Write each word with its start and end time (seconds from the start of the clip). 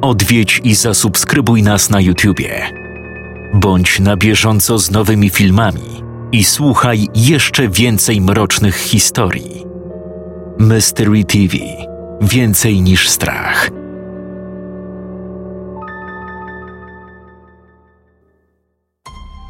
odwiedź 0.00 0.60
i 0.64 0.74
zasubskrybuj 0.74 1.62
nas 1.62 1.90
na 1.90 2.00
YouTubie. 2.00 2.70
Bądź 3.54 4.00
na 4.00 4.16
bieżąco 4.16 4.78
z 4.78 4.90
nowymi 4.90 5.30
filmami 5.30 6.02
i 6.32 6.44
słuchaj 6.44 7.08
jeszcze 7.14 7.68
więcej 7.68 8.20
mrocznych 8.20 8.76
historii. 8.76 9.64
Mystery 10.58 11.24
TV 11.24 11.56
Więcej 12.20 12.82
niż 12.82 13.08
strach. 13.08 13.70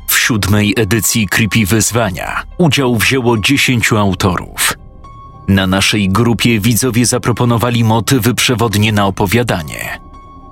W 0.08 0.18
siódmej 0.18 0.74
edycji 0.76 1.28
Creepy 1.28 1.66
Wyzwania 1.66 2.42
udział 2.58 2.96
wzięło 2.96 3.38
dziesięciu 3.38 3.98
autorów. 3.98 4.74
Na 5.48 5.66
naszej 5.66 6.08
grupie 6.08 6.60
widzowie 6.60 7.06
zaproponowali 7.06 7.84
motywy 7.84 8.34
przewodnie 8.34 8.92
na 8.92 9.06
opowiadanie. 9.06 10.09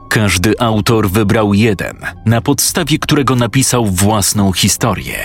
Każdy 0.08 0.54
autor 0.58 1.10
wybrał 1.10 1.54
jeden, 1.54 1.96
na 2.26 2.40
podstawie 2.40 2.98
którego 2.98 3.36
napisał 3.36 3.86
własną 3.86 4.52
historię. 4.52 5.18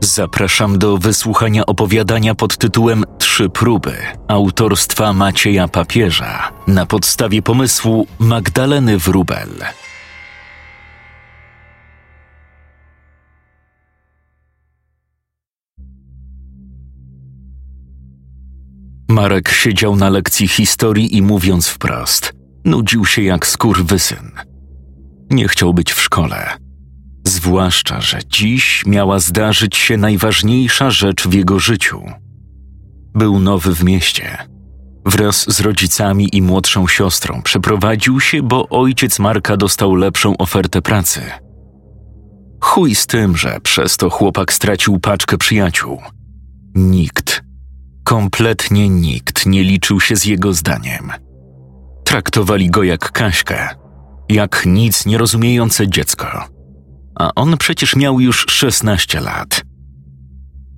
Zapraszam 0.00 0.78
do 0.78 0.98
wysłuchania 0.98 1.66
opowiadania 1.66 2.34
pod 2.34 2.58
tytułem 2.58 3.04
Trzy 3.18 3.48
próby 3.48 3.96
autorstwa 4.28 5.12
Macieja 5.12 5.68
Papieża 5.68 6.52
na 6.66 6.86
podstawie 6.86 7.42
pomysłu 7.42 8.06
Magdaleny 8.18 8.98
Wrubel. 8.98 9.48
Marek 19.08 19.48
siedział 19.48 19.96
na 19.96 20.10
lekcji 20.10 20.48
historii 20.48 21.16
i 21.16 21.22
mówiąc 21.22 21.68
wprost, 21.68 22.35
nudził 22.66 23.04
się 23.04 23.22
jak 23.22 23.46
skurwysyn. 23.46 24.30
Nie 25.30 25.48
chciał 25.48 25.74
być 25.74 25.92
w 25.92 26.00
szkole. 26.00 26.56
Zwłaszcza, 27.26 28.00
że 28.00 28.18
dziś 28.28 28.86
miała 28.86 29.18
zdarzyć 29.18 29.76
się 29.76 29.96
najważniejsza 29.96 30.90
rzecz 30.90 31.28
w 31.28 31.32
jego 31.32 31.58
życiu. 31.58 32.02
Był 33.14 33.40
nowy 33.40 33.74
w 33.74 33.84
mieście. 33.84 34.38
Wraz 35.04 35.54
z 35.54 35.60
rodzicami 35.60 36.28
i 36.32 36.42
młodszą 36.42 36.88
siostrą 36.88 37.42
przeprowadził 37.42 38.20
się, 38.20 38.42
bo 38.42 38.68
ojciec 38.68 39.18
Marka 39.18 39.56
dostał 39.56 39.94
lepszą 39.94 40.36
ofertę 40.36 40.82
pracy. 40.82 41.20
Chuj 42.60 42.94
z 42.94 43.06
tym, 43.06 43.36
że 43.36 43.60
przez 43.62 43.96
to 43.96 44.10
chłopak 44.10 44.52
stracił 44.52 44.98
paczkę 44.98 45.38
przyjaciół. 45.38 46.02
Nikt, 46.74 47.42
kompletnie 48.04 48.88
nikt 48.88 49.46
nie 49.46 49.62
liczył 49.62 50.00
się 50.00 50.16
z 50.16 50.24
jego 50.24 50.52
zdaniem. 50.52 51.25
Traktowali 52.06 52.70
go 52.70 52.82
jak 52.82 53.12
Kaśkę, 53.12 53.68
jak 54.28 54.62
nic 54.66 55.06
nierozumiejące 55.06 55.88
dziecko 55.88 56.56
a 57.16 57.30
on 57.34 57.56
przecież 57.56 57.96
miał 57.96 58.20
już 58.20 58.46
16 58.48 59.20
lat. 59.20 59.62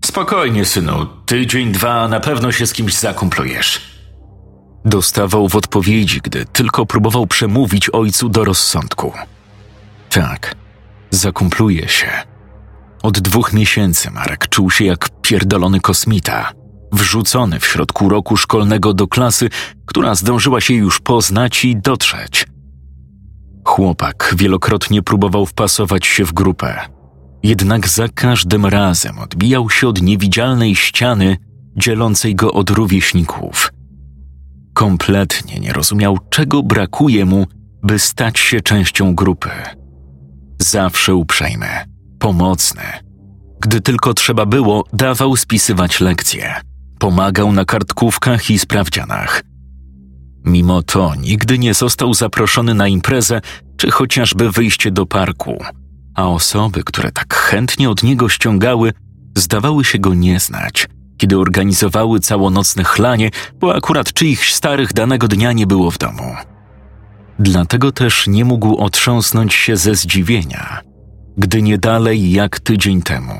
Spokojnie, 0.05 0.65
synu, 0.65 1.07
tydzień, 1.27 1.73
dwa, 1.73 2.09
na 2.09 2.21
pewno 2.21 2.53
się 2.53 2.67
z 2.67 2.73
kimś 2.73 2.95
zakumplujesz. 2.95 3.81
Dostawał 4.85 5.49
w 5.49 5.57
odpowiedzi, 5.57 6.21
gdy 6.23 6.45
tylko 6.45 6.87
próbował 6.87 7.27
przemówić 7.27 7.91
ojcu 7.91 8.29
do 8.29 8.45
rozsądku. 8.45 9.13
Tak, 10.11 10.55
zakumpluje 11.11 11.89
się. 11.89 12.11
Od 13.03 13.19
dwóch 13.19 13.53
miesięcy 13.53 14.11
Marek 14.11 14.49
czuł 14.49 14.71
się 14.71 14.85
jak 14.85 15.09
pierdolony 15.23 15.81
kosmita, 15.81 16.53
wrzucony 16.93 17.61
w 17.61 17.67
środku 17.67 18.09
roku 18.09 18.37
szkolnego 18.37 18.95
do 18.95 19.07
klasy, 19.07 19.49
która 19.87 20.15
zdążyła 20.15 20.61
się 20.61 20.75
już 20.75 21.01
poznać 21.01 21.65
i 21.65 21.77
dotrzeć– 21.77 22.45
Chłopak 23.69 24.35
wielokrotnie 24.37 25.03
próbował 25.03 25.47
wpasować 25.47 26.07
się 26.07 26.25
w 26.25 26.33
grupę, 26.33 26.79
jednak 27.43 27.89
za 27.89 28.09
każdym 28.09 28.67
razem 28.67 29.19
odbijał 29.19 29.71
się 29.71 29.89
od 29.89 30.03
niewidzialnej 30.03 30.75
ściany 30.75 31.37
dzielącej 31.77 32.35
go 32.35 32.53
od 32.53 32.71
rówieśników. 32.71 33.73
Kompletnie 34.75 35.61
nie 35.61 35.73
rozumiał, 35.73 36.19
czego 36.31 36.63
brakuje 36.63 37.25
mu, 37.25 37.47
by 37.83 37.99
stać 37.99 38.39
się 38.39 38.61
częścią 38.61 39.15
grupy. 39.15 39.51
Zawsze 40.59 41.15
uprzejmy, 41.15 41.69
pomocny. 42.19 42.83
Gdy 43.61 43.81
tylko 43.81 44.15
trzeba 44.15 44.47
było, 44.47 44.85
dawał 44.93 45.37
spisywać 45.37 46.01
lekcje, 46.01 46.55
pomagał 46.99 47.53
na 47.53 47.65
kartkówkach 47.65 48.51
i 48.51 48.59
sprawdzianach– 48.59 49.43
Mimo 50.49 50.83
to 50.83 51.15
nigdy 51.15 51.59
nie 51.59 51.75
został 51.75 52.15
zaproszony 52.15 52.75
na 52.75 52.89
imprezę 52.89 53.41
czy 53.77 53.91
chociażby 53.91 54.51
wyjście 54.51 54.91
do 54.91 55.07
parku, 55.07 55.65
a 56.15 56.29
osoby, 56.29 56.83
które 56.85 57.13
tak 57.13 57.35
chętnie 57.35 57.91
od 57.91 58.03
niego 58.03 58.29
ściągały, 58.29 58.93
zdawały 59.37 59.85
się 59.85 59.99
go 59.99 60.15
nie 60.15 60.41
znać, 60.41 60.89
kiedy 61.17 61.39
organizowały 61.39 62.21
całonocne 62.21 62.85
chlanie, 62.85 63.31
bo 63.61 63.75
akurat 63.75 64.13
czyichś 64.13 64.55
starych 64.55 64.93
danego 64.93 65.29
dnia 65.29 65.53
nie 65.53 65.67
było 65.67 65.91
w 65.91 65.99
domu. 65.99 66.35
Dlatego 67.39 67.93
też 67.93 68.27
nie 68.27 68.45
mógł 68.45 68.77
otrząsnąć 68.77 69.55
się 69.55 69.77
ze 69.77 69.95
zdziwienia, 69.95 70.81
gdy 71.37 71.63
nie 71.63 71.79
dalej 71.79 72.31
jak 72.33 72.61
tydzień 72.61 73.03
temu, 73.03 73.35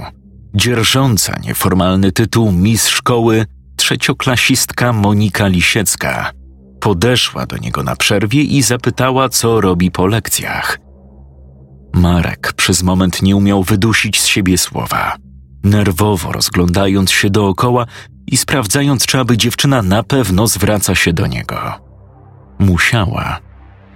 dzierżąca 0.59 1.39
nieformalny 1.45 2.13
tytuł 2.13 2.53
Miss 2.53 2.89
Szkoły, 2.89 3.47
trzecioklasistka 3.77 4.93
Monika 4.93 5.47
Lisiecka 5.47 6.31
podeszła 6.81 7.47
do 7.47 7.57
niego 7.57 7.83
na 7.83 7.97
przerwie 7.97 8.43
i 8.43 8.63
zapytała, 8.63 9.29
co 9.29 9.61
robi 9.61 9.91
po 9.91 10.07
lekcjach. 10.07 10.79
Marek 11.95 12.53
przez 12.53 12.83
moment 12.83 13.23
nie 13.23 13.37
umiał 13.37 13.63
wydusić 13.63 14.21
z 14.21 14.27
siebie 14.27 14.59
słowa, 14.59 15.17
nerwowo 15.65 16.33
rozglądając 16.33 17.11
się 17.11 17.31
dookoła 17.31 17.87
i 18.27 18.37
sprawdzając, 18.37 19.07
czy 19.07 19.19
aby 19.19 19.37
dziewczyna 19.37 19.83
na 19.83 20.03
pewno 20.03 20.47
zwraca 20.47 20.95
się 20.95 21.13
do 21.13 21.27
niego. 21.27 21.75
Musiała. 22.59 23.41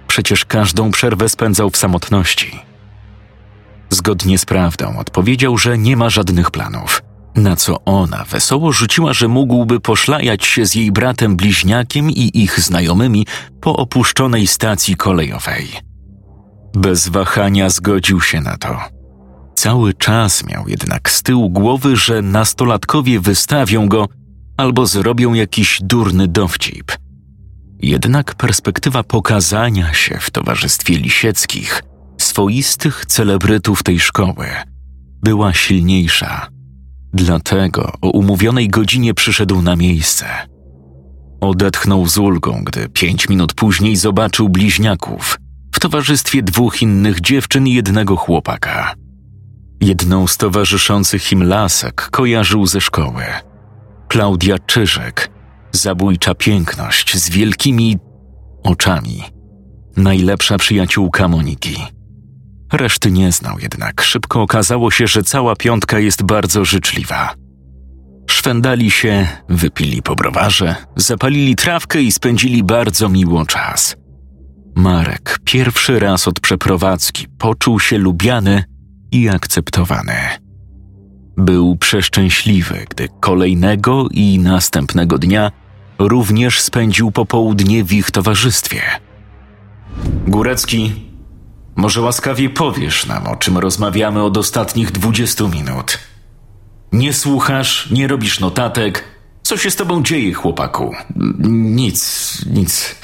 Przecież 0.07 0.45
każdą 0.45 0.91
przerwę 0.91 1.29
spędzał 1.29 1.69
w 1.69 1.77
samotności. 1.77 2.72
Zgodnie 4.03 4.37
z 4.37 4.45
prawdą 4.45 4.97
odpowiedział, 4.97 5.57
że 5.57 5.77
nie 5.77 5.97
ma 5.97 6.09
żadnych 6.09 6.51
planów– 6.51 7.01
na 7.35 7.55
co 7.55 7.83
ona 7.85 8.25
wesoło 8.29 8.71
rzuciła, 8.71 9.13
że 9.13 9.27
mógłby 9.27 9.79
poszlajać 9.79 10.45
się 10.45 10.65
z 10.65 10.75
jej 10.75 10.91
bratem 10.91 11.35
bliźniakiem 11.35 12.11
i 12.11 12.31
ich 12.33 12.59
znajomymi 12.59 13.27
po 13.61 13.75
opuszczonej 13.75 14.47
stacji 14.47 14.95
kolejowej. 14.95 15.67
Bez 16.75 17.07
wahania 17.07 17.69
zgodził 17.69 18.21
się 18.21 18.41
na 18.41 18.57
to. 18.57 18.79
Cały 19.55 19.93
czas 19.93 20.45
miał 20.45 20.67
jednak 20.67 21.09
z 21.09 21.23
tyłu 21.23 21.49
głowy, 21.49 21.95
że 21.95 22.21
nastolatkowie 22.21 23.19
wystawią 23.19 23.87
go 23.87 24.07
albo 24.57 24.85
zrobią 24.85 25.33
jakiś 25.33 25.79
durny 25.81 26.27
dowcip. 26.27 26.91
Jednak 27.79 28.35
perspektywa 28.35 29.03
pokazania 29.03 29.93
się 29.93 30.17
w 30.21 30.31
towarzystwie 30.31 30.95
Lisieckich, 30.97 31.83
swoistych 32.33 33.05
celebrytów 33.05 33.83
tej 33.83 33.99
szkoły, 33.99 34.47
była 35.23 35.53
silniejsza 35.53 36.53
Dlatego 37.13 37.93
o 38.01 38.09
umówionej 38.09 38.67
godzinie 38.67 39.13
przyszedł 39.13 39.61
na 39.61 39.75
miejsce. 39.75 40.25
Odetchnął 41.41 42.07
z 42.07 42.17
ulgą, 42.17 42.63
gdy 42.63 42.89
pięć 42.89 43.29
minut 43.29 43.53
później 43.53 43.95
zobaczył 43.95 44.49
bliźniaków 44.49 45.37
w 45.75 45.79
towarzystwie 45.79 46.43
dwóch 46.43 46.81
innych 46.81 47.21
dziewczyn 47.21 47.67
i 47.67 47.73
jednego 47.73 48.15
chłopaka. 48.15 48.93
Jedną 49.81 50.27
z 50.27 50.37
towarzyszących 50.37 51.31
im 51.31 51.43
lasek 51.43 52.09
kojarzył 52.11 52.67
ze 52.67 52.81
szkoły. 52.81 53.23
Klaudia 54.07 54.59
Czyżek, 54.59 55.29
zabójcza 55.71 56.35
piękność 56.35 57.17
z 57.17 57.29
wielkimi 57.29 57.97
oczami. 58.63 59.23
Najlepsza 59.97 60.57
przyjaciółka 60.57 61.27
Moniki. 61.27 61.77
Reszty 62.73 63.11
nie 63.11 63.31
znał 63.31 63.59
jednak. 63.59 64.01
Szybko 64.01 64.41
okazało 64.41 64.91
się, 64.91 65.07
że 65.07 65.23
cała 65.23 65.55
piątka 65.55 65.99
jest 65.99 66.23
bardzo 66.23 66.65
życzliwa. 66.65 67.33
Szwendali 68.29 68.91
się, 68.91 69.27
wypili 69.49 70.01
po 70.01 70.15
browarze, 70.15 70.75
zapalili 70.95 71.55
trawkę 71.55 72.01
i 72.01 72.11
spędzili 72.11 72.63
bardzo 72.63 73.09
miło 73.09 73.45
czas. 73.45 73.95
Marek 74.75 75.39
pierwszy 75.45 75.99
raz 75.99 76.27
od 76.27 76.39
przeprowadzki 76.39 77.27
poczuł 77.37 77.79
się 77.79 77.97
lubiany 77.97 78.63
i 79.11 79.29
akceptowany. 79.29 80.15
Był 81.37 81.77
przeszczęśliwy, 81.77 82.85
gdy 82.89 83.07
kolejnego 83.19 84.07
i 84.11 84.39
następnego 84.39 85.17
dnia 85.17 85.51
również 85.99 86.61
spędził 86.61 87.11
popołudnie 87.11 87.83
w 87.83 87.93
ich 87.93 88.11
towarzystwie. 88.11 88.81
Górecki 90.27 91.12
może 91.75 92.01
łaskawie 92.01 92.49
powiesz 92.49 93.05
nam, 93.05 93.27
o 93.27 93.35
czym 93.35 93.57
rozmawiamy 93.57 94.23
od 94.23 94.37
ostatnich 94.37 94.91
dwudziestu 94.91 95.49
minut. 95.49 95.99
Nie 96.91 97.13
słuchasz, 97.13 97.91
nie 97.91 98.07
robisz 98.07 98.39
notatek. 98.39 99.03
Co 99.43 99.57
się 99.57 99.71
z 99.71 99.75
tobą 99.75 100.03
dzieje, 100.03 100.33
chłopaku? 100.33 100.95
Nic, 101.49 102.41
nic. 102.45 102.95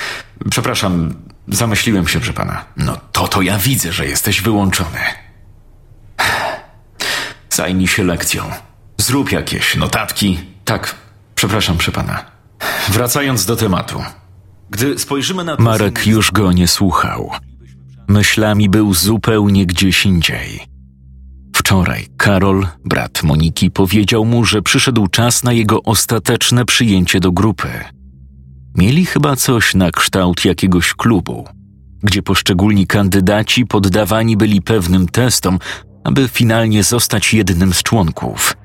Przepraszam, 0.49 1.13
zamyśliłem 1.47 2.07
się, 2.07 2.19
że 2.19 2.33
pana. 2.33 2.65
No 2.77 2.97
to 3.11 3.27
to 3.27 3.41
ja 3.41 3.57
widzę, 3.57 3.93
że 3.93 4.05
jesteś 4.05 4.41
wyłączony. 4.41 4.99
Zajmij 7.49 7.87
się 7.87 8.03
lekcją. 8.03 8.43
Zrób 8.97 9.31
jakieś 9.31 9.75
notatki. 9.75 10.39
Tak, 10.65 10.95
przepraszam, 11.35 11.77
przy 11.77 11.91
pana. 11.91 12.25
Wracając 12.89 13.45
do 13.45 13.55
tematu. 13.55 14.03
Gdy 14.69 14.99
spojrzymy 14.99 15.43
na... 15.43 15.55
Marek 15.59 16.07
już 16.07 16.31
go 16.31 16.51
nie 16.51 16.67
słuchał. 16.67 17.31
Myślami 18.09 18.69
był 18.69 18.93
zupełnie 18.93 19.65
gdzieś 19.65 20.05
indziej. 20.05 20.59
Wczoraj 21.55 22.07
Karol, 22.17 22.67
brat 22.85 23.23
Moniki, 23.23 23.71
powiedział 23.71 24.25
mu, 24.25 24.45
że 24.45 24.61
przyszedł 24.61 25.07
czas 25.07 25.43
na 25.43 25.53
jego 25.53 25.83
ostateczne 25.83 26.65
przyjęcie 26.65 27.19
do 27.19 27.31
grupy. 27.31 27.67
Mieli 28.75 29.05
chyba 29.05 29.35
coś 29.35 29.75
na 29.75 29.91
kształt 29.91 30.45
jakiegoś 30.45 30.93
klubu, 30.93 31.47
gdzie 32.03 32.21
poszczególni 32.21 32.87
kandydaci 32.87 33.65
poddawani 33.65 34.37
byli 34.37 34.61
pewnym 34.61 35.07
testom, 35.07 35.59
aby 36.03 36.27
finalnie 36.27 36.83
zostać 36.83 37.33
jednym 37.33 37.73
z 37.73 37.83
członków. 37.83 38.57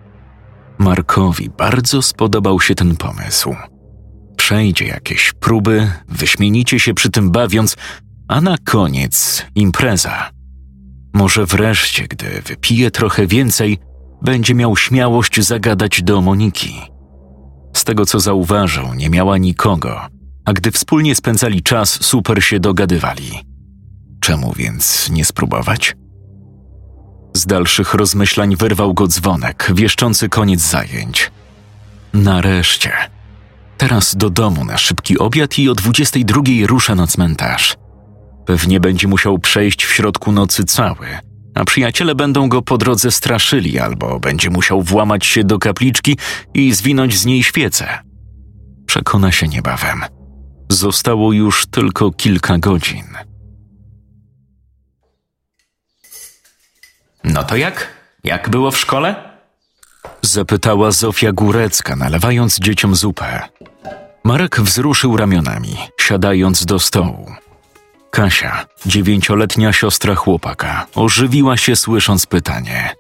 Markowi 0.79 1.51
bardzo 1.59 2.03
spodobał 2.03 2.61
się 2.61 2.75
ten 2.75 2.97
pomysł. 2.97 3.55
Przejdzie 4.37 4.85
jakieś 4.85 5.33
próby, 5.33 5.91
wyśmienicie 6.09 6.81
się 6.81 6.95
przy 6.95 7.11
tym 7.11 7.31
bawiąc, 7.31 7.77
a 8.29 8.41
na 8.41 8.57
koniec 8.65 9.47
impreza. 9.55 10.31
Może 11.15 11.47
wreszcie, 11.47 12.07
gdy 12.09 12.43
wypije 12.47 12.91
trochę 12.91 13.27
więcej, 13.27 13.79
będzie 14.23 14.55
miał 14.55 14.77
śmiałość 14.77 15.41
zagadać 15.41 16.03
do 16.03 16.21
Moniki. 16.21 16.81
Z 17.77 17.85
tego 17.85 18.07
co 18.07 18.21
zauważył, 18.21 18.95
nie 18.95 19.11
miała 19.11 19.39
nikogo, 19.39 20.01
a 20.45 20.53
gdy 20.53 20.71
wspólnie 20.71 21.15
spędzali 21.15 21.63
czas, 21.63 22.05
super 22.05 22.45
się 22.45 22.61
dogadywali. 22.61 23.31
Czemu 24.21 24.53
więc 24.57 25.11
nie 25.11 25.25
spróbować? 25.25 25.97
Z 27.37 27.47
dalszych 27.47 27.95
rozmyślań 27.95 28.57
wyrwał 28.57 28.95
go 28.95 29.07
dzwonek, 29.07 29.71
wieszczący 29.75 30.29
koniec 30.29 30.61
zajęć. 30.61 31.31
Nareszcie. 32.15 32.93
Teraz 33.79 34.17
do 34.17 34.31
domu 34.31 34.65
na 34.65 34.79
szybki 34.79 35.19
obiad 35.19 35.59
i 35.59 35.69
o 35.69 35.75
22 35.75 36.43
rusza 36.67 36.95
na 36.95 37.07
cmentarz. 37.07 37.77
Pewnie 38.47 38.81
będzie 38.81 39.09
musiał 39.09 39.39
przejść 39.39 39.85
w 39.85 39.93
środku 39.93 40.33
nocy 40.33 40.65
cały, 40.65 41.07
a 41.55 41.65
przyjaciele 41.65 42.15
będą 42.15 42.49
go 42.49 42.63
po 42.63 42.79
drodze 42.79 43.11
straszyli 43.11 43.79
albo 43.79 44.21
będzie 44.21 44.51
musiał 44.51 44.83
włamać 44.83 45.27
się 45.27 45.45
do 45.45 45.59
kapliczki 45.59 46.19
i 46.55 46.73
zwinąć 46.73 47.19
z 47.19 47.27
niej 47.27 47.43
świecę. 47.43 47.99
Przekona 48.87 49.33
się 49.33 49.49
niebawem. 49.49 50.01
Zostało 50.71 51.33
już 51.33 51.67
tylko 51.67 52.11
kilka 52.11 52.59
godzin. 52.59 53.05
No 57.25 57.45
to 57.45 57.57
jak? 57.57 57.89
Jak 58.25 58.49
było 58.49 58.71
w 58.71 58.79
szkole? 58.79 59.35
Zapytała 60.23 60.91
Zofia 60.91 61.33
Górecka, 61.33 61.97
nalewając 61.97 62.59
dzieciom 62.59 62.95
zupę. 62.95 63.43
Marek 64.25 64.61
wzruszył 64.61 65.17
ramionami, 65.17 65.77
siadając 66.01 66.65
do 66.65 66.79
stołu. 66.79 67.33
Kasia, 68.15 68.67
dziewięcioletnia 68.87 69.73
siostra 69.73 70.15
chłopaka, 70.15 70.87
ożywiła 70.95 71.57
się 71.57 71.77
słysząc 71.77 72.27
pytanie. 72.27 72.95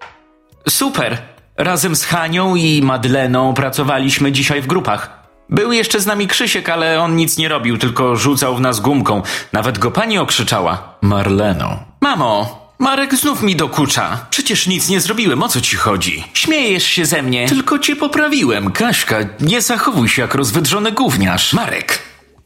Super! 0.68 1.22
Razem 1.56 1.96
z 1.96 2.04
Hanią 2.04 2.54
i 2.54 2.82
Madleną 2.82 3.54
pracowaliśmy 3.54 4.32
dzisiaj 4.32 4.62
w 4.62 4.66
grupach. 4.66 5.22
Był 5.50 5.72
jeszcze 5.72 6.00
z 6.00 6.06
nami 6.06 6.28
Krzysiek, 6.28 6.68
ale 6.68 7.00
on 7.00 7.16
nic 7.16 7.38
nie 7.38 7.48
robił, 7.48 7.78
tylko 7.78 8.16
rzucał 8.16 8.56
w 8.56 8.60
nas 8.60 8.80
gumką. 8.80 9.22
Nawet 9.52 9.78
go 9.78 9.90
pani 9.90 10.18
okrzyczała. 10.18 10.96
Marleno. 11.02 11.84
Mamo, 12.00 12.58
Marek 12.78 13.14
znów 13.14 13.42
mi 13.42 13.56
dokucza. 13.56 14.26
Przecież 14.30 14.66
nic 14.66 14.88
nie 14.88 15.00
zrobiłem, 15.00 15.42
o 15.42 15.48
co 15.48 15.60
ci 15.60 15.76
chodzi? 15.76 16.24
Śmiejesz 16.32 16.84
się 16.84 17.06
ze 17.06 17.22
mnie. 17.22 17.48
Tylko 17.48 17.78
cię 17.78 17.96
poprawiłem, 17.96 18.72
Kaśka. 18.72 19.16
Nie 19.40 19.60
zachowuj 19.62 20.08
się 20.08 20.22
jak 20.22 20.34
rozwydrzony 20.34 20.92
gówniarz. 20.92 21.52
Marek, 21.52 21.98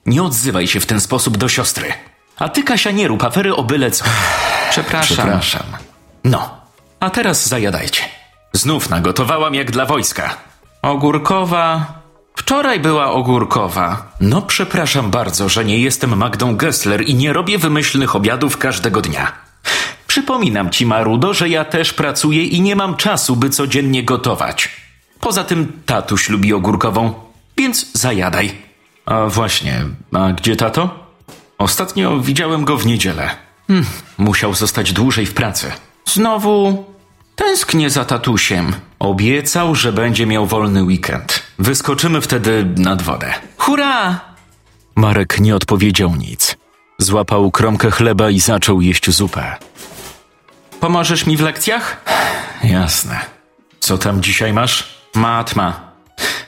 nie 0.07 0.23
odzywaj 0.23 0.67
się 0.67 0.81
w 0.81 0.87
ten 0.87 1.01
sposób 1.01 1.37
do 1.37 1.49
siostry. 1.49 1.93
A 2.39 2.49
ty, 2.49 2.63
Kasia, 2.63 2.91
nie 2.91 3.09
rób 3.09 3.25
afery 3.25 3.57
o 3.57 3.63
byle 3.63 3.91
co. 3.91 4.05
Przepraszam. 4.71 5.17
Przepraszam. 5.17 5.63
No, 6.25 6.51
a 7.01 7.11
teraz 7.11 7.49
zajadajcie. 7.49 8.03
Znów 8.53 8.91
nagotowałam 8.91 9.55
jak 9.55 9.71
dla 9.71 9.87
wojska. 9.87 10.37
Ogórkowa. 10.83 11.87
Wczoraj 12.37 12.81
była 12.81 13.11
ogórkowa. 13.11 14.13
No, 14.21 14.43
przepraszam 14.43 15.11
bardzo, 15.11 15.49
że 15.49 15.65
nie 15.65 15.79
jestem 15.79 16.17
Magdą 16.17 16.57
Gessler 16.57 17.09
i 17.09 17.15
nie 17.15 17.33
robię 17.33 17.59
wymyślnych 17.59 18.17
obiadów 18.17 18.57
każdego 18.57 19.01
dnia. 19.01 19.33
Przypominam 20.07 20.71
ci, 20.71 20.87
Marudo, 20.87 21.35
że 21.35 21.49
ja 21.49 21.65
też 21.65 21.93
pracuję 21.93 22.45
i 22.45 22.61
nie 22.61 22.77
mam 22.77 22.97
czasu, 22.97 23.37
by 23.37 23.51
codziennie 23.51 24.05
gotować. 24.05 24.69
Poza 25.21 25.45
tym 25.45 25.83
tatuś 25.87 26.29
lubi 26.29 26.55
ogórkową, 26.55 27.15
więc 27.57 27.93
zajadaj. 27.93 28.53
A 29.07 29.27
właśnie, 29.27 29.85
a 30.13 30.33
gdzie 30.33 30.57
tato? 30.57 31.08
Ostatnio 31.59 32.21
widziałem 32.21 32.65
go 32.65 32.77
w 32.77 32.87
niedzielę. 32.87 33.31
Hm, 33.69 33.87
musiał 34.19 34.55
zostać 34.55 34.93
dłużej 34.93 35.27
w 35.27 35.35
pracy. 35.35 35.73
Znowu 36.07 36.85
tęsknię 37.37 37.91
za 37.91 38.05
tatusiem. 38.05 38.73
Obiecał, 38.99 39.75
że 39.75 39.93
będzie 39.93 40.27
miał 40.27 40.47
wolny 40.47 40.83
weekend. 40.85 41.43
Wyskoczymy 41.59 42.21
wtedy 42.21 42.67
nad 42.77 43.03
wodę. 43.03 43.35
Hurra! 43.59 44.21
Marek 44.95 45.41
nie 45.41 45.57
odpowiedział 45.57 46.17
nic. 46.17 46.57
Złapał 46.99 47.51
kromkę 47.51 47.91
chleba 47.91 48.31
i 48.31 48.41
zaczął 48.41 48.81
jeść 48.81 49.11
zupę. 49.11 49.57
Pomożesz 50.81 51.27
mi 51.27 51.37
w 51.37 51.41
lekcjach? 51.41 52.05
Jasne. 52.65 53.21
Co 53.81 53.99
tam 53.99 54.23
dzisiaj 54.23 54.53
masz? 54.53 54.99
Matma. 55.15 55.81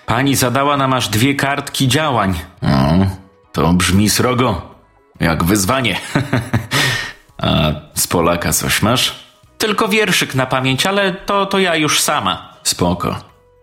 Pani 0.07 0.37
zadała 0.37 0.77
nam 0.77 0.93
aż 0.93 1.09
dwie 1.09 1.35
kartki 1.35 1.89
działań. 1.89 2.35
O, 2.63 3.07
to 3.53 3.73
brzmi 3.73 4.11
srogo. 4.11 4.70
Jak 5.21 5.45
wyzwanie. 5.45 6.01
A 7.43 7.73
z 7.95 8.07
Polaka 8.07 8.53
coś 8.53 8.83
masz? 8.83 9.15
Tylko 9.59 9.89
wierszyk 9.89 10.35
na 10.35 10.47
pamięć, 10.47 10.87
ale 10.87 11.13
to, 11.13 11.47
to 11.47 11.59
ja 11.59 11.77
już 11.77 12.01
sama. 12.01 12.55
Spoko. 12.63 13.17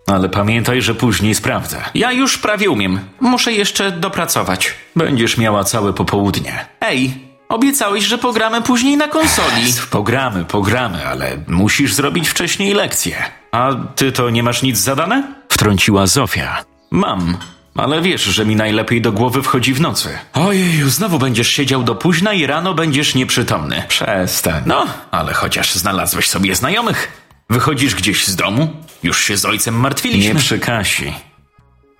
Ale 0.08 0.30
pamiętaj, 0.30 0.82
że 0.82 0.96
później 0.96 1.36
sprawdzę. 1.36 1.84
Ja 1.94 2.12
już 2.12 2.38
prawie 2.38 2.70
umiem. 2.70 3.00
Muszę 3.20 3.54
jeszcze 3.54 3.92
dopracować. 3.92 4.74
Będziesz 4.96 5.38
miała 5.38 5.64
całe 5.64 5.94
popołudnie. 5.94 6.66
Ej, 6.82 7.14
obiecałeś, 7.50 8.04
że 8.04 8.18
pogramy 8.18 8.62
później 8.62 8.98
na 8.98 9.08
konsoli. 9.08 9.74
Pogramy, 9.92 10.46
pogramy, 10.46 11.08
ale 11.08 11.38
musisz 11.48 11.94
zrobić 11.94 12.30
wcześniej 12.30 12.74
lekcję. 12.74 13.24
A 13.52 13.70
ty 13.96 14.12
to 14.12 14.30
nie 14.30 14.44
masz 14.44 14.62
nic 14.62 14.78
zadane? 14.78 15.24
Wtrąciła 15.50 16.08
Zofia. 16.08 16.64
Mam, 16.92 17.38
ale 17.78 18.02
wiesz, 18.02 18.24
że 18.24 18.46
mi 18.46 18.56
najlepiej 18.56 19.02
do 19.02 19.12
głowy 19.12 19.44
wchodzi 19.44 19.74
w 19.74 19.82
nocy. 19.82 20.10
Ojej, 20.34 20.90
znowu 20.90 21.20
będziesz 21.20 21.48
siedział 21.48 21.84
do 21.84 21.96
późna 21.96 22.34
i 22.34 22.48
rano 22.48 22.74
będziesz 22.74 23.16
nieprzytomny. 23.16 23.84
Przestań. 23.88 24.64
No, 24.66 24.86
ale 25.12 25.34
chociaż 25.34 25.76
znalazłeś 25.76 26.30
sobie 26.30 26.56
znajomych. 26.56 27.12
Wychodzisz 27.50 27.96
gdzieś 27.96 28.28
z 28.28 28.36
domu? 28.36 28.70
Już 29.04 29.24
się 29.24 29.38
z 29.38 29.46
ojcem 29.46 29.76
martwiliśmy. 29.76 30.34
Nie 30.34 30.40
przy 30.40 30.60
Kasi. 30.60 31.14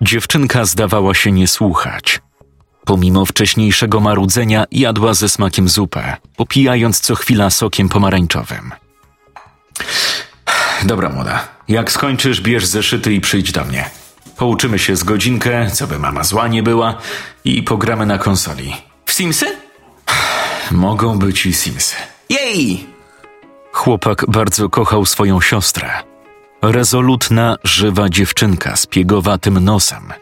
Dziewczynka 0.00 0.64
zdawała 0.64 1.14
się 1.14 1.32
nie 1.32 1.48
słuchać. 1.48 2.20
Pomimo 2.84 3.26
wcześniejszego 3.26 4.00
marudzenia 4.00 4.64
jadła 4.70 5.14
ze 5.14 5.28
smakiem 5.28 5.68
zupę, 5.68 6.16
popijając 6.36 7.00
co 7.00 7.14
chwila 7.14 7.50
sokiem 7.50 7.88
pomarańczowym. 7.88 8.72
Dobra, 10.84 11.08
młoda. 11.08 11.48
Jak 11.68 11.92
skończysz, 11.92 12.40
bierz 12.40 12.66
zeszyty 12.66 13.12
i 13.12 13.20
przyjdź 13.20 13.52
do 13.52 13.64
mnie. 13.64 13.90
Pouczymy 14.38 14.78
się 14.78 14.96
z 14.96 15.04
godzinkę, 15.04 15.70
co 15.70 15.86
by 15.86 15.98
mama 15.98 16.24
zła 16.24 16.48
nie 16.48 16.62
była 16.62 16.94
i 17.44 17.62
pogramy 17.62 18.06
na 18.06 18.18
konsoli. 18.18 18.74
W 19.06 19.12
Simsy? 19.12 19.46
Mogą 20.70 21.18
być 21.18 21.46
i 21.46 21.54
Simsy. 21.54 21.96
Jej! 22.28 22.86
Chłopak 23.72 24.24
bardzo 24.28 24.68
kochał 24.68 25.04
swoją 25.04 25.40
siostrę. 25.40 25.90
Rezolutna, 26.62 27.56
żywa 27.64 28.08
dziewczynka 28.08 28.76
z 28.76 28.86
piegowatym 28.86 29.64
nosem. 29.64 30.12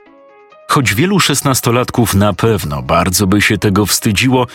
Choć 0.69 0.95
wielu 0.95 1.21
szesnastolatków 1.21 2.15
na 2.15 2.33
pewno 2.33 2.83
bardzo 2.83 3.27
by 3.27 3.43
się 3.43 3.59
tego 3.59 3.87
wstydziło, 3.87 4.47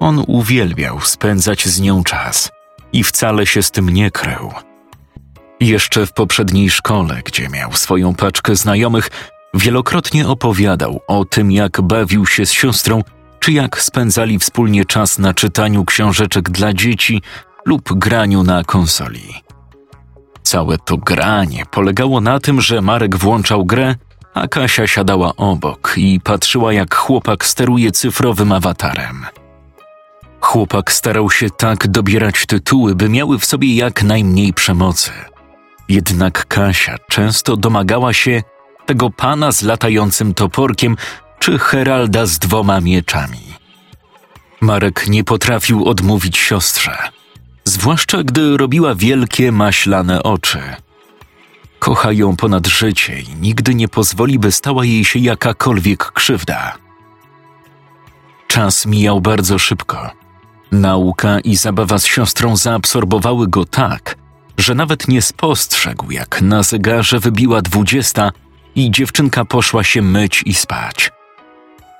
on 0.00 0.24
uwielbiał 0.26 1.00
spędzać 1.00 1.66
z 1.66 1.80
nią 1.80 2.04
czas 2.04 2.50
i 2.92 3.04
wcale 3.04 3.46
się 3.46 3.62
z 3.62 3.70
tym 3.70 3.88
nie 3.88 4.10
krył. 4.10 4.52
Jeszcze 5.60 6.06
w 6.06 6.12
poprzedniej 6.12 6.70
szkole, 6.70 7.22
gdzie 7.24 7.48
miał 7.48 7.72
swoją 7.72 8.14
paczkę 8.14 8.56
znajomych, 8.56 9.10
wielokrotnie 9.54 10.28
opowiadał 10.28 11.00
o 11.06 11.24
tym, 11.24 11.52
jak 11.52 11.80
bawił 11.80 12.26
się 12.26 12.46
z 12.46 12.52
siostrą, 12.52 13.02
czy 13.40 13.52
jak 13.52 13.80
spędzali 13.82 14.38
wspólnie 14.38 14.84
czas 14.84 15.18
na 15.18 15.34
czytaniu 15.34 15.84
książeczek 15.84 16.50
dla 16.50 16.72
dzieci 16.72 17.22
lub 17.66 17.98
graniu 17.98 18.42
na 18.42 18.64
konsoli. 18.64 19.34
Całe 20.42 20.78
to 20.78 20.96
granie 20.96 21.64
polegało 21.70 22.20
na 22.20 22.40
tym, 22.40 22.60
że 22.60 22.82
Marek 22.82 23.16
włączał 23.16 23.64
grę, 23.64 23.94
a 24.34 24.48
Kasia 24.48 24.86
siadała 24.86 25.36
obok 25.36 25.94
i 25.96 26.20
patrzyła, 26.20 26.72
jak 26.72 26.94
chłopak 26.94 27.44
steruje 27.44 27.92
cyfrowym 27.92 28.52
awatarem. 28.52 29.26
Chłopak 30.40 30.92
starał 30.92 31.30
się 31.30 31.50
tak 31.50 31.88
dobierać 31.88 32.46
tytuły, 32.46 32.94
by 32.94 33.08
miały 33.08 33.38
w 33.38 33.44
sobie 33.44 33.76
jak 33.76 34.02
najmniej 34.02 34.52
przemocy. 34.52 35.10
Jednak 35.88 36.46
Kasia 36.46 36.96
często 37.08 37.56
domagała 37.56 38.12
się 38.12 38.42
tego 38.86 39.10
pana 39.10 39.52
z 39.52 39.62
latającym 39.62 40.34
toporkiem 40.34 40.96
czy 41.38 41.58
Heralda 41.58 42.26
z 42.26 42.38
dwoma 42.38 42.80
mieczami. 42.80 43.46
Marek 44.60 45.08
nie 45.08 45.24
potrafił 45.24 45.88
odmówić 45.88 46.38
siostrze, 46.38 46.98
zwłaszcza 47.64 48.22
gdy 48.22 48.56
robiła 48.56 48.94
wielkie 48.94 49.52
maślane 49.52 50.22
oczy. 50.22 50.60
Kocha 51.78 52.12
ją 52.12 52.36
ponad 52.36 52.66
życie 52.66 53.20
i 53.20 53.34
nigdy 53.34 53.74
nie 53.74 53.88
pozwoli, 53.88 54.38
by 54.38 54.52
stała 54.52 54.84
jej 54.84 55.04
się 55.04 55.18
jakakolwiek 55.18 56.12
krzywda. 56.12 56.76
Czas 58.48 58.86
mijał 58.86 59.20
bardzo 59.20 59.58
szybko. 59.58 60.10
Nauka 60.72 61.40
i 61.40 61.56
zabawa 61.56 61.98
z 61.98 62.06
siostrą 62.06 62.56
zaabsorbowały 62.56 63.48
go 63.48 63.64
tak, 63.64 64.16
że 64.58 64.74
nawet 64.74 65.08
nie 65.08 65.22
spostrzegł, 65.22 66.10
jak 66.10 66.42
na 66.42 66.62
zegarze 66.62 67.18
wybiła 67.20 67.62
dwudziesta 67.62 68.32
i 68.74 68.90
dziewczynka 68.90 69.44
poszła 69.44 69.84
się 69.84 70.02
myć 70.02 70.42
i 70.46 70.54
spać. 70.54 71.10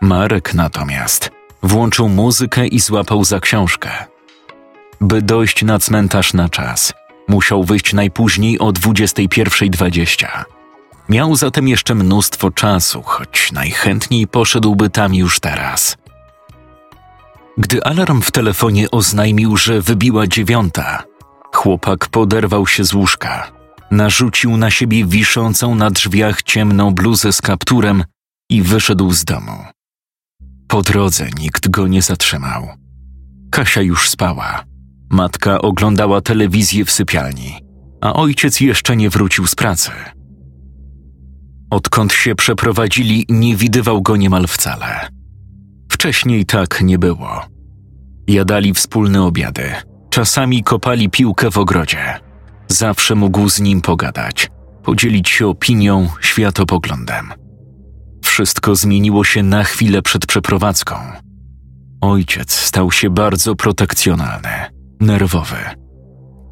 Marek 0.02 0.54
natomiast 0.54 1.30
włączył 1.62 2.08
muzykę 2.08 2.66
i 2.66 2.80
złapał 2.80 3.24
za 3.24 3.40
książkę. 3.40 3.90
By 5.00 5.22
dojść 5.22 5.62
na 5.62 5.78
cmentarz 5.78 6.34
na 6.34 6.48
czas, 6.48 6.92
musiał 7.28 7.64
wyjść 7.64 7.92
najpóźniej 7.92 8.58
o 8.58 8.66
21.20. 8.66 10.26
Miał 11.08 11.36
zatem 11.36 11.68
jeszcze 11.68 11.94
mnóstwo 11.94 12.50
czasu, 12.50 13.02
choć 13.02 13.52
najchętniej 13.52 14.26
poszedłby 14.26 14.90
tam 14.90 15.14
już 15.14 15.40
teraz. 15.40 15.96
Gdy 17.58 17.84
alarm 17.84 18.22
w 18.22 18.30
telefonie 18.30 18.90
oznajmił, 18.90 19.56
że 19.56 19.80
wybiła 19.80 20.26
dziewiąta, 20.26 21.02
chłopak 21.56 22.08
poderwał 22.08 22.66
się 22.66 22.84
z 22.84 22.94
łóżka, 22.94 23.52
narzucił 23.90 24.56
na 24.56 24.70
siebie 24.70 25.06
wiszącą 25.06 25.74
na 25.74 25.90
drzwiach 25.90 26.42
ciemną 26.42 26.94
bluzę 26.94 27.32
z 27.32 27.42
kapturem 27.42 28.04
i 28.50 28.62
wyszedł 28.62 29.12
z 29.12 29.24
domu. 29.24 29.64
Po 30.68 30.82
drodze 30.82 31.28
nikt 31.38 31.68
go 31.68 31.86
nie 31.86 32.02
zatrzymał. 32.02 32.68
Kasia 33.50 33.82
już 33.82 34.10
spała. 34.10 34.64
Matka 35.10 35.62
oglądała 35.62 36.20
telewizję 36.20 36.84
w 36.84 36.90
sypialni, 36.90 37.58
a 38.00 38.12
ojciec 38.12 38.60
jeszcze 38.60 38.96
nie 38.96 39.10
wrócił 39.10 39.46
z 39.46 39.54
pracy. 39.54 39.90
Odkąd 41.70 42.12
się 42.12 42.34
przeprowadzili, 42.34 43.26
nie 43.28 43.56
widywał 43.56 44.02
go 44.02 44.16
niemal 44.16 44.46
wcale. 44.46 45.08
Wcześniej 45.88 46.46
tak 46.46 46.80
nie 46.82 46.98
było. 46.98 47.46
Jadali 48.28 48.74
wspólne 48.74 49.22
obiady, 49.22 49.72
czasami 50.16 50.62
kopali 50.62 51.10
piłkę 51.10 51.50
w 51.50 51.58
ogrodzie. 51.58 52.20
Zawsze 52.68 53.14
mógł 53.14 53.48
z 53.48 53.60
nim 53.60 53.80
pogadać, 53.80 54.50
podzielić 54.82 55.28
się 55.28 55.46
opinią, 55.46 56.08
światopoglądem. 56.20 57.32
Wszystko 58.24 58.74
zmieniło 58.74 59.24
się 59.24 59.42
na 59.42 59.64
chwilę 59.64 60.02
przed 60.02 60.26
przeprowadzką. 60.26 60.94
Ojciec 62.00 62.52
stał 62.52 62.92
się 62.92 63.10
bardzo 63.10 63.54
protekcjonalny, 63.54 64.48
nerwowy. 65.00 65.56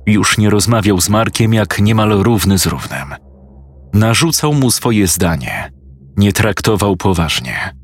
Już 0.07 0.39
nie 0.39 0.51
rozmawiał 0.51 1.01
z 1.01 1.09
Markiem 1.09 1.55
jak 1.55 1.79
niemal 1.79 2.11
równy 2.11 2.59
z 2.59 2.67
równym. 2.67 3.15
Narzucał 3.95 4.55
mu 4.55 4.71
swoje 4.71 5.07
zdanie, 5.07 5.73
nie 6.17 6.33
traktował 6.33 6.97
poważnie. 6.97 7.75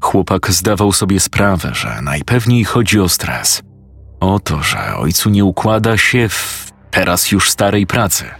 Chłopak 0.00 0.50
zdawał 0.50 0.92
sobie 0.92 1.20
sprawę, 1.20 1.70
że 1.74 2.02
najpewniej 2.02 2.64
chodzi 2.64 3.00
o 3.00 3.08
stres. 3.08 3.65
O 4.20 4.40
to, 4.40 4.62
że 4.62 4.96
ojcu 4.96 5.30
nie 5.30 5.44
układa 5.44 5.96
się 5.96 6.28
w 6.28 6.72
teraz 6.90 7.32
już 7.32 7.50
starej 7.50 7.86
pracy– 7.86 8.24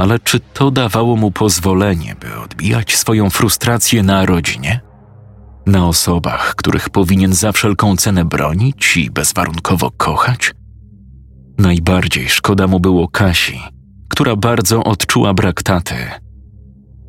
ale 0.00 0.18
czy 0.18 0.40
to 0.40 0.70
dawało 0.70 1.16
mu 1.16 1.30
pozwolenie, 1.30 2.14
by 2.20 2.40
odbijać 2.40 2.96
swoją 2.96 3.30
frustrację 3.30 4.02
na 4.02 4.26
rodzinie? 4.26 4.80
Na 5.66 5.86
osobach, 5.86 6.54
których 6.54 6.90
powinien 6.90 7.32
za 7.32 7.52
wszelką 7.52 7.96
cenę 7.96 8.24
bronić 8.24 8.96
i 8.96 9.10
bezwarunkowo 9.10 9.90
kochać? 9.90 10.52
Najbardziej 11.58 12.28
szkoda 12.28 12.66
mu 12.66 12.80
było 12.80 13.08
Kasi, 13.08 13.60
która 14.08 14.36
bardzo 14.36 14.84
odczuła 14.84 15.34
brak 15.34 15.62
taty. 15.62 15.96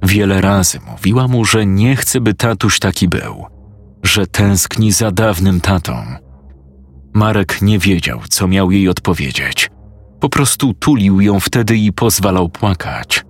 Wiele 0.03 0.41
razy 0.41 0.79
mówiła 0.91 1.27
mu, 1.27 1.45
że 1.45 1.65
nie 1.65 1.95
chce, 1.95 2.21
by 2.21 2.33
tatuś 2.33 2.79
taki 2.79 3.07
był, 3.07 3.45
że 4.03 4.27
tęskni 4.27 4.91
za 4.91 5.11
dawnym 5.11 5.61
tatą. 5.61 6.05
Marek 7.13 7.61
nie 7.61 7.79
wiedział, 7.79 8.19
co 8.29 8.47
miał 8.47 8.71
jej 8.71 8.89
odpowiedzieć– 8.89 9.69
po 10.21 10.29
prostu 10.29 10.73
tulił 10.73 11.21
ją 11.21 11.39
wtedy 11.39 11.77
i 11.77 11.93
pozwalał 11.93 12.49
płakać. 12.49 13.25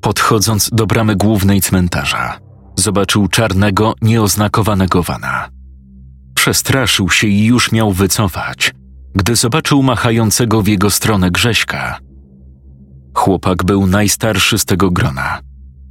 Podchodząc 0.00 0.70
do 0.72 0.86
bramy 0.86 1.16
głównej 1.16 1.60
cmentarza, 1.60 2.38
zobaczył 2.76 3.28
czarnego, 3.28 3.94
nieoznakowanego 4.02 5.02
wana. 5.02 5.48
Przestraszył 6.34 7.10
się 7.10 7.26
i 7.26 7.44
już 7.44 7.72
miał 7.72 7.92
wycofać, 7.92 8.72
gdy 9.14 9.36
zobaczył 9.36 9.82
machającego 9.82 10.62
w 10.62 10.66
jego 10.66 10.90
stronę 10.90 11.30
Grześka. 11.30 11.98
Chłopak 13.14 13.64
był 13.64 13.86
najstarszy 13.86 14.58
z 14.58 14.64
tego 14.64 14.90
grona. 14.90 15.40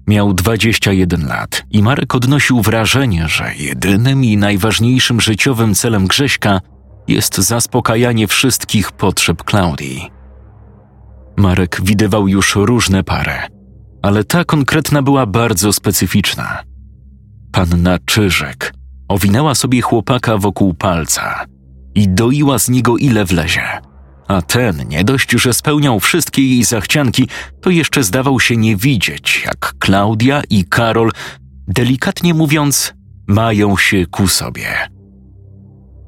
Miał 0.08 0.34
21 0.34 1.28
lat 1.28 1.64
i 1.72 1.84
Marek 1.84 2.16
odnosił 2.16 2.62
wrażenie, 2.62 3.28
że 3.28 3.56
jedynym 3.56 4.24
i 4.24 4.38
najważniejszym 4.38 5.22
życiowym 5.22 5.76
celem 5.76 6.08
Grześka 6.08 6.62
jest 7.08 7.38
zaspokajanie 7.38 8.28
wszystkich 8.28 8.92
potrzeb 8.92 9.44
Klaudii. 9.44 10.12
Marek 11.38 11.82
widywał 11.84 12.28
już 12.28 12.56
różne 12.56 13.04
pary, 13.04 13.38
ale 14.02 14.24
ta 14.24 14.44
konkretna 14.44 15.02
była 15.02 15.26
bardzo 15.26 15.74
specyficzna. 15.74 16.64
Panna 17.52 17.98
Czyżek 18.06 18.74
owinęła 19.08 19.56
sobie 19.56 19.82
chłopaka 19.82 20.38
wokół 20.38 20.74
palca 20.74 21.46
i 21.96 22.10
doiła 22.10 22.60
z 22.60 22.70
niego 22.70 22.98
ile 22.98 23.26
wlezie. 23.26 23.95
A 24.28 24.42
ten, 24.42 24.88
nie 24.88 25.04
dość, 25.04 25.32
że 25.32 25.54
spełniał 25.54 26.00
wszystkie 26.00 26.42
jej 26.42 26.64
zachcianki, 26.64 27.28
to 27.62 27.70
jeszcze 27.70 28.04
zdawał 28.04 28.40
się 28.40 28.58
nie 28.58 28.76
widzieć, 28.76 29.44
jak 29.46 29.74
Klaudia 29.80 30.42
i 30.50 30.66
Karol, 30.66 31.12
delikatnie 31.68 32.34
mówiąc, 32.34 32.94
mają 33.28 33.78
się 33.78 34.06
ku 34.06 34.28
sobie. 34.28 34.90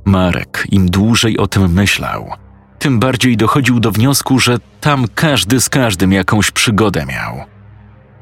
Marek 0.06 0.68
im 0.72 0.90
dłużej 0.90 1.38
o 1.38 1.48
tym 1.48 1.74
myślał, 1.74 2.32
tym 2.80 3.00
bardziej 3.00 3.38
dochodził 3.38 3.80
do 3.80 3.92
wniosku, 3.92 4.40
że 4.40 4.58
tam 4.82 5.06
każdy 5.16 5.62
z 5.62 5.70
każdym 5.70 6.12
jakąś 6.12 6.52
przygodę 6.52 7.06
miał. 7.06 7.44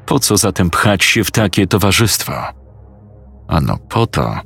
Po 0.06 0.18
co 0.18 0.36
zatem 0.36 0.70
pchać 0.70 1.04
się 1.04 1.24
w 1.24 1.30
takie 1.30 1.66
towarzystwo? 1.66 2.32
Ano 3.48 3.78
po 3.88 4.06
to, 4.06 4.40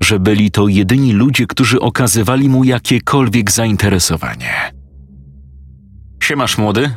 że 0.00 0.18
byli 0.20 0.50
to 0.50 0.68
jedyni 0.68 1.12
ludzie, 1.12 1.46
którzy 1.46 1.80
okazywali 1.80 2.48
mu 2.48 2.64
jakiekolwiek 2.64 3.50
zainteresowanie. 3.50 4.75
Siemasz, 6.26 6.58
młody? 6.58 6.90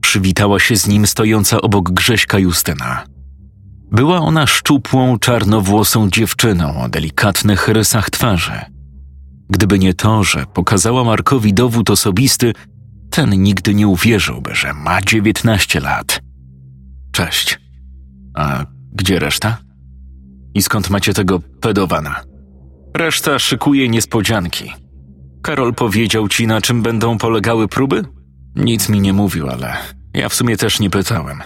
Przywitała 0.00 0.60
się 0.60 0.76
z 0.76 0.86
nim 0.86 1.06
stojąca 1.06 1.60
obok 1.60 1.90
Grześka 1.90 2.38
Justyna. 2.38 3.04
Była 3.90 4.18
ona 4.18 4.46
szczupłą, 4.46 5.18
czarnowłosą 5.18 6.10
dziewczyną 6.10 6.82
o 6.82 6.88
delikatnych 6.88 7.68
rysach 7.68 8.10
twarzy– 8.10 8.52
Gdyby 9.52 9.78
nie 9.78 9.94
to, 9.94 10.24
że 10.24 10.44
pokazała 10.54 11.04
Markowi 11.04 11.54
dowód 11.54 11.90
osobisty, 11.90 12.52
ten 13.10 13.42
nigdy 13.42 13.74
nie 13.74 13.88
uwierzyłby, 13.88 14.54
że 14.54 14.72
ma 14.72 15.02
dziewiętnaście 15.02 15.80
lat. 15.80 16.20
Cześć. 17.12 17.58
A 18.34 18.64
gdzie 18.92 19.18
reszta? 19.18 19.58
I 20.54 20.62
skąd 20.62 20.90
macie 20.90 21.14
tego 21.14 21.40
pedowana? 21.60 22.20
Reszta 22.96 23.38
szykuje 23.38 23.88
niespodzianki. 23.88 24.72
Karol 25.42 25.74
powiedział 25.74 26.28
ci, 26.28 26.46
na 26.46 26.60
czym 26.60 26.82
będą 26.82 27.18
polegały 27.18 27.68
próby? 27.68 28.04
Nic 28.56 28.88
mi 28.88 29.00
nie 29.00 29.12
mówił, 29.12 29.48
ale 29.48 29.76
ja 30.14 30.28
w 30.28 30.34
sumie 30.34 30.56
też 30.56 30.80
nie 30.80 30.90
pytałem. 30.90 31.42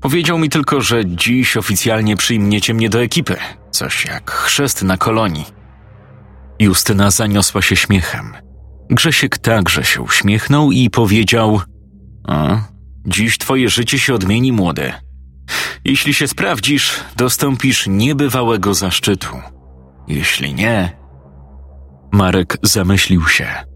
Powiedział 0.00 0.38
mi 0.38 0.48
tylko, 0.48 0.80
że 0.80 1.06
dziś 1.06 1.56
oficjalnie 1.56 2.16
przyjmiecie 2.16 2.74
mnie 2.74 2.90
do 2.90 3.02
ekipy. 3.02 3.36
Coś 3.70 4.04
jak 4.04 4.30
chrzest 4.30 4.82
na 4.82 4.96
kolonii. 4.96 5.44
Justyna 6.58 7.10
zaniosła 7.10 7.62
się 7.62 7.76
śmiechem. 7.76 8.32
Grzesiek 8.90 9.38
także 9.38 9.84
się 9.84 10.02
uśmiechnął 10.02 10.72
i 10.72 10.90
powiedział: 10.90 11.60
A, 12.28 12.58
dziś 13.06 13.38
twoje 13.38 13.68
życie 13.68 13.98
się 13.98 14.14
odmieni, 14.14 14.52
młode. 14.52 14.92
Jeśli 15.84 16.14
się 16.14 16.28
sprawdzisz, 16.28 17.00
dostąpisz 17.16 17.86
niebywałego 17.86 18.74
zaszczytu. 18.74 19.36
Jeśli 20.08 20.54
nie. 20.54 20.96
Marek 22.12 22.58
zamyślił 22.62 23.28
się. 23.28 23.71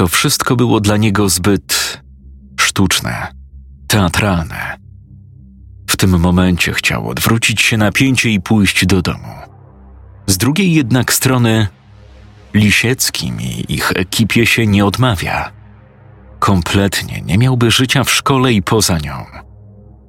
To 0.00 0.08
wszystko 0.08 0.56
było 0.56 0.80
dla 0.80 0.96
niego 0.96 1.28
zbyt 1.28 2.00
sztuczne, 2.60 3.26
teatralne. 3.86 4.76
W 5.90 5.96
tym 5.96 6.20
momencie 6.20 6.72
chciał 6.72 7.08
odwrócić 7.08 7.62
się 7.62 7.76
napięcie 7.76 8.30
i 8.30 8.40
pójść 8.40 8.86
do 8.86 9.02
domu 9.02 9.34
Z 10.26 10.36
drugiej 10.36 10.74
jednak 10.74 11.12
strony 11.12 11.66
Lisieckim 12.54 13.40
i 13.40 13.64
ich 13.68 13.92
ekipie 13.94 14.46
się 14.46 14.66
nie 14.66 14.84
odmawia. 14.84 15.52
Kompletnie 16.38 17.22
nie 17.22 17.38
miałby 17.38 17.70
życia 17.70 18.04
w 18.04 18.10
szkole 18.10 18.52
i 18.52 18.62
poza 18.62 18.98
nią. 18.98 19.24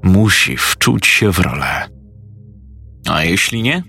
Musi 0.04 0.58
wczuć 0.58 1.08
się 1.08 1.32
w 1.32 1.40
rolę. 1.40 1.90
A 3.10 3.24
jeśli 3.24 3.64
nie, 3.64 3.84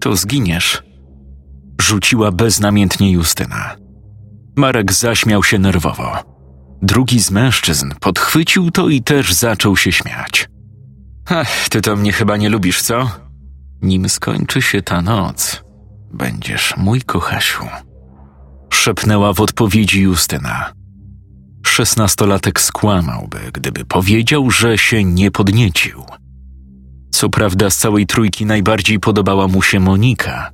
to 0.00 0.16
zginiesz. 0.16 0.82
Rzuciła 1.80 2.32
beznamiętnie 2.32 3.12
Justyna. 3.12 3.87
Marek 4.58 4.92
zaśmiał 4.92 5.44
się 5.44 5.58
nerwowo. 5.58 6.12
Drugi 6.82 7.20
z 7.20 7.30
mężczyzn 7.30 7.92
podchwycił 8.00 8.70
to 8.70 8.88
i 8.88 9.02
też 9.02 9.32
zaczął 9.32 9.76
się 9.76 9.92
śmiać. 9.92 10.48
Ach, 11.26 11.68
ty 11.68 11.80
to 11.80 11.96
mnie 11.96 12.12
chyba 12.12 12.36
nie 12.36 12.48
lubisz, 12.48 12.82
co? 12.82 13.10
Nim 13.82 14.08
skończy 14.08 14.62
się 14.62 14.82
ta 14.82 15.02
noc, 15.02 15.64
będziesz 16.12 16.74
mój 16.76 17.02
kochasiu. 17.02 17.64
Szepnęła 18.70 19.32
w 19.32 19.40
odpowiedzi 19.40 20.00
Justyna. 20.00 20.72
Szesnastolatek 21.66 22.60
skłamałby, 22.60 23.38
gdyby 23.52 23.84
powiedział, 23.84 24.50
że 24.50 24.78
się 24.78 25.04
nie 25.04 25.30
podniecił. 25.30 26.04
Co 27.10 27.28
prawda 27.28 27.70
z 27.70 27.76
całej 27.76 28.06
trójki 28.06 28.46
najbardziej 28.46 29.00
podobała 29.00 29.48
mu 29.48 29.62
się 29.62 29.80
Monika, 29.80 30.50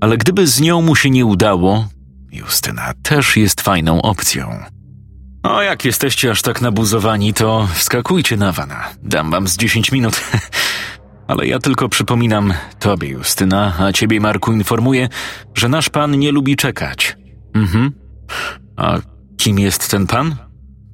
ale 0.00 0.18
gdyby 0.18 0.46
z 0.46 0.60
nią 0.60 0.82
mu 0.82 0.96
się 0.96 1.10
nie 1.10 1.26
udało, 1.26 1.88
Justyna 2.32 2.92
też 3.02 3.36
jest 3.36 3.60
fajną 3.60 4.02
opcją. 4.02 4.58
O, 5.42 5.62
jak 5.62 5.84
jesteście 5.84 6.30
aż 6.30 6.42
tak 6.42 6.60
nabuzowani, 6.60 7.34
to 7.34 7.68
wskakujcie 7.74 8.36
na 8.36 8.52
wana. 8.52 8.88
Dam 9.02 9.30
wam 9.30 9.48
z 9.48 9.56
dziesięć 9.56 9.92
minut. 9.92 10.20
Ale 11.28 11.46
ja 11.46 11.58
tylko 11.58 11.88
przypominam 11.88 12.54
tobie, 12.78 13.08
Justyna, 13.08 13.74
a 13.78 13.92
ciebie, 13.92 14.20
Marku, 14.20 14.52
informuję, 14.52 15.08
że 15.54 15.68
nasz 15.68 15.88
pan 15.88 16.18
nie 16.18 16.32
lubi 16.32 16.56
czekać. 16.56 17.16
Mhm. 17.54 17.92
A 18.76 18.98
kim 19.36 19.58
jest 19.58 19.90
ten 19.90 20.06
pan? 20.06 20.36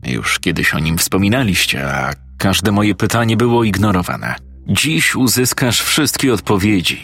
Już 0.04 0.38
kiedyś 0.38 0.74
o 0.74 0.78
nim 0.78 0.98
wspominaliście, 0.98 1.88
a 1.94 2.12
każde 2.38 2.72
moje 2.72 2.94
pytanie 2.94 3.36
było 3.36 3.64
ignorowane. 3.64 4.34
Dziś 4.66 5.16
uzyskasz 5.16 5.82
wszystkie 5.82 6.34
odpowiedzi. 6.34 7.02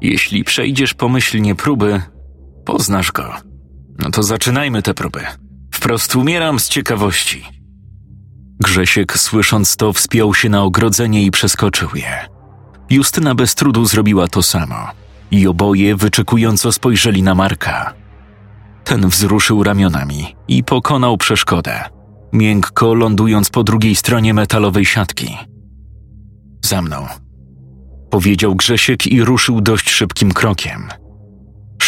Jeśli 0.00 0.44
przejdziesz 0.44 0.94
pomyślnie 0.94 1.54
próby, 1.54 2.02
poznasz 2.64 3.12
go. 3.12 3.34
No 3.98 4.10
to 4.10 4.22
zaczynajmy 4.22 4.82
te 4.82 4.94
próby. 4.94 5.20
Wprost 5.74 6.16
umieram 6.16 6.58
z 6.58 6.68
ciekawości. 6.68 7.44
Grzesiek, 8.60 9.18
słysząc 9.18 9.76
to, 9.76 9.92
wspiął 9.92 10.34
się 10.34 10.48
na 10.48 10.62
ogrodzenie 10.62 11.24
i 11.24 11.30
przeskoczył 11.30 11.88
je. 11.94 12.28
Justyna 12.90 13.34
bez 13.34 13.54
trudu 13.54 13.86
zrobiła 13.86 14.28
to 14.28 14.42
samo 14.42 14.88
i 15.30 15.46
oboje 15.46 15.96
wyczekująco 15.96 16.72
spojrzeli 16.72 17.22
na 17.22 17.34
Marka. 17.34 17.94
Ten 18.84 19.08
wzruszył 19.08 19.62
ramionami 19.62 20.36
i 20.48 20.64
pokonał 20.64 21.16
przeszkodę, 21.16 21.84
miękko 22.32 22.94
lądując 22.94 23.50
po 23.50 23.64
drugiej 23.64 23.94
stronie 23.94 24.34
metalowej 24.34 24.84
siatki. 24.84 25.36
Za 26.64 26.82
mną, 26.82 27.06
powiedział 28.10 28.54
Grzesiek 28.54 29.06
i 29.06 29.24
ruszył 29.24 29.60
dość 29.60 29.90
szybkim 29.90 30.32
krokiem. 30.32 30.88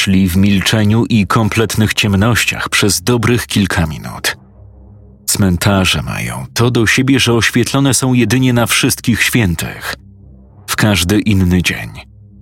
Szli 0.05 0.29
w 0.29 0.37
milczeniu 0.37 1.05
i 1.05 1.27
kompletnych 1.27 1.95
ciemnościach 1.95 2.69
przez 2.69 3.03
dobrych 3.03 3.47
kilka 3.47 3.87
minut. 3.87 4.37
Cmentarze 5.27 6.03
mają 6.03 6.47
to 6.55 6.71
do 6.71 6.87
siebie, 6.87 7.21
że 7.21 7.33
oświetlone 7.33 7.95
są 7.95 8.13
jedynie 8.13 8.53
na 8.53 8.67
wszystkich 8.67 9.23
świętych. 9.23 9.95
W 10.67 10.77
każdy 10.77 11.21
inny 11.21 11.63
dzień. 11.63 11.91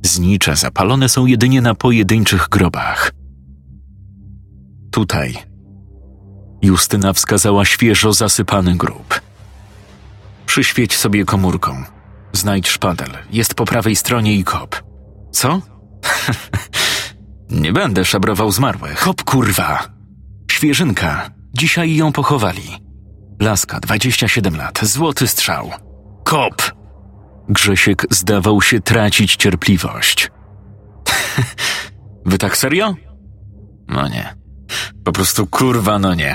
Znicze 0.03 0.57
zapalone 0.57 1.09
są 1.09 1.27
jedynie 1.27 1.63
na 1.63 1.75
pojedynczych 1.75 2.49
grobach. 2.49 3.13
Tutaj. 4.93 5.35
Justyna 6.63 7.13
wskazała 7.13 7.65
świeżo 7.65 8.13
zasypany 8.13 8.77
grób. 8.77 9.21
Przyświeć 10.47 10.97
sobie 10.97 11.25
komórką. 11.25 11.85
Znajdź 12.33 12.69
szpadel. 12.69 13.11
Jest 13.31 13.55
po 13.55 13.65
prawej 13.65 13.97
stronie 13.97 14.37
i 14.37 14.45
kop. 14.45 14.83
Co? 15.33 15.61
Nie 17.53 17.73
będę 17.73 18.05
szabrował 18.05 18.51
zmarłych. 18.51 19.01
Kop 19.01 19.25
kurwa! 19.25 19.89
Świeżynka. 20.51 21.31
Dzisiaj 21.55 21.95
ją 21.97 22.13
pochowali. 22.13 22.63
Laska, 23.41 23.81
27 23.81 24.57
lat, 24.57 24.81
złoty 24.83 25.29
strzał. 25.29 25.71
Kop! 26.25 26.73
Grzesiek 27.49 28.07
zdawał 28.11 28.63
się 28.63 28.81
tracić 28.81 29.37
cierpliwość. 29.37 30.31
Wy 32.27 32.39
tak 32.39 32.57
serio? 32.57 32.95
No 33.89 34.09
nie. 34.09 34.35
Po 35.05 35.13
prostu 35.13 35.47
kurwa, 35.47 35.99
no 35.99 36.15
nie. 36.15 36.35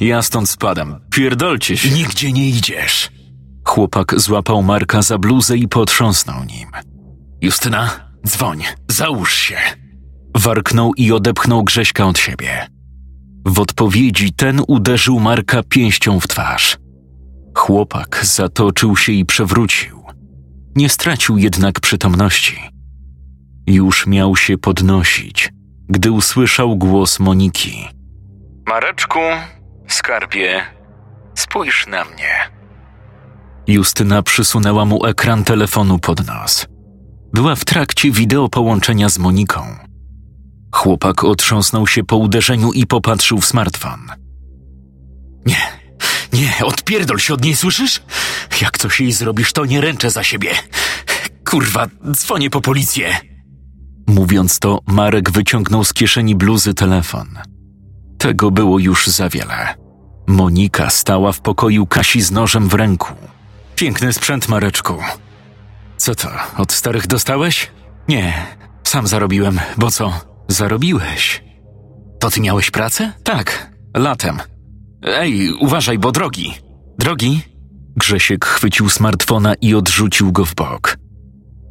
Ja 0.00 0.22
stąd 0.22 0.50
spadam. 0.50 1.00
Pierdolcie 1.10 1.76
się. 1.76 1.90
Nigdzie 1.90 2.32
nie 2.32 2.48
idziesz. 2.48 3.10
Chłopak 3.64 4.20
złapał 4.20 4.62
Marka 4.62 5.02
za 5.02 5.18
bluzę 5.18 5.56
i 5.56 5.68
potrząsnął 5.68 6.44
nim. 6.44 6.68
Justyna, 7.40 7.90
dzwoń, 8.26 8.62
załóż 8.88 9.34
się. 9.34 9.56
Warknął 10.36 10.94
i 10.94 11.12
odepchnął 11.12 11.64
Grześka 11.64 12.06
od 12.06 12.18
siebie. 12.18 12.66
W 13.46 13.60
odpowiedzi 13.60 14.32
ten 14.32 14.60
uderzył 14.68 15.20
Marka 15.20 15.62
pięścią 15.62 16.20
w 16.20 16.28
twarz. 16.28 16.78
Chłopak 17.54 18.20
zatoczył 18.22 18.96
się 18.96 19.12
i 19.12 19.24
przewrócił. 19.24 20.02
Nie 20.76 20.88
stracił 20.88 21.38
jednak 21.38 21.80
przytomności. 21.80 22.58
Już 23.66 24.06
miał 24.06 24.36
się 24.36 24.58
podnosić, 24.58 25.50
gdy 25.88 26.10
usłyszał 26.12 26.76
głos 26.76 27.20
Moniki. 27.20 27.88
Mareczku, 28.66 29.18
skarbie, 29.88 30.60
spójrz 31.34 31.86
na 31.86 32.04
mnie. 32.04 32.50
Justyna 33.66 34.22
przysunęła 34.22 34.84
mu 34.84 35.06
ekran 35.06 35.44
telefonu 35.44 35.98
pod 35.98 36.26
nos. 36.26 36.66
Była 37.32 37.54
w 37.54 37.64
trakcie 37.64 38.10
wideo 38.10 38.48
połączenia 38.48 39.08
z 39.08 39.18
Moniką. 39.18 39.87
Chłopak 40.78 41.24
otrząsnął 41.24 41.86
się 41.86 42.04
po 42.04 42.16
uderzeniu 42.16 42.72
i 42.72 42.86
popatrzył 42.86 43.40
w 43.40 43.46
smartfon. 43.46 44.00
Nie, 45.46 45.56
nie, 46.32 46.54
odpierdol 46.64 47.18
się 47.18 47.34
od 47.34 47.44
niej, 47.44 47.56
słyszysz? 47.56 48.02
Jak 48.60 48.78
coś 48.78 49.00
jej 49.00 49.12
zrobisz, 49.12 49.52
to 49.52 49.64
nie 49.64 49.80
ręczę 49.80 50.10
za 50.10 50.24
siebie. 50.24 50.50
Kurwa, 51.44 51.86
dzwonię 52.12 52.50
po 52.50 52.60
policję. 52.60 53.16
Mówiąc 54.06 54.58
to, 54.58 54.80
Marek 54.86 55.30
wyciągnął 55.30 55.84
z 55.84 55.92
kieszeni 55.92 56.36
bluzy 56.36 56.74
telefon. 56.74 57.38
Tego 58.18 58.50
było 58.50 58.78
już 58.78 59.06
za 59.06 59.28
wiele. 59.28 59.74
Monika 60.26 60.90
stała 60.90 61.32
w 61.32 61.40
pokoju 61.40 61.86
Kasi 61.86 62.22
z 62.22 62.30
nożem 62.30 62.68
w 62.68 62.74
ręku. 62.74 63.12
Piękny 63.76 64.12
sprzęt, 64.12 64.48
Mareczku. 64.48 64.94
Co 65.96 66.14
to, 66.14 66.28
od 66.56 66.72
starych 66.72 67.06
dostałeś? 67.06 67.70
Nie, 68.08 68.46
sam 68.84 69.06
zarobiłem, 69.06 69.60
bo 69.76 69.90
co? 69.90 70.37
Zarobiłeś. 70.48 71.42
To 72.20 72.30
ty 72.30 72.40
miałeś 72.40 72.70
pracę? 72.70 73.12
Tak, 73.24 73.72
latem. 73.96 74.38
Ej, 75.02 75.52
uważaj, 75.52 75.98
bo 75.98 76.12
drogi. 76.12 76.54
Drogi? 76.98 77.40
Grzesiek 77.96 78.46
chwycił 78.46 78.88
smartfona 78.88 79.54
i 79.54 79.74
odrzucił 79.74 80.32
go 80.32 80.44
w 80.44 80.54
bok. 80.54 80.98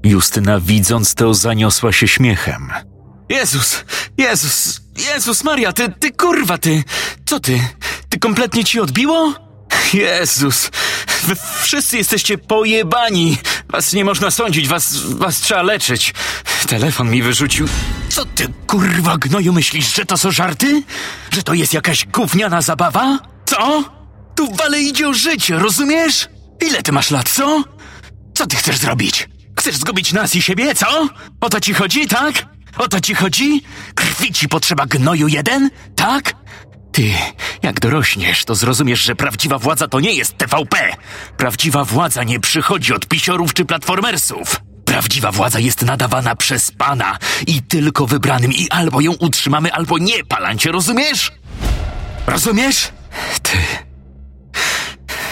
Justyna, 0.03 0.59
widząc 0.59 1.15
to, 1.15 1.33
zaniosła 1.33 1.91
się 1.91 2.07
śmiechem. 2.07 2.69
Jezus, 3.29 3.83
Jezus, 4.17 4.81
Jezus 5.13 5.43
Maria, 5.43 5.73
ty, 5.73 5.89
ty 5.99 6.11
kurwa, 6.11 6.57
ty, 6.57 6.83
co 7.25 7.39
ty? 7.39 7.59
Ty 8.09 8.19
kompletnie 8.19 8.63
ci 8.63 8.79
odbiło? 8.79 9.33
Jezus, 9.93 10.69
wy 11.23 11.35
wszyscy 11.61 11.97
jesteście 11.97 12.37
pojebani. 12.37 13.37
Was 13.69 13.93
nie 13.93 14.05
można 14.05 14.31
sądzić, 14.31 14.67
was, 14.67 14.97
was 14.97 15.39
trzeba 15.39 15.61
leczyć. 15.61 16.13
Telefon 16.67 17.09
mi 17.09 17.23
wyrzucił. 17.23 17.67
Co 18.09 18.25
ty, 18.25 18.47
kurwa 18.67 19.17
gnoju, 19.17 19.53
myślisz, 19.53 19.95
że 19.95 20.05
to 20.05 20.17
są 20.17 20.31
żarty? 20.31 20.83
Że 21.31 21.43
to 21.43 21.53
jest 21.53 21.73
jakaś 21.73 22.05
gówniana 22.05 22.61
zabawa? 22.61 23.19
Co? 23.45 23.83
Tu 24.35 24.55
wale 24.55 24.81
idzie 24.81 25.07
o 25.09 25.13
życie, 25.13 25.55
rozumiesz? 25.59 26.27
Ile 26.67 26.83
ty 26.83 26.91
masz 26.91 27.11
lat, 27.11 27.29
co? 27.29 27.63
Co 28.35 28.47
ty 28.47 28.55
chcesz 28.55 28.77
zrobić? 28.77 29.29
Chcesz 29.59 29.75
zgubić 29.75 30.13
nas 30.13 30.35
i 30.35 30.41
siebie, 30.41 30.75
co? 30.75 31.07
O 31.41 31.49
to 31.49 31.59
ci 31.59 31.73
chodzi, 31.73 32.07
tak? 32.07 32.45
O 32.77 32.87
to 32.87 32.99
ci 32.99 33.15
chodzi? 33.15 33.61
Krwi 33.95 34.33
ci 34.33 34.47
potrzeba 34.47 34.85
gnoju 34.85 35.27
jeden, 35.27 35.69
tak? 35.95 36.33
Ty, 36.97 37.13
jak 37.63 37.79
dorośniesz, 37.79 38.45
to 38.45 38.55
zrozumiesz, 38.55 38.99
że 39.01 39.15
prawdziwa 39.15 39.59
władza 39.59 39.87
to 39.87 39.99
nie 39.99 40.13
jest 40.13 40.37
TVP. 40.37 40.77
Prawdziwa 41.37 41.85
władza 41.85 42.23
nie 42.23 42.39
przychodzi 42.39 42.93
od 42.93 43.05
pisiorów 43.05 43.53
czy 43.53 43.65
platformersów. 43.65 44.61
Prawdziwa 44.85 45.31
władza 45.31 45.59
jest 45.59 45.81
nadawana 45.81 46.35
przez 46.35 46.71
pana 46.71 47.17
i 47.47 47.61
tylko 47.61 48.07
wybranym 48.07 48.53
i 48.53 48.69
albo 48.69 49.01
ją 49.01 49.11
utrzymamy, 49.11 49.73
albo 49.73 49.97
nie, 49.97 50.23
palancie, 50.23 50.71
rozumiesz? 50.71 51.31
Rozumiesz? 52.27 52.91
Ty... 53.41 53.57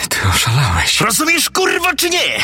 Ty 0.09 0.17
oszalałeś. 0.35 1.01
Rozumiesz, 1.01 1.49
kurwa, 1.49 1.95
czy 1.95 2.09
nie? 2.09 2.39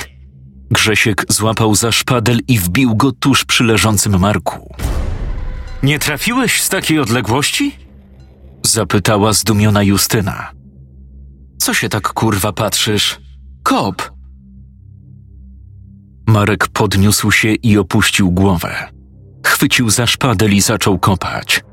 Grzesiek 0.72 1.26
złapał 1.30 1.76
za 1.76 1.92
szpadel 1.92 2.40
i 2.48 2.60
wbił 2.60 2.96
go 2.96 3.12
tuż 3.12 3.46
przy 3.46 3.64
leżącym 3.64 4.20
Marku. 4.20 4.76
Nie 5.84 6.00
trafiłeś 6.00 6.62
z 6.62 6.70
takiej 6.70 7.00
odległości? 7.00 7.91
Zapytała 8.66 9.34
zdumiona 9.34 9.84
Justyna. 9.84 10.52
Co 11.58 11.74
się 11.74 11.90
tak 11.90 12.14
kurwa 12.14 12.54
patrzysz? 12.54 13.20
Kop! 13.64 14.12
Marek 16.28 16.68
podniósł 16.68 17.32
się 17.32 17.54
i 17.54 17.78
opuścił 17.78 18.32
głowę. 18.32 18.92
Chwycił 19.46 19.90
za 19.90 20.08
szpadel 20.08 20.54
i 20.54 20.62
zaczął 20.62 21.00
kopać. 21.00 21.64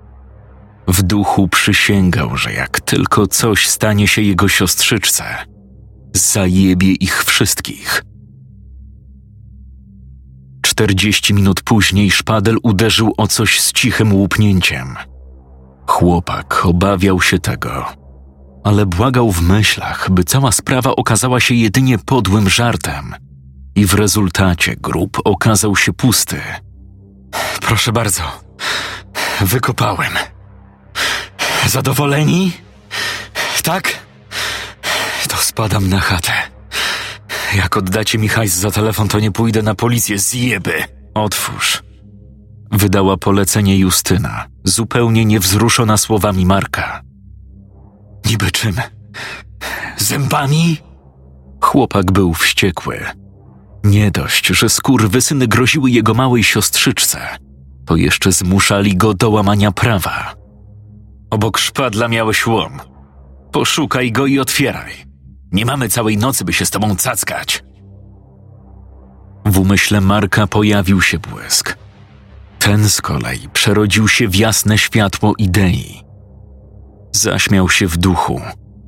W 0.89 1.03
duchu 1.03 1.49
przysięgał, 1.49 2.37
że 2.37 2.53
jak 2.53 2.81
tylko 2.81 3.27
coś 3.27 3.69
stanie 3.69 4.09
się 4.09 4.23
jego 4.23 4.49
siostrzyczce, 4.49 5.25
zajebie 6.15 6.93
ich 6.93 7.25
wszystkich. 7.25 8.03
Czterdzieści 10.63 11.35
minut 11.35 11.63
później 11.63 12.11
szpadel 12.11 12.57
uderzył 12.63 13.15
o 13.17 13.27
coś 13.27 13.61
z 13.61 13.73
cichym 13.73 14.13
łupnięciem. 14.13 14.97
Chłopak 15.89 16.67
obawiał 16.67 17.23
się 17.23 17.39
tego, 17.39 17.87
ale 18.65 18.87
błagał 18.87 19.33
w 19.33 19.43
myślach, 19.43 20.11
by 20.11 20.25
cała 20.25 20.53
sprawa 20.53 20.97
okazała 20.97 21.41
się 21.41 21.55
jedynie 21.55 21.99
podłym 21.99 22.49
żartem 22.49 23.15
i 23.75 23.87
w 23.87 23.95
rezultacie 23.95 24.77
grób 24.77 25.19
okazał 25.25 25.77
się 25.77 25.93
pusty. 25.93 26.41
Proszę 27.61 27.93
bardzo, 27.93 28.23
wykopałem. 29.41 30.13
Zadowoleni? 31.67 32.53
Tak? 33.63 33.99
To 35.29 35.37
spadam 35.37 35.89
na 35.89 36.01
chatę. 36.01 36.33
Jak 37.57 37.77
oddacie 37.77 38.19
mi 38.19 38.29
hajs 38.29 38.55
za 38.55 38.71
telefon, 38.71 39.09
to 39.09 39.21
nie 39.21 39.31
pójdę 39.31 39.63
na 39.63 39.75
policję, 39.75 40.19
zjeby. 40.19 40.85
Otwórz. 41.15 41.83
Wydała 42.73 43.17
polecenie 43.17 43.79
Justyna, 43.79 44.47
zupełnie 44.69 45.25
niewzruszona 45.25 45.97
słowami 45.97 46.47
Marka. 46.47 47.03
Niby 48.27 48.51
czym? 48.51 48.75
Zębami? 49.97 50.77
Chłopak 51.61 52.13
był 52.13 52.35
wściekły. 52.35 53.01
Nie 53.85 54.11
dość, 54.11 54.47
że 54.47 54.69
skurwysyny 54.69 55.47
groziły 55.47 55.91
jego 55.91 56.15
małej 56.15 56.45
siostrzyczce, 56.45 57.19
to 57.87 57.97
jeszcze 57.97 58.33
zmuszali 58.33 58.97
go 58.97 59.15
do 59.15 59.31
łamania 59.31 59.73
prawa. 59.73 60.35
Obok 61.31 61.59
szpadla 61.59 62.09
miałeś 62.09 62.47
łom. 62.47 62.81
Poszukaj 63.53 64.13
go 64.13 64.27
i 64.27 64.39
otwieraj. 64.39 64.93
Nie 65.53 65.67
mamy 65.67 65.89
całej 65.89 66.17
nocy, 66.17 66.45
by 66.45 66.53
się 66.53 66.67
z 66.67 66.71
tobą 66.71 66.97
cackać. 66.97 67.65
W 69.45 69.59
umyśle 69.59 70.01
Marka 70.01 70.47
pojawił 70.47 71.03
się 71.03 71.19
błysk. 71.19 71.79
Ten 72.69 72.89
z 72.89 73.01
kolei 73.01 73.49
przerodził 73.53 74.09
się 74.09 74.29
w 74.29 74.37
jasne 74.37 74.79
światło 74.79 75.35
idei. 75.39 76.03
Zaśmiał 77.13 77.69
się 77.69 77.87
w 77.87 77.97
duchu, 77.97 78.41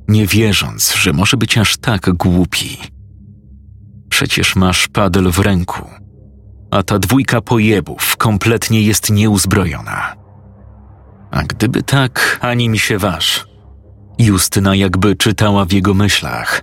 nie 0.07 0.27
wierząc, 0.27 0.93
że 0.95 1.13
może 1.13 1.37
być 1.37 1.57
aż 1.57 1.77
tak 1.77 2.09
głupi. 2.13 2.77
Przecież 4.09 4.55
masz 4.55 4.87
padel 4.87 5.31
w 5.31 5.39
ręku, 5.39 5.89
a 6.71 6.83
ta 6.83 6.99
dwójka 6.99 7.41
pojebów 7.41 8.17
kompletnie 8.17 8.81
jest 8.81 9.09
nieuzbrojona. 9.09 10.15
A 11.31 11.43
gdyby 11.43 11.83
tak, 11.83 12.39
ani 12.41 12.69
mi 12.69 12.79
się 12.79 12.97
waż. 12.97 13.45
Justyna 14.19 14.75
jakby 14.75 15.15
czytała 15.15 15.65
w 15.65 15.71
jego 15.71 15.93
myślach. 15.93 16.61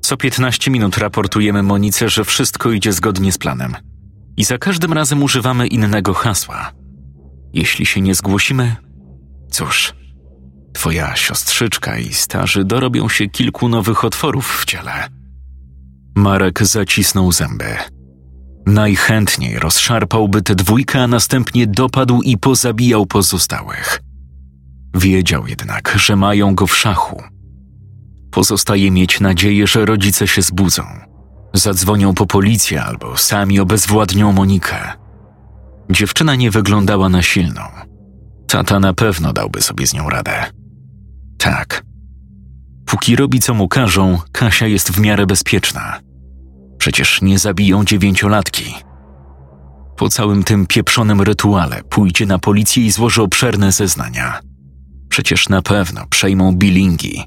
Co 0.00 0.16
15 0.16 0.70
minut 0.70 0.98
raportujemy 0.98 1.62
Monice, 1.62 2.08
że 2.08 2.24
wszystko 2.24 2.70
idzie 2.70 2.92
zgodnie 2.92 3.32
z 3.32 3.38
planem. 3.38 3.89
I 4.36 4.44
za 4.44 4.58
każdym 4.58 4.92
razem 4.92 5.22
używamy 5.22 5.66
innego 5.66 6.14
hasła. 6.14 6.72
Jeśli 7.52 7.86
się 7.86 8.00
nie 8.00 8.14
zgłosimy, 8.14 8.76
cóż, 9.50 9.94
twoja 10.72 11.16
siostrzyczka 11.16 11.98
i 11.98 12.14
starzy 12.14 12.64
dorobią 12.64 13.08
się 13.08 13.28
kilku 13.28 13.68
nowych 13.68 14.04
otworów 14.04 14.60
w 14.60 14.64
ciele. 14.64 15.08
Marek 16.14 16.62
zacisnął 16.62 17.32
zęby. 17.32 17.76
Najchętniej 18.66 19.58
rozszarpałby 19.58 20.42
tę 20.42 20.54
dwójkę, 20.54 21.02
a 21.02 21.06
następnie 21.06 21.66
dopadł 21.66 22.22
i 22.22 22.38
pozabijał 22.38 23.06
pozostałych. 23.06 24.00
Wiedział 24.94 25.46
jednak, 25.46 25.94
że 25.98 26.16
mają 26.16 26.54
go 26.54 26.66
w 26.66 26.76
szachu. 26.76 27.22
Pozostaje 28.30 28.90
mieć 28.90 29.20
nadzieję, 29.20 29.66
że 29.66 29.86
rodzice 29.86 30.28
się 30.28 30.42
zbudzą. 30.42 31.09
Zadzwonią 31.54 32.14
po 32.14 32.26
policję 32.26 32.82
albo 32.82 33.16
sami 33.16 33.60
obezwładnią 33.60 34.32
Monikę. 34.32 34.92
Dziewczyna 35.90 36.34
nie 36.34 36.50
wyglądała 36.50 37.08
na 37.08 37.22
silną. 37.22 37.62
Tata 38.46 38.80
na 38.80 38.94
pewno 38.94 39.32
dałby 39.32 39.62
sobie 39.62 39.86
z 39.86 39.94
nią 39.94 40.10
radę. 40.10 40.44
Tak. 41.38 41.82
Póki 42.86 43.16
robi 43.16 43.40
co 43.40 43.54
mu 43.54 43.68
każą, 43.68 44.18
Kasia 44.32 44.66
jest 44.66 44.90
w 44.92 45.00
miarę 45.00 45.26
bezpieczna. 45.26 46.00
Przecież 46.78 47.22
nie 47.22 47.38
zabiją 47.38 47.84
dziewięciolatki. 47.84 48.74
Po 49.96 50.08
całym 50.08 50.44
tym 50.44 50.66
pieprzonym 50.66 51.20
rytuale 51.20 51.82
pójdzie 51.82 52.26
na 52.26 52.38
policję 52.38 52.86
i 52.86 52.90
złoży 52.90 53.22
obszerne 53.22 53.72
zeznania. 53.72 54.40
Przecież 55.08 55.48
na 55.48 55.62
pewno 55.62 56.06
przejmą 56.10 56.56
bilingi. 56.56 57.24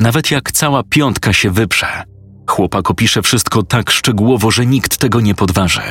Nawet 0.00 0.30
jak 0.30 0.52
cała 0.52 0.82
piątka 0.82 1.32
się 1.32 1.50
wyprze, 1.50 2.02
chłopak 2.50 2.90
opisze 2.90 3.22
wszystko 3.22 3.62
tak 3.62 3.90
szczegółowo, 3.90 4.50
że 4.50 4.66
nikt 4.66 4.96
tego 4.96 5.20
nie 5.20 5.34
podważy. 5.34 5.82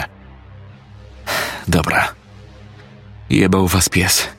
Dobra. 1.67 2.13
Jebał 3.29 3.67
was 3.67 3.89
pies. 3.89 4.29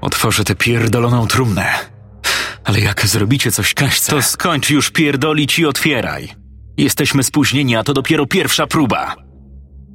Otworzę 0.00 0.44
tę 0.44 0.54
pierdoloną 0.54 1.26
trumnę. 1.26 1.66
Ale 2.64 2.80
jak 2.80 3.06
zrobicie 3.06 3.52
coś 3.52 3.74
Kaśce... 3.74 4.12
To 4.12 4.22
skończ 4.22 4.70
już 4.70 4.90
pierdolić 4.90 5.58
i 5.58 5.66
otwieraj. 5.66 6.34
Jesteśmy 6.76 7.22
spóźnieni, 7.22 7.76
a 7.76 7.84
to 7.84 7.92
dopiero 7.92 8.26
pierwsza 8.26 8.66
próba. 8.66 9.14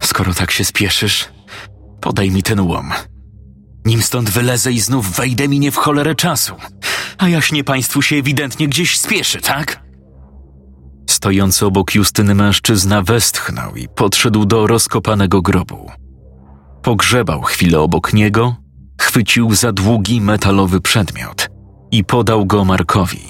Skoro 0.04 0.34
tak 0.34 0.52
się 0.52 0.66
spieszysz, 0.66 1.30
podaj 2.02 2.32
mi 2.32 2.44
ten 2.44 2.60
łom. 2.60 2.92
Nim 3.86 4.02
stąd 4.02 4.30
wylezę 4.30 4.72
i 4.72 4.80
znów 4.80 5.12
wejdę 5.12 5.48
mi 5.48 5.60
nie 5.60 5.72
w 5.72 5.76
cholerę 5.76 6.16
czasu. 6.16 6.56
A 7.18 7.30
jaśnie 7.30 7.64
państwu 7.64 8.02
się 8.02 8.16
ewidentnie 8.16 8.68
gdzieś 8.68 9.00
spieszy, 9.00 9.42
tak? 9.42 9.89
Stojący 11.20 11.66
obok 11.66 11.96
Justyny 11.96 12.36
mężczyzna 12.36 13.02
westchnął 13.02 13.76
i 13.76 13.88
podszedł 13.88 14.46
do 14.46 14.68
rozkopanego 14.68 15.42
grobu. 15.42 15.92
Pogrzebał 16.82 17.42
chwilę 17.42 17.80
obok 17.80 18.14
niego, 18.14 18.56
chwycił 19.02 19.56
za 19.56 19.72
długi 19.72 20.22
metalowy 20.22 20.82
przedmiot 20.82 21.50
i 21.92 22.04
podał 22.04 22.46
go 22.46 22.66
Markowi. 22.66 23.22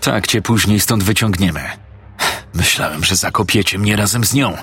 Tak 0.00 0.26
cię 0.26 0.42
później 0.42 0.80
stąd 0.80 1.02
wyciągniemy. 1.02 1.60
Myślałem, 2.54 3.04
że 3.04 3.16
zakopiecie 3.16 3.78
mnie 3.78 3.96
razem 3.96 4.24
z 4.24 4.34
nią. 4.34 4.56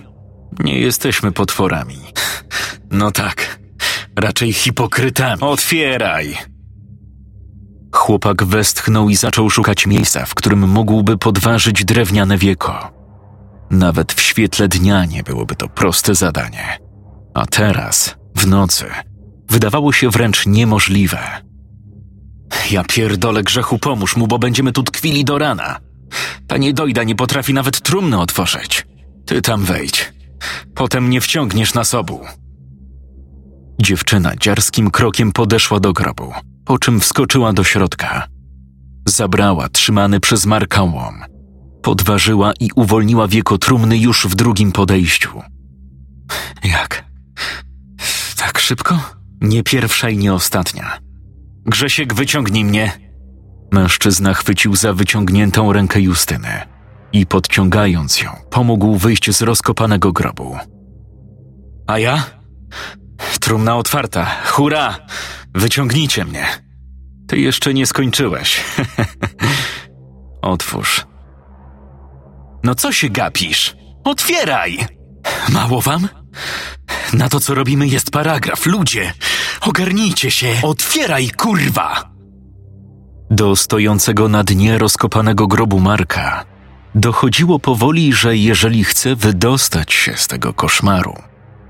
Nie 0.60 0.80
jesteśmy 0.80 1.32
potworami. 1.32 1.98
No 2.92 3.12
tak, 3.12 3.60
raczej 4.16 4.54
hipokrytami. 4.54 5.42
Otwieraj! 5.42 6.55
Chłopak 7.96 8.44
westchnął 8.44 9.10
i 9.10 9.16
zaczął 9.16 9.50
szukać 9.50 9.88
miejsca, 9.88 10.26
w 10.26 10.36
którym 10.36 10.70
mógłby 10.70 11.18
podważyć 11.18 11.86
drewniane 11.86 12.38
wieko. 12.38 12.92
Nawet 13.72 14.14
w 14.14 14.22
świetle 14.22 14.68
dnia 14.68 15.06
nie 15.06 15.24
byłoby 15.24 15.56
to 15.56 15.70
proste 15.70 16.16
zadanie. 16.16 16.80
A 17.34 17.46
teraz, 17.46 18.16
w 18.36 18.48
nocy, 18.48 18.86
wydawało 19.50 19.94
się 19.94 20.10
wręcz 20.10 20.46
niemożliwe. 20.46 21.20
Ja 22.72 22.84
pierdolę 22.84 23.44
grzechu, 23.44 23.80
pomóż 23.80 24.16
mu, 24.16 24.28
bo 24.28 24.40
będziemy 24.40 24.72
tu 24.72 24.84
tkwili 24.84 25.26
do 25.26 25.38
rana. 25.38 25.80
Panie 26.48 26.74
Dojda 26.74 27.04
nie 27.04 27.16
potrafi 27.16 27.54
nawet 27.54 27.82
trumny 27.82 28.20
otworzyć. 28.20 28.88
Ty 29.26 29.42
tam 29.42 29.64
wejdź. 29.64 30.14
Potem 30.76 31.10
nie 31.10 31.22
wciągniesz 31.22 31.74
nas 31.74 31.94
obu. 31.94 32.20
Dziewczyna 33.82 34.36
dziarskim 34.36 34.92
krokiem 34.92 35.32
podeszła 35.32 35.80
do 35.80 35.94
grobu, 35.94 36.34
po 36.66 36.80
czym 36.80 37.00
wskoczyła 37.00 37.54
do 37.54 37.64
środka. 37.64 38.28
Zabrała 39.08 39.70
trzymany 39.70 40.20
przez 40.20 40.46
Marka 40.46 40.84
łom. 40.84 41.24
Podważyła 41.82 42.54
i 42.60 42.70
uwolniła 42.76 43.28
wieko 43.28 43.58
trumny 43.58 43.98
już 43.98 44.28
w 44.28 44.36
drugim 44.36 44.72
podejściu. 44.72 45.42
Jak? 46.64 47.06
Tak 48.38 48.60
szybko? 48.60 49.00
Nie 49.42 49.64
pierwsza 49.64 50.10
i 50.10 50.18
nie 50.18 50.34
ostatnia. 50.34 50.98
Grzesiek, 51.66 52.14
wyciągnij 52.14 52.66
mnie. 52.66 52.92
Mężczyzna 53.72 54.34
chwycił 54.34 54.76
za 54.76 54.94
wyciągniętą 54.94 55.74
rękę 55.74 56.02
Justyny 56.02 56.62
i 57.14 57.26
podciągając 57.26 58.22
ją, 58.22 58.30
pomógł 58.50 58.96
wyjść 58.96 59.32
z 59.32 59.42
rozkopanego 59.42 60.12
grobu. 60.12 60.58
A 61.88 62.00
ja? 62.00 62.24
Trumna 63.40 63.78
otwarta. 63.78 64.26
Hurra! 64.46 64.96
Wyciągnijcie 65.56 66.26
mnie. 66.26 66.46
Ty 67.28 67.38
jeszcze 67.38 67.74
nie 67.74 67.86
skończyłeś. 67.86 68.64
Otwórz. 70.42 71.06
No 72.64 72.76
co 72.76 72.92
się 72.92 73.10
gapisz? 73.10 73.76
Otwieraj! 74.04 74.88
Mało 75.50 75.82
wam? 75.82 76.08
Na 77.14 77.30
to, 77.30 77.40
co 77.40 77.56
robimy, 77.56 77.88
jest 77.88 78.12
paragraf. 78.12 78.66
Ludzie, 78.66 79.14
ogarnijcie 79.62 80.32
się! 80.32 80.56
Otwieraj, 80.64 81.30
kurwa! 81.30 82.12
Do 83.32 83.56
stojącego 83.56 84.30
na 84.30 84.44
dnie 84.44 84.78
rozkopanego 84.78 85.48
grobu 85.48 85.80
Marka 85.80 86.46
dochodziło 86.96 87.60
powoli, 87.60 88.14
że 88.14 88.38
jeżeli 88.38 88.84
chce 88.84 89.16
wydostać 89.16 89.94
się 89.94 90.18
z 90.18 90.28
tego 90.28 90.54
koszmaru, 90.54 91.16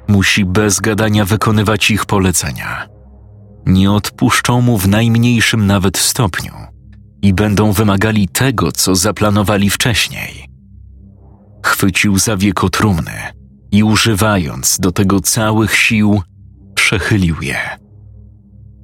musi 0.08 0.46
bez 0.46 0.80
gadania 0.80 1.26
wykonywać 1.26 1.92
ich 1.92 2.06
polecenia. 2.06 2.95
Nie 3.66 3.92
odpuszczą 3.92 4.62
mu 4.62 4.78
w 4.78 4.88
najmniejszym 4.88 5.68
nawet 5.68 5.98
stopniu 5.98 6.54
i 7.22 7.34
będą 7.34 7.72
wymagali 7.72 8.28
tego, 8.28 8.72
co 8.72 8.96
zaplanowali 8.96 9.70
wcześniej. 9.70 10.50
Chwycił 11.66 12.20
za 12.20 12.38
wieko 12.38 12.70
trumny 12.70 13.32
i 13.72 13.84
używając 13.84 14.80
do 14.80 14.92
tego 14.92 15.20
całych 15.20 15.76
sił, 15.76 16.22
przechylił 16.76 17.36
je. 17.42 17.58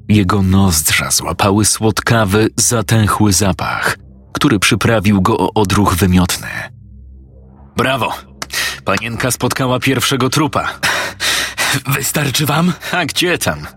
Jego 0.09 0.41
nozdrza 0.41 1.11
złapały 1.11 1.65
słodkawy, 1.65 2.47
zatęchły 2.57 3.33
zapach, 3.33 3.97
który 4.33 4.59
przyprawił 4.59 5.21
go 5.21 5.37
o 5.37 5.53
odruch 5.53 5.95
wymiotny. 5.95 6.47
Brawo! 7.77 8.13
Panienka 8.85 9.31
spotkała 9.31 9.79
pierwszego 9.79 10.29
trupa. 10.29 10.67
Wystarczy 11.87 12.45
wam? 12.45 12.73
A 12.91 13.05
gdzie 13.05 13.37
tam? 13.37 13.67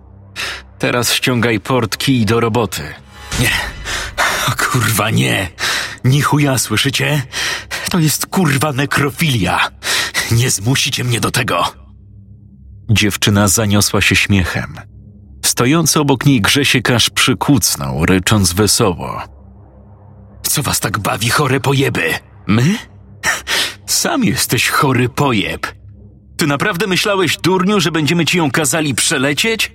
Teraz 0.85 1.13
ściągaj 1.13 1.61
portki 1.61 2.21
i 2.21 2.27
do 2.27 2.41
roboty. 2.41 2.83
Nie. 3.41 3.51
O 4.49 4.53
kurwa, 4.65 5.11
nie. 5.11 5.51
Ni 6.05 6.21
chuja, 6.21 6.59
słyszycie? 6.59 7.23
To 7.91 7.99
jest 7.99 8.27
kurwa 8.27 8.73
nekrofilia. 8.73 9.69
Nie 10.31 10.51
zmusicie 10.51 11.05
mnie 11.05 11.21
do 11.21 11.31
tego. 11.31 11.65
Dziewczyna 12.91 13.49
zaniosła 13.49 14.01
się 14.01 14.17
śmiechem. 14.17 14.81
Stojący 15.45 16.01
obok 16.01 16.27
niej 16.27 16.41
Grzesiek 16.41 16.91
aż 16.91 17.11
przykucnął, 17.11 18.07
rycząc 18.07 18.53
wesoło. 18.53 19.23
Co 20.43 20.63
was 20.63 20.81
tak 20.81 20.99
bawi, 20.99 21.31
chore 21.31 21.61
pojeby? 21.61 22.15
My? 22.47 22.79
Sam 23.87 24.25
jesteś 24.25 24.69
chory 24.69 25.09
pojeb. 25.09 25.67
Ty 26.37 26.47
naprawdę 26.47 26.87
myślałeś, 26.87 27.37
durniu, 27.37 27.81
że 27.81 27.93
będziemy 27.93 28.25
ci 28.25 28.39
ją 28.39 28.51
kazali 28.51 28.95
przelecieć? 28.95 29.73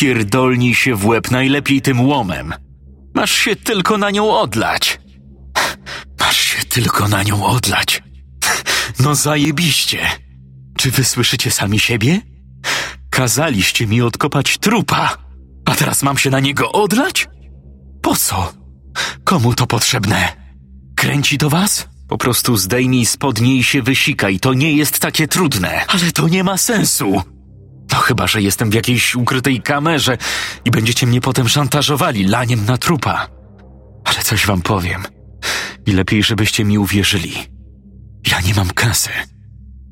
Pierdolnij 0.00 0.74
się 0.74 0.94
w 0.94 1.06
łeb 1.06 1.30
najlepiej 1.30 1.82
tym 1.82 2.00
łomem. 2.00 2.54
Masz 3.14 3.32
się 3.32 3.56
tylko 3.56 3.98
na 3.98 4.10
nią 4.10 4.30
odlać. 4.30 5.00
Masz 6.20 6.36
się 6.36 6.64
tylko 6.64 7.08
na 7.08 7.22
nią 7.22 7.46
odlać. 7.46 8.02
No 9.00 9.14
zajebiście. 9.14 9.98
Czy 10.76 10.90
wy 10.90 11.04
słyszycie 11.04 11.50
sami 11.50 11.78
siebie? 11.78 12.20
Kazaliście 13.10 13.86
mi 13.86 14.02
odkopać 14.02 14.58
trupa, 14.58 15.16
a 15.64 15.74
teraz 15.74 16.02
mam 16.02 16.18
się 16.18 16.30
na 16.30 16.40
niego 16.40 16.72
odlać? 16.72 17.28
Po 18.02 18.16
co? 18.16 18.52
Komu 19.24 19.54
to 19.54 19.66
potrzebne? 19.66 20.32
Kręci 20.96 21.38
to 21.38 21.50
was? 21.50 21.88
Po 22.08 22.18
prostu 22.18 22.56
zdejmij 22.56 23.06
spodnie 23.06 23.56
i 23.56 23.64
się 23.64 23.82
wysikaj, 23.82 24.40
to 24.40 24.54
nie 24.54 24.72
jest 24.72 24.98
takie 24.98 25.28
trudne. 25.28 25.84
Ale 25.88 26.12
to 26.12 26.28
nie 26.28 26.44
ma 26.44 26.58
sensu. 26.58 27.35
No 27.92 27.98
chyba, 27.98 28.26
że 28.26 28.42
jestem 28.42 28.70
w 28.70 28.74
jakiejś 28.74 29.14
ukrytej 29.14 29.62
kamerze 29.62 30.18
i 30.64 30.70
będziecie 30.70 31.06
mnie 31.06 31.20
potem 31.20 31.48
szantażowali 31.48 32.24
laniem 32.24 32.64
na 32.64 32.78
trupa. 32.78 33.28
Ale 34.04 34.22
coś 34.22 34.46
wam 34.46 34.62
powiem. 34.62 35.02
I 35.86 35.92
lepiej, 35.92 36.22
żebyście 36.22 36.64
mi 36.64 36.78
uwierzyli. 36.78 37.34
Ja 38.30 38.40
nie 38.40 38.54
mam 38.54 38.70
kasy. 38.70 39.10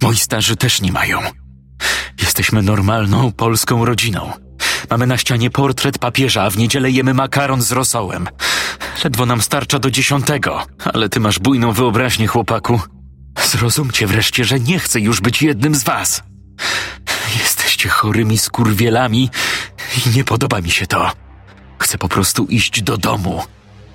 Moi 0.03 0.17
starzy 0.17 0.57
też 0.57 0.81
nie 0.81 0.93
mają. 0.93 1.21
Jesteśmy 2.21 2.63
normalną 2.63 3.33
polską 3.33 3.85
rodziną. 3.85 4.33
Mamy 4.91 5.07
na 5.07 5.17
ścianie 5.17 5.51
portret 5.51 5.99
papieża, 5.99 6.43
a 6.43 6.51
w 6.51 6.57
niedzielę 6.57 6.91
jemy 6.91 7.15
makaron 7.15 7.63
z 7.63 7.73
rosołem. 7.73 8.29
Ledwo 9.05 9.27
nam 9.27 9.43
starcza 9.43 9.79
do 9.79 9.91
dziesiątego, 9.91 10.67
ale 10.95 11.09
ty 11.09 11.21
masz 11.21 11.39
bujną 11.39 11.73
wyobraźnię, 11.73 12.27
chłopaku. 12.27 12.81
Zrozumcie 13.45 14.07
wreszcie, 14.07 14.45
że 14.45 14.61
nie 14.61 14.79
chcę 14.79 15.01
już 15.01 15.21
być 15.21 15.43
jednym 15.43 15.75
z 15.75 15.85
was. 15.85 16.23
Jesteście 17.39 17.89
chorymi 17.89 18.39
skurwielami 18.39 19.31
i 20.07 20.17
nie 20.17 20.25
podoba 20.25 20.61
mi 20.61 20.71
się 20.71 20.87
to. 20.87 21.13
Chcę 21.79 21.99
po 21.99 22.09
prostu 22.09 22.45
iść 22.45 22.83
do 22.83 22.97
domu. 22.97 23.43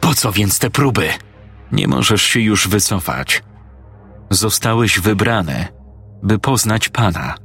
Po 0.02 0.14
co 0.14 0.32
więc 0.32 0.60
te 0.60 0.70
próby? 0.70 1.10
Nie 1.72 1.88
możesz 1.88 2.22
się 2.22 2.40
już 2.40 2.68
wycofać. 2.68 3.44
Zostałeś 4.30 5.00
wybrany, 5.00 5.68
by 6.24 6.40
poznać 6.40 6.90
Pana. 6.90 7.36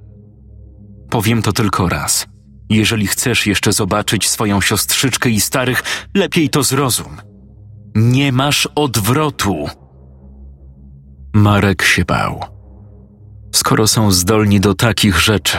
Powiem 1.11 1.43
to 1.43 1.53
tylko 1.53 1.89
raz. 1.89 2.27
Jeżeli 2.71 3.07
chcesz 3.07 3.47
jeszcze 3.47 3.73
zobaczyć 3.73 4.29
swoją 4.29 4.61
siostrzyczkę 4.61 5.31
i 5.31 5.41
starych, 5.41 5.83
lepiej 6.15 6.51
to 6.51 6.63
zrozum. 6.63 7.17
Nie 7.95 8.33
masz 8.33 8.69
odwrotu. 8.75 9.69
Marek 11.35 11.83
się 11.83 12.05
bał. 12.05 12.45
Skoro 13.55 13.87
są 13.87 14.11
zdolni 14.11 14.61
do 14.61 14.75
takich 14.75 15.21
rzeczy, 15.21 15.59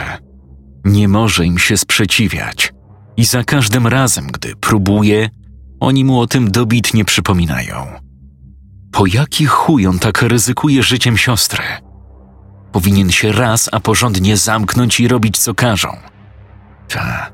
nie 0.86 1.08
może 1.08 1.46
im 1.46 1.58
się 1.58 1.76
sprzeciwiać. 1.76 2.72
I 3.16 3.24
za 3.24 3.44
każdym 3.44 3.86
razem, 3.86 4.26
gdy 4.26 4.56
próbuje, 4.56 5.30
oni 5.80 6.04
mu 6.04 6.20
o 6.20 6.26
tym 6.26 6.50
dobitnie 6.50 7.04
przypominają. 7.04 7.86
Po 8.92 9.06
jaki 9.06 9.46
chuj 9.46 9.86
on 9.86 9.98
tak 9.98 10.22
ryzykuje 10.22 10.82
życiem 10.82 11.16
siostry? 11.16 11.64
Powinien 12.72 13.10
się 13.10 13.32
raz, 13.32 13.68
a 13.72 13.80
porządnie 13.80 14.36
zamknąć 14.36 15.00
i 15.00 15.08
robić 15.08 15.38
co 15.38 15.54
każą. 15.54 15.88
Ta. 16.88 17.30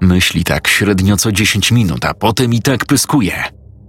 Myśli 0.00 0.44
tak 0.44 0.68
średnio 0.68 1.16
co 1.16 1.32
dziesięć 1.32 1.72
minut, 1.72 2.04
a 2.04 2.14
potem 2.14 2.54
i 2.54 2.62
tak 2.62 2.84
pyskuje. 2.84 3.44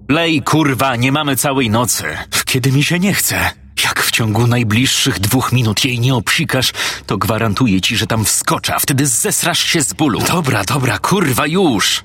Lej, 0.09 0.41
kurwa, 0.41 0.95
nie 0.95 1.11
mamy 1.11 1.35
całej 1.35 1.69
nocy. 1.69 2.03
Kiedy 2.45 2.71
mi 2.71 2.83
się 2.83 2.99
nie 2.99 3.13
chce. 3.13 3.62
Jak 3.83 4.03
w 4.03 4.11
ciągu 4.11 4.47
najbliższych 4.47 5.19
dwóch 5.19 5.51
minut 5.51 5.85
jej 5.85 5.99
nie 5.99 6.15
obsikasz, 6.15 6.73
to 7.05 7.17
gwarantuję 7.17 7.81
ci, 7.81 7.97
że 7.97 8.07
tam 8.07 8.25
wskoczę, 8.25 8.75
a 8.75 8.79
wtedy 8.79 9.07
zesrasz 9.07 9.59
się 9.59 9.81
z 9.81 9.93
bólu. 9.93 10.19
Dobra, 10.27 10.63
dobra, 10.63 10.99
kurwa, 10.99 11.47
już! 11.47 12.03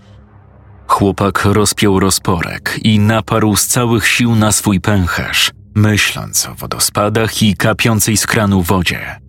Chłopak 0.86 1.44
rozpiął 1.44 2.00
rozporek 2.00 2.78
i 2.82 2.98
naparł 2.98 3.56
z 3.56 3.66
całych 3.66 4.06
sił 4.08 4.34
na 4.34 4.52
swój 4.52 4.80
pęcherz, 4.80 5.50
myśląc 5.74 6.46
o 6.46 6.54
wodospadach 6.54 7.42
i 7.42 7.56
kapiącej 7.56 8.16
z 8.16 8.26
kranu 8.26 8.62
wodzie. 8.62 9.20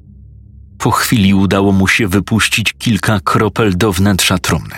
Po 0.77 0.91
chwili 0.91 1.33
udało 1.33 1.71
mu 1.71 1.87
się 1.87 2.07
wypuścić 2.07 2.73
kilka 2.73 3.19
kropel 3.19 3.77
do 3.77 3.91
wnętrza 3.93 4.37
trumny. 4.37 4.75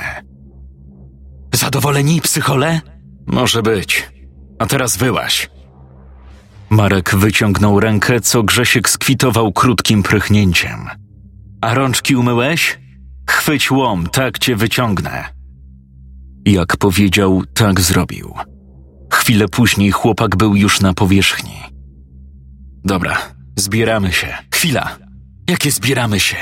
Zadowoleni, 1.54 2.22
psychole? 2.22 2.82
Może 3.28 3.64
być. 3.64 4.10
A 4.60 4.66
teraz 4.66 4.98
wyłaś. 4.98 5.50
Marek 6.72 7.16
wyciągnął 7.16 7.80
rękę, 7.80 8.22
co 8.22 8.44
Grzesiek 8.44 8.90
skwitował 8.90 9.52
krótkim 9.52 10.04
prychnięciem. 10.04 10.88
A 11.62 11.74
rączki 11.74 12.16
umyłeś? 12.16 12.80
Chwyć 13.30 13.72
łom, 13.72 14.08
tak 14.08 14.40
cię 14.40 14.56
wyciągnę. 14.56 15.26
Jak 16.46 16.78
powiedział, 16.78 17.44
tak 17.54 17.82
zrobił. 17.82 18.34
Chwilę 19.14 19.48
później 19.48 19.92
chłopak 19.92 20.36
był 20.36 20.56
już 20.56 20.82
na 20.82 20.94
powierzchni. 20.94 21.56
Dobra, 22.86 23.18
zbieramy 23.56 24.12
się. 24.12 24.38
Chwila. 24.54 24.98
Jakie 25.50 25.72
zbieramy 25.72 26.20
się? 26.20 26.38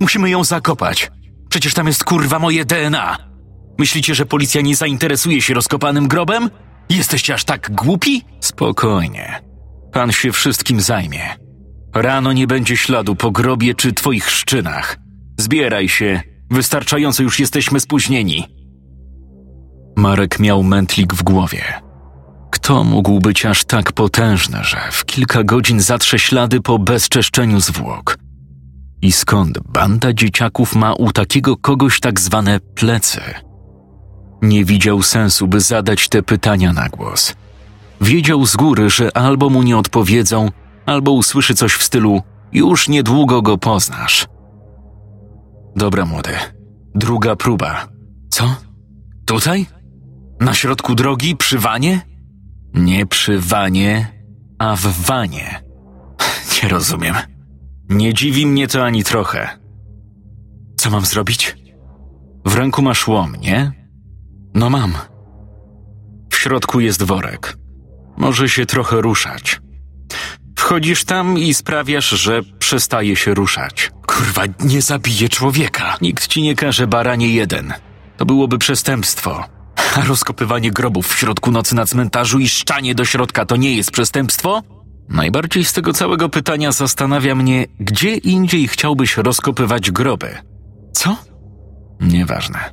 Musimy 0.00 0.30
ją 0.30 0.44
zakopać. 0.44 1.10
Przecież 1.48 1.74
tam 1.74 1.86
jest 1.86 2.04
kurwa 2.04 2.38
moje 2.38 2.64
DNA. 2.64 3.16
Myślicie, 3.78 4.14
że 4.14 4.26
policja 4.26 4.60
nie 4.60 4.76
zainteresuje 4.76 5.42
się 5.42 5.54
rozkopanym 5.54 6.08
grobem? 6.08 6.50
Jesteście 6.90 7.34
aż 7.34 7.44
tak 7.44 7.70
głupi? 7.70 8.22
Spokojnie. 8.40 9.49
Pan 9.92 10.12
się 10.12 10.32
wszystkim 10.32 10.80
zajmie. 10.80 11.20
Rano 11.94 12.32
nie 12.32 12.46
będzie 12.46 12.76
śladu 12.76 13.16
po 13.16 13.30
grobie 13.30 13.74
czy 13.74 13.92
twoich 13.92 14.30
szczynach. 14.30 14.96
Zbieraj 15.38 15.88
się. 15.88 16.20
Wystarczająco 16.50 17.22
już 17.22 17.40
jesteśmy 17.40 17.80
spóźnieni. 17.80 18.46
Marek 19.96 20.38
miał 20.40 20.62
mętlik 20.62 21.14
w 21.14 21.22
głowie. 21.22 21.64
Kto 22.50 22.84
mógł 22.84 23.20
być 23.20 23.46
aż 23.46 23.64
tak 23.64 23.92
potężny, 23.92 24.58
że 24.64 24.78
w 24.90 25.04
kilka 25.04 25.44
godzin 25.44 25.80
zatrze 25.80 26.18
ślady 26.18 26.60
po 26.60 26.78
bezczeszczeniu 26.78 27.60
zwłok? 27.60 28.18
I 29.02 29.12
skąd 29.12 29.58
banda 29.58 30.12
dzieciaków 30.12 30.76
ma 30.76 30.94
u 30.94 31.12
takiego 31.12 31.56
kogoś 31.56 32.00
tak 32.00 32.20
zwane 32.20 32.60
plecy? 32.60 33.20
Nie 34.42 34.64
widział 34.64 35.02
sensu, 35.02 35.46
by 35.46 35.60
zadać 35.60 36.08
te 36.08 36.22
pytania 36.22 36.72
na 36.72 36.88
głos. 36.88 37.34
Wiedział 38.00 38.46
z 38.46 38.56
góry, 38.56 38.90
że 38.90 39.16
albo 39.16 39.50
mu 39.50 39.62
nie 39.62 39.78
odpowiedzą, 39.78 40.48
albo 40.86 41.12
usłyszy 41.12 41.54
coś 41.54 41.72
w 41.72 41.82
stylu: 41.82 42.22
Już 42.52 42.88
niedługo 42.88 43.42
go 43.42 43.58
poznasz. 43.58 44.26
Dobra, 45.76 46.06
młody. 46.06 46.32
Druga 46.94 47.36
próba. 47.36 47.88
Co? 48.30 48.56
Tutaj? 49.26 49.66
Na 50.40 50.54
środku 50.54 50.94
drogi, 50.94 51.36
przy 51.36 51.58
wanie? 51.58 52.00
Nie 52.74 53.06
przy 53.06 53.38
wanie, 53.40 54.06
a 54.58 54.76
w 54.76 54.80
wanie. 54.80 55.62
Nie 56.62 56.68
rozumiem. 56.68 57.14
Nie 57.88 58.14
dziwi 58.14 58.46
mnie 58.46 58.68
to 58.68 58.84
ani 58.84 59.04
trochę. 59.04 59.48
Co 60.76 60.90
mam 60.90 61.04
zrobić? 61.04 61.56
W 62.44 62.54
ręku 62.54 62.82
masz 62.82 63.08
łom, 63.08 63.36
nie? 63.36 63.72
No 64.54 64.70
mam. 64.70 64.92
W 66.30 66.36
środku 66.36 66.80
jest 66.80 67.02
worek. 67.02 67.59
Może 68.16 68.48
się 68.48 68.66
trochę 68.66 69.00
ruszać. 69.00 69.60
Wchodzisz 70.56 71.04
tam 71.04 71.38
i 71.38 71.54
sprawiasz, 71.54 72.08
że 72.08 72.40
przestaje 72.58 73.16
się 73.16 73.34
ruszać. 73.34 73.90
Kurwa, 74.06 74.42
nie 74.60 74.82
zabije 74.82 75.28
człowieka. 75.28 75.96
Nikt 76.00 76.26
ci 76.26 76.42
nie 76.42 76.54
każe 76.54 76.86
baranie 76.86 77.28
jeden. 77.28 77.74
To 78.16 78.26
byłoby 78.26 78.58
przestępstwo. 78.58 79.44
A 79.96 80.04
rozkopywanie 80.08 80.70
grobów 80.70 81.08
w 81.08 81.18
środku 81.18 81.50
nocy 81.50 81.74
na 81.74 81.86
cmentarzu 81.86 82.38
i 82.38 82.48
szczanie 82.48 82.94
do 82.94 83.04
środka 83.04 83.46
to 83.46 83.56
nie 83.56 83.76
jest 83.76 83.90
przestępstwo? 83.90 84.62
Najbardziej 85.08 85.64
z 85.64 85.72
tego 85.72 85.92
całego 85.92 86.28
pytania 86.28 86.72
zastanawia 86.72 87.34
mnie, 87.34 87.66
gdzie 87.80 88.16
indziej 88.16 88.68
chciałbyś 88.68 89.16
rozkopywać 89.16 89.90
groby. 89.90 90.38
Co? 90.92 91.16
Nieważne. 92.00 92.70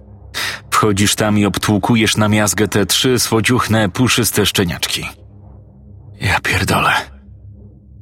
Wchodzisz 0.72 1.16
tam 1.16 1.38
i 1.38 1.46
obtłukujesz 1.46 2.18
na 2.18 2.28
miazgę 2.28 2.68
te 2.68 2.86
trzy 2.86 3.20
słodziuchne, 3.20 3.90
puszyste 3.90 4.46
szczeniaczki. 4.46 5.06
Ja 6.22 6.40
pierdolę. 6.40 6.92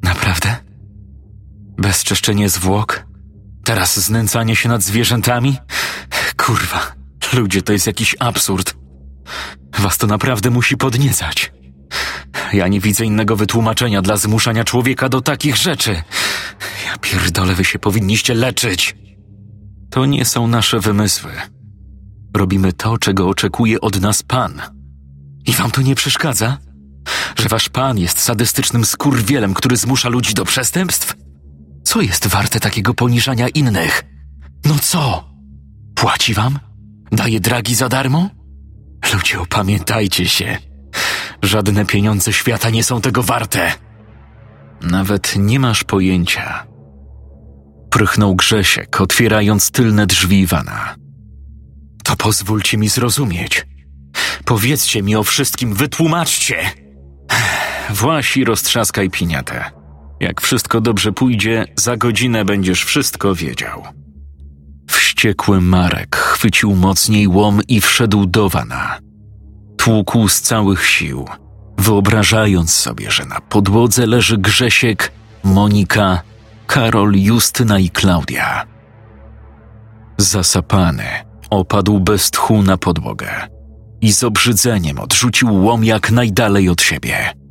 Naprawdę? 0.04 0.56
Bezczeszczenie 1.78 2.50
zwłok? 2.50 3.06
Teraz 3.64 4.00
znęcanie 4.00 4.56
się 4.56 4.70
nad 4.70 4.84
zwierzętami? 4.84 5.58
Kurwa, 6.38 6.82
ludzie, 7.34 7.62
to 7.62 7.74
jest 7.74 7.88
jakiś 7.88 8.16
absurd. 8.20 8.76
Was 9.80 9.98
to 9.98 10.08
naprawdę 10.08 10.50
musi 10.50 10.78
podniecać. 10.78 11.52
Ja 12.54 12.68
nie 12.68 12.80
widzę 12.80 13.06
innego 13.06 13.36
wytłumaczenia 13.36 14.02
dla 14.02 14.18
zmuszania 14.18 14.64
człowieka 14.64 15.10
do 15.10 15.22
takich 15.22 15.56
rzeczy. 15.56 15.92
Ja 16.86 16.98
pierdolę, 17.02 17.56
wy 17.56 17.66
się 17.66 17.80
powinniście 17.80 18.34
leczyć. 18.34 18.96
To 19.90 20.06
nie 20.06 20.26
są 20.26 20.48
nasze 20.48 20.80
wymysły. 20.80 21.32
Robimy 22.38 22.74
to, 22.74 22.98
czego 22.98 23.30
oczekuje 23.30 23.82
od 23.82 24.02
nas 24.02 24.24
Pan. 24.24 24.62
I 25.46 25.54
wam 25.54 25.72
to 25.72 25.82
nie 25.82 25.96
przeszkadza? 25.96 26.58
Że 27.40 27.50
wasz 27.50 27.70
Pan 27.70 27.98
jest 27.98 28.20
sadystycznym 28.20 28.86
skurwielem, 28.86 29.54
który 29.54 29.78
zmusza 29.78 30.10
ludzi 30.10 30.34
do 30.34 30.46
przestępstw? 30.46 31.16
Co 31.84 32.02
jest 32.02 32.28
warte 32.28 32.60
takiego 32.60 32.94
poniżania 32.94 33.48
innych? 33.48 34.04
No 34.66 34.76
co? 34.82 35.30
Płaci 35.96 36.34
wam? 36.34 36.60
Daje 37.12 37.40
dragi 37.40 37.76
za 37.76 37.90
darmo? 37.90 38.30
Ludzie, 39.14 39.40
opamiętajcie 39.40 40.28
się. 40.28 40.58
Żadne 41.42 41.86
pieniądze 41.86 42.34
świata 42.34 42.70
nie 42.70 42.84
są 42.84 43.02
tego 43.02 43.24
warte. 43.24 43.72
Nawet 44.82 45.34
nie 45.38 45.60
masz 45.60 45.84
pojęcia. 45.84 46.68
Prychnął 47.90 48.36
Grzesiek, 48.36 49.02
otwierając 49.02 49.72
tylne 49.72 50.08
drzwi 50.08 50.40
Iwana. 50.40 50.96
To 52.04 52.16
pozwólcie 52.16 52.78
mi 52.78 52.90
zrozumieć. 52.90 53.68
Powiedzcie 54.46 55.04
mi 55.04 55.16
o 55.16 55.24
wszystkim, 55.24 55.74
wytłumaczcie. 55.74 56.85
Właś 57.90 58.38
i 58.38 58.44
roztrzaskaj 58.44 59.10
piniatę. 59.10 59.72
Jak 60.20 60.42
wszystko 60.42 60.82
dobrze 60.82 61.12
pójdzie, 61.12 61.66
za 61.76 61.98
godzinę 61.98 62.46
będziesz 62.46 62.84
wszystko 62.84 63.36
wiedział. 63.36 63.84
Wściekły 64.90 65.62
Marek 65.62 66.16
chwycił 66.16 66.76
mocniej 66.76 67.28
łom 67.28 67.62
i 67.68 67.82
wszedł 67.82 68.26
do 68.26 68.50
wana. 68.50 69.00
Tłukł 69.78 70.28
z 70.28 70.42
całych 70.42 70.86
sił, 70.86 71.28
wyobrażając 71.78 72.74
sobie, 72.74 73.12
że 73.12 73.26
na 73.26 73.42
podłodze 73.42 74.08
leży 74.08 74.38
Grzesiek, 74.38 75.12
Monika, 75.44 76.22
Karol, 76.68 77.14
Justyna 77.16 77.80
i 77.80 77.90
Klaudia. 77.90 78.66
Zasapany, 80.18 81.08
opadł 81.50 82.00
bez 82.00 82.32
tchu 82.32 82.64
na 82.64 82.78
podłogę 82.78 83.48
i 84.02 84.14
z 84.14 84.24
obrzydzeniem 84.24 85.00
odrzucił 85.00 85.64
łom 85.64 85.84
jak 85.84 86.12
najdalej 86.12 86.70
od 86.70 86.82
siebie. 86.82 87.45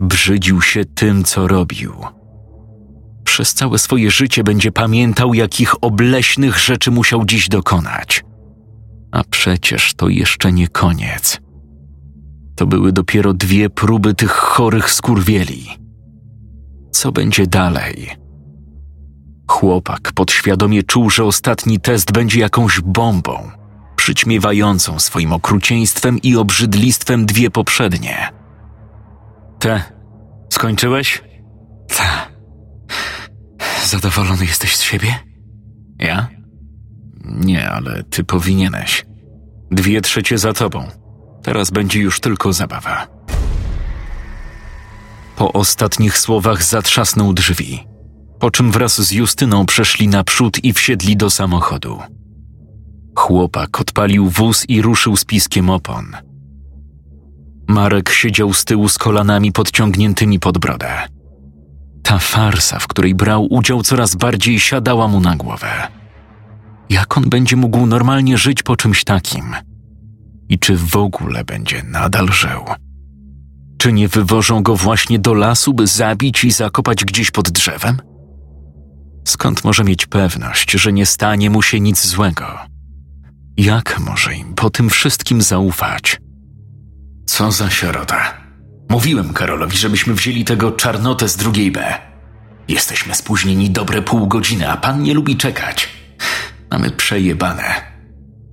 Brzydził 0.00 0.62
się 0.62 0.84
tym, 0.84 1.24
co 1.24 1.48
robił. 1.48 1.94
Przez 3.24 3.54
całe 3.54 3.78
swoje 3.78 4.10
życie 4.10 4.44
będzie 4.44 4.72
pamiętał, 4.72 5.34
jakich 5.34 5.84
obleśnych 5.84 6.58
rzeczy 6.58 6.90
musiał 6.90 7.24
dziś 7.24 7.48
dokonać. 7.48 8.24
A 9.12 9.24
przecież 9.24 9.94
to 9.94 10.08
jeszcze 10.08 10.52
nie 10.52 10.68
koniec. 10.68 11.40
To 12.56 12.66
były 12.66 12.92
dopiero 12.92 13.34
dwie 13.34 13.70
próby 13.70 14.14
tych 14.14 14.30
chorych 14.30 14.90
skurwieli. 14.90 15.66
Co 16.92 17.12
będzie 17.12 17.46
dalej? 17.46 18.10
Chłopak 19.48 20.12
podświadomie 20.12 20.82
czuł, 20.82 21.10
że 21.10 21.24
ostatni 21.24 21.80
test 21.80 22.12
będzie 22.12 22.40
jakąś 22.40 22.80
bombą, 22.80 23.50
przyćmiewającą 23.96 24.98
swoim 24.98 25.32
okrucieństwem 25.32 26.18
i 26.18 26.36
obrzydlistwem 26.36 27.26
dwie 27.26 27.50
poprzednie. 27.50 28.39
Te, 29.60 29.82
skończyłeś? 30.52 31.22
Ta. 31.96 32.28
Zadowolony 33.86 34.44
jesteś 34.44 34.76
z 34.76 34.82
siebie? 34.82 35.14
Ja? 35.98 36.28
Nie, 37.24 37.70
ale 37.70 38.02
ty 38.02 38.24
powinieneś. 38.24 39.06
Dwie 39.70 40.00
trzecie 40.00 40.38
za 40.38 40.52
tobą. 40.52 40.88
Teraz 41.42 41.70
będzie 41.70 42.00
już 42.00 42.20
tylko 42.20 42.52
zabawa. 42.52 43.06
Po 45.36 45.52
ostatnich 45.52 46.18
słowach 46.18 46.62
zatrzasnął 46.62 47.32
drzwi, 47.32 47.86
po 48.38 48.50
czym 48.50 48.72
wraz 48.72 49.00
z 49.00 49.10
Justyną 49.10 49.66
przeszli 49.66 50.08
naprzód 50.08 50.64
i 50.64 50.72
wsiedli 50.72 51.16
do 51.16 51.30
samochodu. 51.30 51.98
Chłopak 53.16 53.80
odpalił 53.80 54.28
wóz 54.28 54.68
i 54.68 54.82
ruszył 54.82 55.16
z 55.16 55.24
piskiem 55.24 55.70
opon. 55.70 56.29
Marek 57.70 58.10
siedział 58.10 58.54
z 58.54 58.64
tyłu 58.64 58.88
z 58.88 58.98
kolanami 58.98 59.52
podciągniętymi 59.52 60.40
pod 60.40 60.58
brodę. 60.58 60.88
Ta 62.02 62.18
farsa, 62.18 62.78
w 62.78 62.86
której 62.86 63.14
brał 63.14 63.46
udział, 63.50 63.82
coraz 63.82 64.14
bardziej 64.14 64.60
siadała 64.60 65.08
mu 65.08 65.20
na 65.20 65.36
głowę. 65.36 65.88
Jak 66.90 67.18
on 67.18 67.30
będzie 67.30 67.56
mógł 67.56 67.86
normalnie 67.86 68.38
żyć 68.38 68.62
po 68.62 68.76
czymś 68.76 69.04
takim? 69.04 69.56
I 70.48 70.58
czy 70.58 70.76
w 70.76 70.96
ogóle 70.96 71.44
będzie 71.44 71.82
nadal 71.82 72.28
żył? 72.28 72.64
Czy 73.78 73.92
nie 73.92 74.08
wywożą 74.08 74.62
go 74.62 74.76
właśnie 74.76 75.18
do 75.18 75.34
lasu, 75.34 75.74
by 75.74 75.86
zabić 75.86 76.44
i 76.44 76.50
zakopać 76.50 77.04
gdzieś 77.04 77.30
pod 77.30 77.50
drzewem? 77.50 78.00
Skąd 79.24 79.64
może 79.64 79.84
mieć 79.84 80.06
pewność, 80.06 80.70
że 80.70 80.92
nie 80.92 81.06
stanie 81.06 81.50
mu 81.50 81.62
się 81.62 81.80
nic 81.80 82.06
złego? 82.06 82.46
Jak 83.56 84.00
może 84.00 84.34
im 84.34 84.54
po 84.54 84.70
tym 84.70 84.90
wszystkim 84.90 85.42
zaufać? 85.42 86.20
Co 87.30 87.52
za 87.52 87.70
sierota. 87.70 88.34
Mówiłem 88.88 89.32
Karolowi, 89.32 89.76
żebyśmy 89.76 90.14
wzięli 90.14 90.44
tego 90.44 90.72
czarnotę 90.72 91.28
z 91.28 91.36
drugiej 91.36 91.70
B. 91.70 91.94
Jesteśmy 92.68 93.14
spóźnieni 93.14 93.70
dobre 93.70 94.02
pół 94.02 94.26
godziny, 94.26 94.70
a 94.70 94.76
pan 94.76 95.02
nie 95.02 95.14
lubi 95.14 95.36
czekać. 95.36 95.88
Mamy 96.70 96.90
przejebane. 96.90 97.74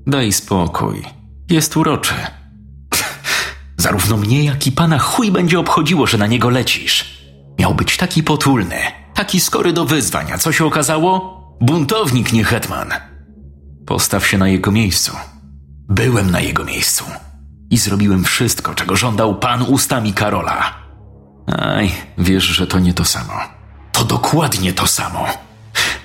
Daj 0.08 0.34
spokój. 0.34 1.04
Jest 1.50 1.78
uroczy. 1.78 2.14
Zarówno 3.78 4.18
mnie, 4.18 4.44
jak 4.44 4.68
i 4.68 4.72
pana 4.72 5.00
chuj 5.00 5.32
będzie 5.32 5.60
obchodziło, 5.60 6.08
że 6.08 6.18
na 6.18 6.28
niego 6.28 6.50
lecisz. 6.50 7.22
Miał 7.60 7.76
być 7.76 7.98
taki 7.98 8.24
potulny, 8.24 8.80
taki 9.14 9.40
skory 9.40 9.74
do 9.74 9.86
wyzwań, 9.86 10.32
a 10.32 10.38
co 10.38 10.52
się 10.52 10.66
okazało? 10.66 11.38
Buntownik, 11.62 12.34
nie 12.34 12.44
hetman. 12.44 12.94
Postaw 13.86 14.28
się 14.28 14.38
na 14.38 14.48
jego 14.48 14.72
miejscu. 14.72 15.12
Byłem 15.90 16.32
na 16.32 16.40
jego 16.40 16.66
miejscu 16.66 17.06
i 17.70 17.78
zrobiłem 17.78 18.24
wszystko, 18.24 18.76
czego 18.76 18.96
żądał 18.96 19.40
pan 19.40 19.62
ustami 19.62 20.14
Karola. 20.14 20.74
Aj, 21.48 21.92
wiesz, 22.18 22.44
że 22.44 22.68
to 22.68 22.80
nie 22.80 22.94
to 22.94 23.06
samo. 23.06 23.34
To 23.92 24.04
dokładnie 24.04 24.74
to 24.74 24.88
samo. 24.88 25.26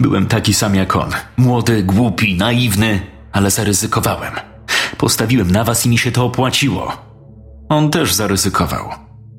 Byłem 0.01 0.27
taki 0.27 0.55
sam 0.55 0.75
jak 0.75 0.97
on. 0.97 1.11
Młody, 1.37 1.83
głupi, 1.83 2.35
naiwny, 2.35 3.01
ale 3.33 3.51
zaryzykowałem. 3.51 4.35
Postawiłem 4.99 5.51
na 5.51 5.65
was 5.65 5.87
i 5.87 5.89
mi 5.89 5.99
się 5.99 6.13
to 6.13 6.25
opłaciło. 6.25 6.93
On 7.69 7.91
też 7.91 8.15
zaryzykował. 8.15 8.89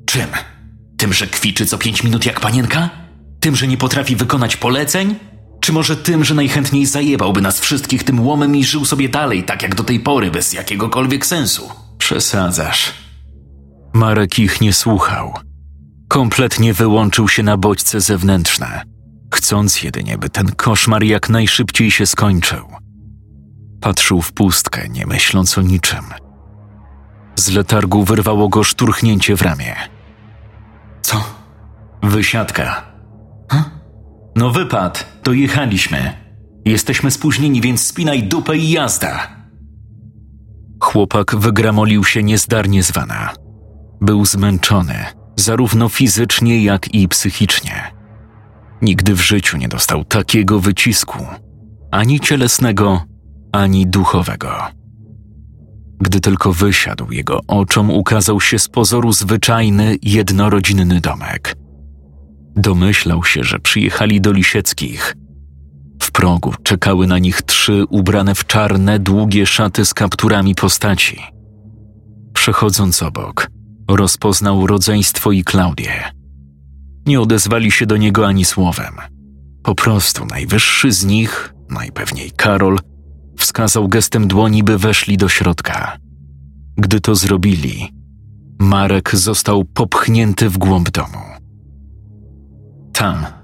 Czym? 0.06 0.28
Tym, 0.98 1.14
że 1.14 1.28
kwiczy 1.28 1.66
co 1.66 1.78
pięć 1.78 2.04
minut 2.04 2.26
jak 2.26 2.40
panienka? 2.40 2.90
Tym, 3.40 3.56
że 3.56 3.68
nie 3.68 3.78
potrafi 3.78 4.16
wykonać 4.16 4.58
poleceń? 4.58 5.16
Czy 5.60 5.74
może 5.74 5.98
tym, 5.98 6.24
że 6.24 6.36
najchętniej 6.36 6.86
zajebałby 6.86 7.42
nas 7.42 7.60
wszystkich 7.60 8.04
tym 8.04 8.26
łomem 8.26 8.56
i 8.56 8.64
żył 8.64 8.86
sobie 8.86 9.10
dalej, 9.10 9.44
tak 9.44 9.62
jak 9.62 9.76
do 9.76 9.84
tej 9.84 10.00
pory, 10.00 10.32
bez 10.32 10.54
jakiegokolwiek 10.54 11.26
sensu? 11.26 11.70
Przesadzasz. 12.04 12.94
Marek 13.94 14.40
ich 14.40 14.62
nie 14.62 14.74
słuchał. 14.74 15.34
Kompletnie 16.08 16.74
wyłączył 16.74 17.28
się 17.28 17.44
na 17.44 17.58
bodźce 17.58 18.02
zewnętrzne, 18.02 18.82
chcąc 19.34 19.84
jedynie, 19.84 20.18
by 20.18 20.30
ten 20.30 20.52
koszmar 20.52 21.04
jak 21.04 21.30
najszybciej 21.30 21.92
się 21.92 22.06
skończył. 22.06 22.66
Patrzył 23.82 24.22
w 24.22 24.34
pustkę, 24.34 24.90
nie 24.90 25.06
myśląc 25.06 25.58
o 25.58 25.62
niczym. 25.62 26.06
Z 27.36 27.50
letargu 27.50 28.04
wyrwało 28.04 28.50
go 28.50 28.64
szturchnięcie 28.64 29.38
w 29.38 29.42
ramię. 29.42 29.76
Co? 31.02 31.24
Wysiadka. 32.02 32.92
No 34.36 34.50
wypad, 34.50 35.20
dojechaliśmy. 35.24 36.14
Jesteśmy 36.66 37.12
spóźnieni, 37.12 37.62
więc 37.62 37.88
spinaj 37.88 38.24
dupę 38.24 38.58
i 38.58 38.72
jazda. 38.72 39.43
Chłopak 40.94 41.36
wygramolił 41.36 42.04
się 42.04 42.24
niezdarnie 42.24 42.84
zwana. 42.84 43.34
Był 44.02 44.26
zmęczony, 44.26 44.96
zarówno 45.36 45.90
fizycznie, 45.90 46.64
jak 46.64 46.94
i 46.94 47.08
psychicznie. 47.08 47.92
Nigdy 48.82 49.14
w 49.14 49.22
życiu 49.22 49.58
nie 49.58 49.68
dostał 49.68 50.06
takiego 50.06 50.60
wycisku, 50.60 51.26
ani 51.92 52.20
cielesnego, 52.20 53.04
ani 53.52 53.88
duchowego. 53.88 54.56
Gdy 56.02 56.20
tylko 56.20 56.54
wysiadł, 56.54 57.12
jego 57.12 57.40
oczom 57.48 57.90
ukazał 57.90 58.42
się 58.42 58.60
z 58.60 58.68
pozoru 58.68 59.14
zwyczajny, 59.14 59.98
jednorodzinny 60.02 61.02
domek. 61.02 61.56
Domyślał 62.56 63.24
się, 63.24 63.44
że 63.44 63.60
przyjechali 63.60 64.22
do 64.22 64.32
Lisieckich. 64.32 65.16
W 66.02 66.12
progu 66.12 66.54
czekały 66.64 67.08
na 67.08 67.20
nich 67.20 67.42
trzy 67.42 67.86
ubrane 67.90 68.36
w 68.36 68.46
czarne, 68.46 69.00
długie 69.00 69.46
szaty 69.46 69.86
z 69.86 69.94
kapturami 69.94 70.56
postaci. 70.56 71.20
Przechodząc 72.34 73.04
obok, 73.04 73.48
rozpoznał 73.90 74.68
rodzeństwo 74.68 75.32
i 75.32 75.44
Klaudię. 75.44 76.12
Nie 77.06 77.22
odezwali 77.22 77.72
się 77.72 77.86
do 77.86 77.98
niego 77.98 78.28
ani 78.28 78.46
słowem. 78.46 78.94
Po 79.64 79.76
prostu 79.76 80.26
najwyższy 80.26 80.92
z 80.92 81.06
nich, 81.06 81.54
najpewniej 81.70 82.32
Karol, 82.32 82.80
wskazał 83.38 83.88
gestem 83.88 84.28
dłoni, 84.28 84.64
by 84.64 84.78
weszli 84.78 85.18
do 85.18 85.30
środka. 85.30 85.98
Gdy 86.78 87.02
to 87.02 87.16
zrobili, 87.16 87.94
Marek 88.60 89.16
został 89.16 89.66
popchnięty 89.66 90.50
w 90.50 90.58
głąb 90.58 90.92
domu. 90.92 91.20
Tam. 92.94 93.43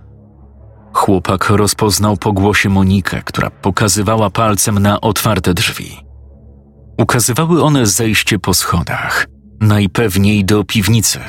Chłopak 1.00 1.50
rozpoznał 1.50 2.18
po 2.18 2.34
głosie 2.34 2.70
Monikę, 2.70 3.22
która 3.26 3.50
pokazywała 3.50 4.30
palcem 4.30 4.80
na 4.80 5.02
otwarte 5.02 5.54
drzwi. 5.54 5.98
Ukazywały 6.98 7.64
one 7.64 7.86
zejście 7.86 8.40
po 8.40 8.54
schodach, 8.54 9.28
najpewniej 9.62 10.46
do 10.46 10.64
piwnicy. 10.64 11.20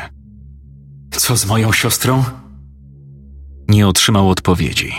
Co 1.13 1.37
z 1.37 1.47
moją 1.47 1.73
siostrą? 1.73 2.25
Nie 3.69 3.89
otrzymał 3.89 4.31
odpowiedzi. 4.31 4.93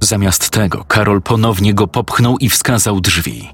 Zamiast 0.00 0.50
tego 0.50 0.84
Karol 0.84 1.22
ponownie 1.22 1.74
go 1.74 1.86
popchnął 1.86 2.38
i 2.38 2.48
wskazał 2.48 3.00
drzwi. 3.00 3.48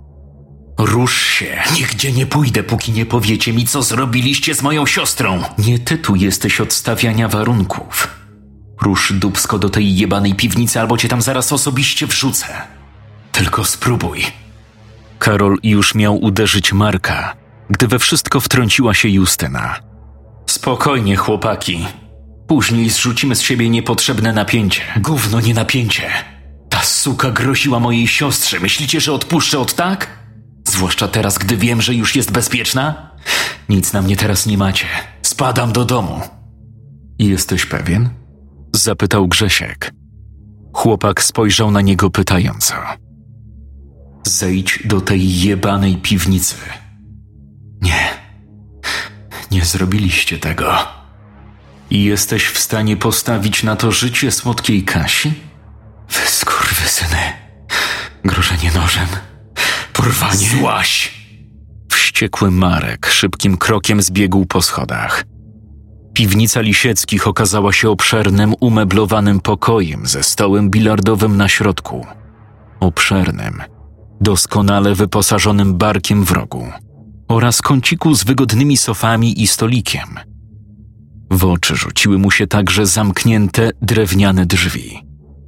Rusz 0.79 1.23
się, 1.23 1.63
nigdzie 1.75 2.13
nie 2.13 2.27
pójdę, 2.27 2.63
póki 2.63 2.93
nie 2.93 3.07
powiecie 3.07 3.53
mi, 3.53 3.67
co 3.67 3.83
zrobiliście 3.83 4.55
z 4.55 4.63
moją 4.63 4.87
siostrą. 4.87 5.43
Nie 5.59 5.79
ty 5.79 5.99
tu 5.99 6.17
jesteś 6.17 6.61
od 6.61 6.73
stawiania 6.73 7.29
warunków. 7.29 8.18
Rusz 8.83 9.12
dubsko 9.12 9.59
do 9.59 9.70
tej 9.70 9.97
jebanej 9.97 10.35
piwnicy, 10.35 10.81
albo 10.81 10.99
cię 10.99 11.09
tam 11.09 11.22
zaraz 11.22 11.53
osobiście 11.53 12.07
wrzucę. 12.07 12.47
Tylko 13.33 13.64
spróbuj. 13.64 14.26
Karol 15.18 15.59
już 15.62 15.95
miał 15.95 16.16
uderzyć 16.16 16.72
Marka, 16.72 17.37
gdy 17.70 17.89
we 17.89 17.99
wszystko 17.99 18.41
wtrąciła 18.41 18.95
się 18.95 19.09
Justyna. 19.09 19.76
Spokojnie, 20.47 21.16
chłopaki. 21.16 21.87
Później 22.49 22.91
zrzucimy 22.91 23.37
z 23.37 23.41
siebie 23.41 23.70
niepotrzebne 23.70 24.33
napięcie. 24.33 24.83
Gówno 24.97 25.41
nie 25.41 25.55
napięcie. 25.55 26.11
Ta 26.68 26.81
suka 26.83 27.31
groziła 27.31 27.81
mojej 27.81 28.09
siostrze. 28.09 28.61
Myślicie, 28.61 29.01
że 29.01 29.12
odpuszczę 29.12 29.59
od 29.59 29.74
tak? 29.74 30.18
Zwłaszcza 30.68 31.09
teraz, 31.09 31.39
gdy 31.39 31.57
wiem, 31.57 31.83
że 31.83 31.95
już 31.95 32.16
jest 32.16 32.33
bezpieczna? 32.33 33.11
Nic 33.68 33.93
na 33.93 34.03
mnie 34.03 34.16
teraz 34.16 34.47
nie 34.47 34.59
macie. 34.59 34.87
Spadam 35.22 35.72
do 35.72 35.85
domu. 35.85 36.20
Jesteś 37.18 37.66
pewien? 37.66 38.18
Zapytał 38.75 39.29
Grzesiek. 39.29 39.93
Chłopak 40.73 41.23
spojrzał 41.23 41.71
na 41.71 41.81
niego 41.81 42.11
pytająco. 42.11 42.75
Zejdź 44.27 44.83
do 44.85 45.01
tej 45.01 45.41
jebanej 45.41 45.97
piwnicy. 45.97 46.55
Nie. 47.81 48.09
Nie 49.51 49.64
zrobiliście 49.64 50.39
tego. 50.39 50.75
I 51.91 52.05
jesteś 52.05 52.47
w 52.47 52.59
stanie 52.59 52.97
postawić 52.97 53.62
na 53.62 53.77
to 53.77 53.93
życie 53.93 54.31
słodkiej 54.31 54.83
Kasi? 54.83 55.33
Wy 56.11 56.27
skurwysyny. 56.27 57.19
Grożenie 58.25 58.71
nożem. 58.75 59.07
Porwanie. 59.93 60.49
Złaś! 60.49 61.19
Wściekły 61.93 62.51
Marek 62.51 63.07
szybkim 63.07 63.57
krokiem 63.57 64.03
zbiegł 64.03 64.47
po 64.47 64.62
schodach. 64.62 65.25
Piwnica 66.19 66.61
Lisieckich 66.61 67.29
okazała 67.29 67.73
się 67.73 67.91
obszernym, 67.91 68.55
umeblowanym 68.61 69.41
pokojem 69.41 70.07
ze 70.07 70.23
stołem 70.23 70.71
bilardowym 70.71 71.37
na 71.37 71.49
środku. 71.49 72.07
Obszernym, 72.81 73.62
doskonale 74.21 74.95
wyposażonym 74.95 75.75
barkiem 75.75 76.25
w 76.25 76.31
rogu 76.31 76.64
oraz 77.29 77.62
kąciku 77.62 78.14
z 78.14 78.25
wygodnymi 78.25 78.77
sofami 78.77 79.43
i 79.43 79.47
stolikiem. 79.47 80.09
W 81.31 81.45
oczy 81.45 81.77
rzuciły 81.77 82.19
mu 82.19 82.31
się 82.31 82.47
także 82.47 82.87
zamknięte 82.87 83.71
drewniane 83.83 84.47
drzwi, 84.47 84.99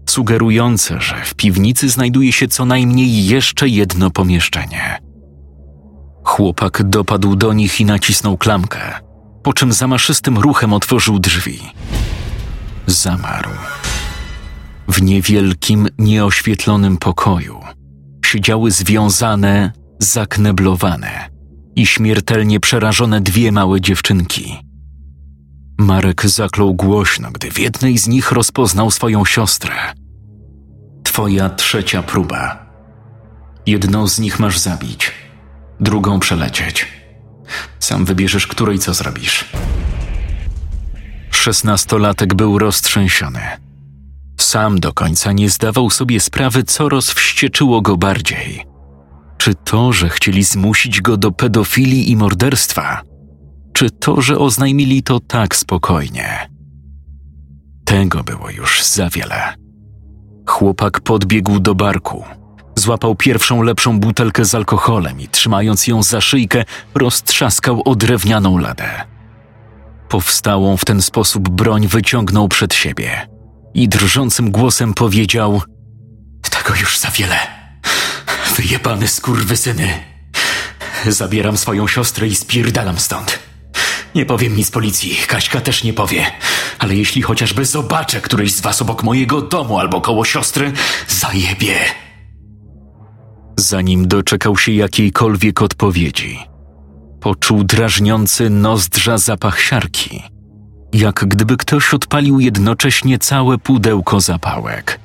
sugerujące, 0.08 1.00
że 1.00 1.14
w 1.24 1.34
piwnicy 1.34 1.88
znajduje 1.88 2.32
się 2.32 2.48
co 2.48 2.64
najmniej 2.64 3.26
jeszcze 3.26 3.68
jedno 3.68 4.10
pomieszczenie. 4.10 4.98
Chłopak 6.24 6.82
dopadł 6.82 7.36
do 7.36 7.52
nich 7.52 7.80
i 7.80 7.84
nacisnął 7.84 8.36
klamkę, 8.36 9.09
po 9.42 9.52
czym 9.52 9.72
zamaszystym 9.72 10.38
ruchem 10.38 10.72
otworzył 10.72 11.18
drzwi. 11.18 11.60
Zamarł. 12.86 13.50
W 14.88 15.02
niewielkim, 15.02 15.88
nieoświetlonym 15.98 16.96
pokoju 16.96 17.60
siedziały 18.26 18.70
związane, 18.70 19.72
zakneblowane 19.98 21.30
i 21.76 21.86
śmiertelnie 21.86 22.60
przerażone 22.60 23.20
dwie 23.20 23.52
małe 23.52 23.80
dziewczynki. 23.80 24.56
Marek 25.78 26.26
zaklął 26.26 26.74
głośno, 26.74 27.30
gdy 27.30 27.50
w 27.50 27.58
jednej 27.58 27.98
z 27.98 28.08
nich 28.08 28.32
rozpoznał 28.32 28.90
swoją 28.90 29.24
siostrę. 29.24 29.74
Twoja 31.04 31.50
trzecia 31.50 32.02
próba. 32.02 32.66
Jedną 33.66 34.08
z 34.08 34.18
nich 34.18 34.38
masz 34.40 34.58
zabić, 34.58 35.12
drugą 35.80 36.20
przelecieć. 36.20 36.99
Sam 37.78 38.04
wybierzesz, 38.04 38.46
której 38.46 38.78
co 38.78 38.94
zrobisz. 38.94 39.44
Szesnastolatek 41.30 42.34
był 42.34 42.58
roztrzęsiony. 42.58 43.40
Sam 44.40 44.80
do 44.80 44.92
końca 44.92 45.32
nie 45.32 45.50
zdawał 45.50 45.90
sobie 45.90 46.20
sprawy, 46.20 46.62
co 46.62 46.88
rozwścieczyło 46.88 47.82
go 47.82 47.96
bardziej– 47.96 48.64
czy 49.40 49.54
to, 49.54 49.92
że 49.92 50.08
chcieli 50.08 50.44
zmusić 50.44 51.00
go 51.00 51.16
do 51.16 51.32
pedofilii 51.32 52.10
i 52.10 52.16
morderstwa? 52.16 53.02
Czy 53.72 53.90
to, 53.90 54.20
że 54.20 54.38
oznajmili 54.38 55.02
to 55.02 55.20
tak 55.20 55.56
spokojnie? 55.56 56.50
Tego 57.84 58.24
było 58.24 58.50
już 58.50 58.82
za 58.84 59.10
wiele. 59.10 59.54
Chłopak 60.46 61.00
podbiegł 61.00 61.60
do 61.60 61.74
barku. 61.74 62.24
Złapał 62.80 63.14
pierwszą 63.14 63.62
lepszą 63.62 64.00
butelkę 64.00 64.44
z 64.44 64.54
alkoholem 64.54 65.20
i 65.20 65.28
trzymając 65.28 65.86
ją 65.86 66.02
za 66.02 66.20
szyjkę, 66.20 66.64
roztrzaskał 66.94 67.82
o 67.84 67.94
drewnianą 67.94 68.58
ladę. 68.58 68.90
Powstałą 70.08 70.76
w 70.76 70.84
ten 70.84 71.02
sposób 71.02 71.48
broń 71.48 71.86
wyciągnął 71.86 72.48
przed 72.48 72.74
siebie 72.74 73.28
i 73.74 73.88
drżącym 73.88 74.50
głosem 74.50 74.94
powiedział: 74.94 75.62
Tego 76.50 76.80
już 76.80 76.98
za 76.98 77.10
wiele. 77.10 77.36
Wyjebane 78.56 79.08
skurwysyny. 79.08 79.88
Zabieram 81.06 81.56
swoją 81.56 81.88
siostrę 81.88 82.26
i 82.26 82.34
spierdalam 82.34 82.98
stąd. 82.98 83.38
Nie 84.14 84.26
powiem 84.26 84.56
nic 84.56 84.70
policji, 84.70 85.16
Kaśka 85.26 85.60
też 85.60 85.84
nie 85.84 85.92
powie. 85.92 86.26
Ale 86.78 86.94
jeśli 86.94 87.22
chociażby 87.22 87.64
zobaczę 87.64 88.20
któryś 88.20 88.52
z 88.52 88.60
was 88.60 88.82
obok 88.82 89.02
mojego 89.02 89.42
domu 89.42 89.78
albo 89.78 90.00
koło 90.00 90.24
siostry, 90.24 90.72
zajebie. 91.08 91.74
Zanim 93.60 94.08
doczekał 94.08 94.56
się 94.56 94.72
jakiejkolwiek 94.72 95.62
odpowiedzi, 95.62 96.38
poczuł 97.20 97.64
drażniący 97.64 98.50
nozdrza 98.50 99.18
zapach 99.18 99.60
siarki, 99.60 100.22
jak 100.92 101.24
gdyby 101.28 101.56
ktoś 101.56 101.94
odpalił 101.94 102.40
jednocześnie 102.40 103.18
całe 103.18 103.58
pudełko 103.58 104.20
zapałek. 104.20 105.00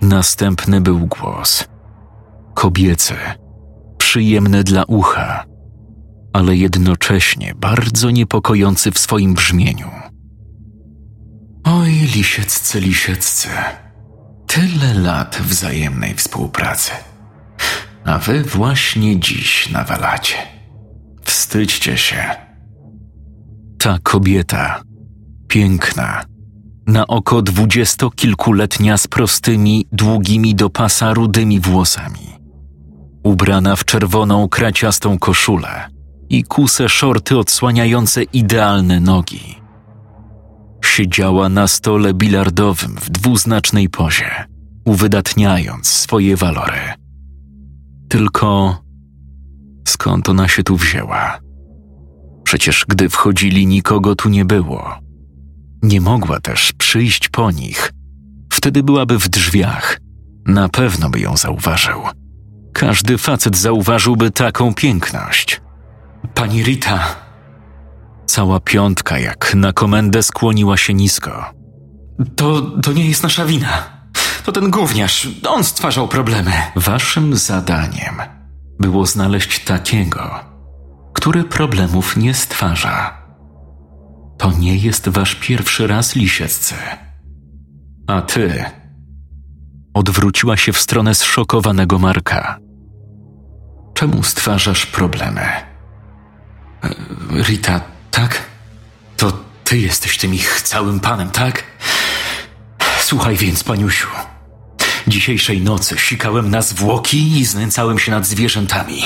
Następny 0.00 0.80
był 0.80 1.06
głos– 1.06 1.64
kobiecy, 2.54 3.14
przyjemny 3.98 4.64
dla 4.64 4.84
ucha, 4.84 5.44
ale 6.32 6.56
jednocześnie 6.56 7.54
bardzo 7.56 8.10
niepokojący 8.10 8.90
w 8.90 8.98
swoim 8.98 9.34
brzmieniu. 9.34 9.90
Oj, 11.64 11.90
lisieccy, 11.90 12.80
lisieccy, 12.80 13.48
tyle 14.46 14.94
lat 14.94 15.38
wzajemnej 15.42 16.14
współpracy, 16.14 16.92
a 18.04 18.18
wy 18.18 18.42
właśnie 18.42 19.20
dziś 19.20 19.70
nawalacie. 19.70 20.36
Wstydźcie 21.22 21.98
się. 21.98 22.24
Ta 23.78 23.98
kobieta, 24.02 24.82
piękna, 25.48 26.24
Na 26.86 27.06
oko 27.06 27.42
dwudziestokilkuletnia 27.42 28.98
z 28.98 29.06
prostymi, 29.06 29.86
długimi 29.92 30.54
do 30.54 30.70
pasa 30.70 31.14
rudymi 31.14 31.60
włosami. 31.60 32.38
Ubrana 33.22 33.76
w 33.76 33.84
czerwoną, 33.84 34.48
kraciastą 34.48 35.18
koszulę 35.18 35.88
i 36.28 36.44
kuse 36.44 36.88
szorty 36.88 37.38
odsłaniające 37.38 38.22
idealne 38.22 39.00
nogi. 39.00 39.60
Siedziała 40.84 41.48
na 41.48 41.68
stole 41.68 42.14
bilardowym 42.14 42.96
w 42.96 43.10
dwuznacznej 43.10 43.88
pozie, 43.88 44.44
uwydatniając 44.84 45.86
swoje 45.86 46.36
walory. 46.36 47.03
Tylko 48.14 48.76
skąd 49.88 50.28
ona 50.28 50.48
się 50.48 50.62
tu 50.62 50.76
wzięła? 50.76 51.38
Przecież 52.44 52.84
gdy 52.88 53.08
wchodzili, 53.08 53.66
nikogo 53.66 54.14
tu 54.14 54.28
nie 54.28 54.44
było. 54.44 54.98
Nie 55.82 56.00
mogła 56.00 56.40
też 56.40 56.72
przyjść 56.72 57.28
po 57.28 57.50
nich. 57.50 57.92
Wtedy 58.52 58.82
byłaby 58.82 59.18
w 59.18 59.28
drzwiach. 59.28 59.98
Na 60.46 60.68
pewno 60.68 61.10
by 61.10 61.20
ją 61.20 61.36
zauważył. 61.36 62.00
Każdy 62.72 63.18
facet 63.18 63.56
zauważyłby 63.56 64.30
taką 64.30 64.74
piękność. 64.74 65.60
Pani 66.34 66.62
Rita, 66.62 67.00
Cała 68.26 68.60
piątka, 68.60 69.18
jak 69.18 69.54
na 69.54 69.72
komendę, 69.72 70.22
skłoniła 70.22 70.76
się 70.76 70.94
nisko. 70.94 71.44
to, 72.36 72.60
to 72.60 72.92
nie 72.92 73.08
jest 73.08 73.22
nasza 73.22 73.46
wina. 73.46 73.93
To 74.44 74.52
ten 74.52 74.70
gówniarz, 74.70 75.28
on 75.48 75.64
stwarzał 75.64 76.08
problemy. 76.08 76.52
Waszym 76.76 77.36
zadaniem 77.36 78.14
było 78.80 79.06
znaleźć 79.06 79.64
takiego, 79.64 80.40
który 81.12 81.44
problemów 81.44 82.16
nie 82.16 82.34
stwarza. 82.34 83.22
To 84.38 84.52
nie 84.52 84.76
jest 84.76 85.08
wasz 85.08 85.34
pierwszy 85.34 85.86
raz, 85.86 86.14
lisieccy. 86.14 86.74
A 88.06 88.22
ty. 88.22 88.64
Odwróciła 89.94 90.56
się 90.56 90.72
w 90.72 90.78
stronę 90.78 91.14
zszokowanego 91.14 91.98
Marka. 91.98 92.58
Czemu 93.94 94.22
stwarzasz 94.22 94.86
problemy? 94.86 95.46
Rita, 97.30 97.80
tak? 98.10 98.42
To 99.16 99.32
ty 99.64 99.78
jesteś 99.78 100.18
tym 100.18 100.34
ich 100.34 100.62
całym 100.62 101.00
panem, 101.00 101.30
tak? 101.30 101.64
Słuchaj 103.00 103.36
więc, 103.36 103.64
paniusiu. 103.64 104.08
Dzisiejszej 105.08 105.60
nocy 105.60 105.98
sikałem 105.98 106.50
na 106.50 106.62
zwłoki 106.62 107.38
i 107.38 107.44
znęcałem 107.44 107.98
się 107.98 108.10
nad 108.10 108.26
zwierzętami. 108.26 109.02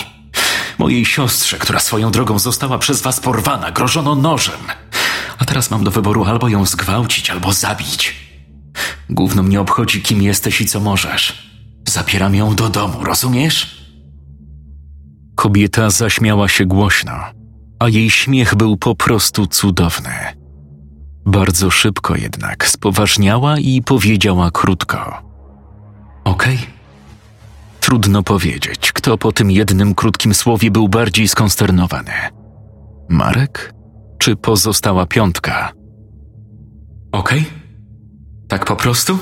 Mojej 0.78 1.04
siostrze, 1.04 1.58
która 1.58 1.80
swoją 1.80 2.10
drogą 2.10 2.38
została 2.38 2.78
przez 2.78 3.02
was 3.02 3.20
porwana, 3.20 3.70
grożono 3.70 4.14
nożem. 4.14 4.60
A 5.38 5.44
teraz 5.44 5.70
mam 5.70 5.84
do 5.84 5.90
wyboru 5.90 6.24
albo 6.24 6.48
ją 6.48 6.66
zgwałcić, 6.66 7.30
albo 7.30 7.52
zabić. 7.52 8.16
Gówno 9.10 9.42
mnie 9.42 9.60
obchodzi, 9.60 10.02
kim 10.02 10.22
jesteś 10.22 10.60
i 10.60 10.66
co 10.66 10.80
możesz. 10.80 11.48
Zabieram 11.88 12.34
ją 12.34 12.54
do 12.54 12.68
domu, 12.68 13.04
rozumiesz? 13.04 13.78
Kobieta 15.34 15.90
zaśmiała 15.90 16.48
się 16.48 16.66
głośno, 16.66 17.12
a 17.78 17.88
jej 17.88 18.10
śmiech 18.10 18.54
był 18.54 18.76
po 18.76 18.94
prostu 18.94 19.46
cudowny. 19.46 20.14
Bardzo 21.26 21.70
szybko 21.70 22.16
jednak 22.16 22.66
spoważniała 22.66 23.58
i 23.58 23.82
powiedziała 23.82 24.50
krótko: 24.50 25.27
Okej. 26.28 26.58
Trudno 27.80 28.22
powiedzieć, 28.22 28.92
kto 28.92 29.18
po 29.18 29.32
tym 29.32 29.50
jednym 29.50 29.94
krótkim 29.94 30.34
słowie 30.34 30.70
był 30.70 30.88
bardziej 30.88 31.28
skonsternowany. 31.28 32.12
Marek 33.08 33.74
czy 34.18 34.36
pozostała 34.36 35.06
piątka? 35.06 35.72
Okej? 37.12 37.44
Tak 38.48 38.64
po 38.64 38.76
prostu? 38.76 39.18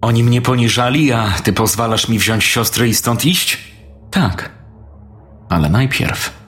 Oni 0.00 0.24
mnie 0.24 0.42
poniżali, 0.42 1.12
a 1.12 1.30
ty 1.30 1.52
pozwalasz 1.52 2.08
mi 2.08 2.18
wziąć 2.18 2.44
siostrę 2.44 2.88
i 2.88 2.94
stąd 2.94 3.24
iść? 3.24 3.58
Tak. 4.10 4.50
Ale 5.48 5.68
najpierw 5.68 6.42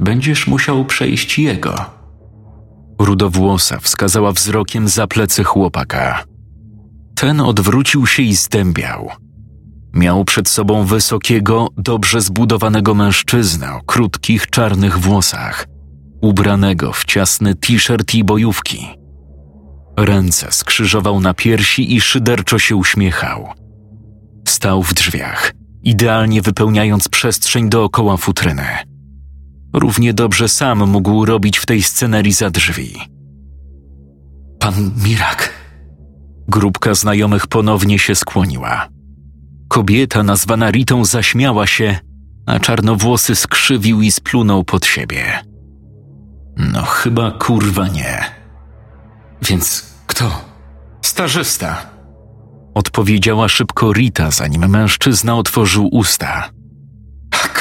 będziesz 0.00 0.46
musiał 0.46 0.84
przejść 0.84 1.38
jego. 1.38 1.74
Rudowłosa 2.98 3.80
wskazała 3.80 4.32
wzrokiem 4.32 4.88
za 4.88 5.06
plecy 5.06 5.44
chłopaka. 5.44 6.29
Ten 7.20 7.40
odwrócił 7.40 8.06
się 8.06 8.22
i 8.22 8.34
zdębiał. 8.34 9.10
Miał 9.94 10.24
przed 10.24 10.48
sobą 10.48 10.84
wysokiego, 10.84 11.68
dobrze 11.76 12.20
zbudowanego 12.20 12.94
mężczyznę 12.94 13.72
o 13.72 13.80
krótkich, 13.80 14.50
czarnych 14.50 14.98
włosach, 14.98 15.66
ubranego 16.20 16.92
w 16.92 17.04
ciasny 17.04 17.54
t-shirt 17.54 18.14
i 18.14 18.24
bojówki. 18.24 18.86
Ręce 19.96 20.52
skrzyżował 20.52 21.20
na 21.20 21.34
piersi 21.34 21.96
i 21.96 22.00
szyderczo 22.00 22.58
się 22.58 22.76
uśmiechał. 22.76 23.48
Stał 24.48 24.82
w 24.82 24.94
drzwiach, 24.94 25.52
idealnie 25.82 26.42
wypełniając 26.42 27.08
przestrzeń 27.08 27.68
dookoła 27.68 28.16
futryny. 28.16 28.66
Równie 29.72 30.14
dobrze 30.14 30.48
sam 30.48 30.90
mógł 30.90 31.24
robić 31.24 31.58
w 31.58 31.66
tej 31.66 31.82
scenerii 31.82 32.32
za 32.32 32.50
drzwi. 32.50 32.94
Pan 34.58 34.90
Mirak. 35.04 35.59
Grupka 36.50 36.94
znajomych 36.94 37.46
ponownie 37.46 37.98
się 37.98 38.14
skłoniła. 38.14 38.88
Kobieta 39.68 40.22
nazwana 40.22 40.70
Ritą 40.70 41.04
zaśmiała 41.04 41.66
się, 41.66 41.98
a 42.46 42.58
czarnowłosy 42.58 43.34
skrzywił 43.36 44.02
i 44.02 44.10
splunął 44.10 44.64
pod 44.64 44.86
siebie. 44.86 45.44
No 46.56 46.82
chyba 46.82 47.30
kurwa 47.30 47.88
nie. 47.88 48.24
Więc 49.42 49.94
kto? 50.06 50.44
Starzysta. 51.02 51.86
Odpowiedziała 52.74 53.48
szybko 53.48 53.92
Rita, 53.92 54.30
zanim 54.30 54.68
mężczyzna 54.68 55.36
otworzył 55.36 55.88
usta. 55.92 56.50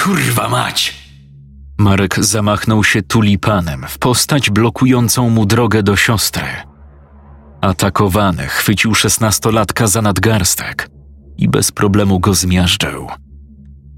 Kurwa 0.04 0.50
mać! 0.50 0.96
Marek 1.78 2.26
zamachnął 2.26 2.84
się 2.84 3.02
tulipanem 3.02 3.86
w 3.90 3.98
postać 3.98 4.50
blokującą 4.50 5.30
mu 5.30 5.46
drogę 5.46 5.84
do 5.84 5.96
siostry. 5.96 6.69
Atakowany 7.62 8.48
chwycił 8.48 8.96
szesnastolatka 8.96 9.88
za 9.88 10.02
nadgarstek 10.02 10.90
i 11.38 11.48
bez 11.50 11.72
problemu 11.72 12.20
go 12.20 12.34
zmiażdżył. 12.34 13.08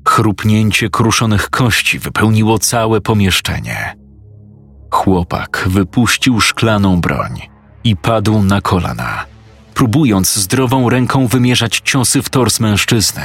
Chrupnięcie 0.07 0.89
kruszonych 0.89 1.49
kości 1.49 1.99
wypełniło 1.99 2.59
całe 2.59 3.01
pomieszczenie. 3.01 3.95
Chłopak 4.91 5.65
wypuścił 5.67 6.41
szklaną 6.41 7.01
broń 7.01 7.41
i 7.83 7.95
padł 7.95 8.41
na 8.41 8.61
kolana, 8.61 9.25
próbując 9.73 10.35
zdrową 10.35 10.89
ręką 10.89 11.27
wymierzać 11.27 11.81
ciosy 11.83 12.21
w 12.21 12.29
tors 12.29 12.59
mężczyzny. 12.59 13.23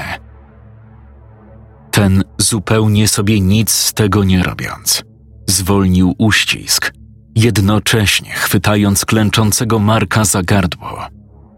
Ten 1.90 2.24
zupełnie 2.38 3.08
sobie 3.08 3.40
nic 3.40 3.70
z 3.70 3.92
tego 3.92 4.24
nie 4.24 4.42
robiąc, 4.42 5.02
zwolnił 5.46 6.14
uścisk, 6.18 6.92
jednocześnie 7.36 8.30
chwytając 8.30 9.04
klęczącego 9.04 9.78
Marka 9.78 10.24
za 10.24 10.42
gardło 10.42 11.06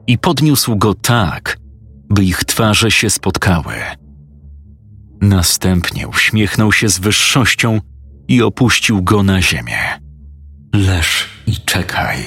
i 0.07 0.19
podniósł 0.19 0.77
go 0.77 0.95
tak, 0.95 1.59
by 2.11 2.25
ich 2.25 2.45
twarze 2.45 2.91
się 2.91 3.11
spotkały. 3.11 3.75
Następnie 5.21 6.09
uśmiechnął 6.09 6.73
się 6.73 6.89
z 6.89 6.99
wyższością 6.99 7.81
i 8.29 8.43
opuścił 8.43 9.03
go 9.03 9.23
na 9.23 9.43
ziemię. 9.43 9.79
Leż 10.75 11.25
i 11.47 11.57
czekaj. 11.57 12.25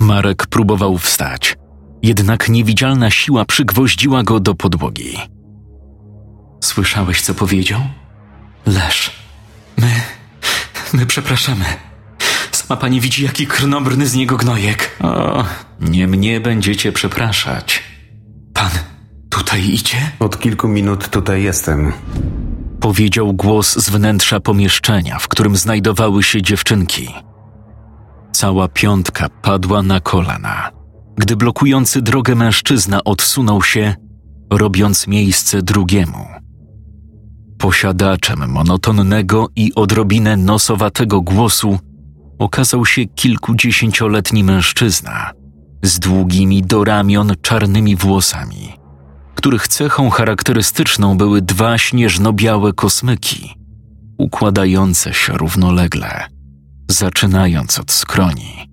Marek 0.00 0.46
próbował 0.46 0.98
wstać, 0.98 1.56
jednak 2.02 2.48
niewidzialna 2.48 3.10
siła 3.10 3.44
przygwoździła 3.44 4.22
go 4.22 4.40
do 4.40 4.54
podłogi. 4.54 5.16
Słyszałeś, 6.64 7.22
co 7.22 7.34
powiedział? 7.34 7.80
Leż. 8.66 9.10
My. 9.76 9.90
My 10.92 11.06
przepraszamy. 11.06 11.89
Sama 12.70 12.80
pani 12.80 13.00
widzi, 13.00 13.24
jaki 13.24 13.46
krnobrny 13.46 14.06
z 14.06 14.14
niego 14.14 14.36
gnojek. 14.36 14.96
O, 15.00 15.44
nie 15.80 16.06
mnie 16.06 16.40
będziecie 16.40 16.92
przepraszać. 16.92 17.82
Pan 18.54 18.70
tutaj 19.30 19.64
idzie? 19.64 19.96
Od 20.18 20.38
kilku 20.40 20.68
minut 20.68 21.08
tutaj 21.08 21.42
jestem. 21.42 21.92
Powiedział 22.80 23.32
głos 23.32 23.76
z 23.76 23.90
wnętrza 23.90 24.40
pomieszczenia, 24.40 25.18
w 25.18 25.28
którym 25.28 25.56
znajdowały 25.56 26.22
się 26.22 26.42
dziewczynki. 26.42 27.08
Cała 28.32 28.68
piątka 28.68 29.28
padła 29.42 29.82
na 29.82 30.00
kolana, 30.00 30.70
gdy 31.16 31.36
blokujący 31.36 32.02
drogę 32.02 32.34
mężczyzna 32.34 33.04
odsunął 33.04 33.62
się, 33.62 33.94
robiąc 34.50 35.06
miejsce 35.06 35.62
drugiemu. 35.62 36.26
Posiadaczem 37.58 38.50
monotonnego 38.50 39.48
i 39.56 39.74
odrobinę 39.74 40.36
nosowatego 40.36 41.20
głosu 41.20 41.78
okazał 42.40 42.86
się 42.86 43.06
kilkudziesięcioletni 43.06 44.44
mężczyzna 44.44 45.30
z 45.82 45.98
długimi 45.98 46.62
do 46.62 46.84
ramion 46.84 47.32
czarnymi 47.42 47.96
włosami, 47.96 48.72
których 49.34 49.68
cechą 49.68 50.10
charakterystyczną 50.10 51.16
były 51.16 51.42
dwa 51.42 51.78
śnieżno-białe 51.78 52.72
kosmyki, 52.72 53.54
układające 54.18 55.14
się 55.14 55.32
równolegle, 55.32 56.26
zaczynając 56.90 57.78
od 57.78 57.92
skroni, 57.92 58.70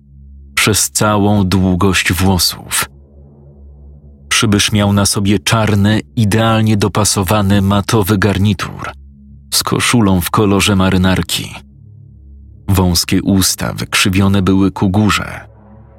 przez 0.54 0.90
całą 0.90 1.44
długość 1.44 2.12
włosów. 2.12 2.84
Przybysz 4.28 4.72
miał 4.72 4.92
na 4.92 5.06
sobie 5.06 5.38
czarny, 5.38 6.00
idealnie 6.16 6.76
dopasowany 6.76 7.62
matowy 7.62 8.18
garnitur 8.18 8.92
z 9.54 9.62
koszulą 9.62 10.20
w 10.20 10.30
kolorze 10.30 10.76
marynarki. 10.76 11.67
Wąskie 12.68 13.22
usta 13.22 13.72
wykrzywione 13.72 14.42
były 14.42 14.70
ku 14.70 14.90
górze, 14.90 15.48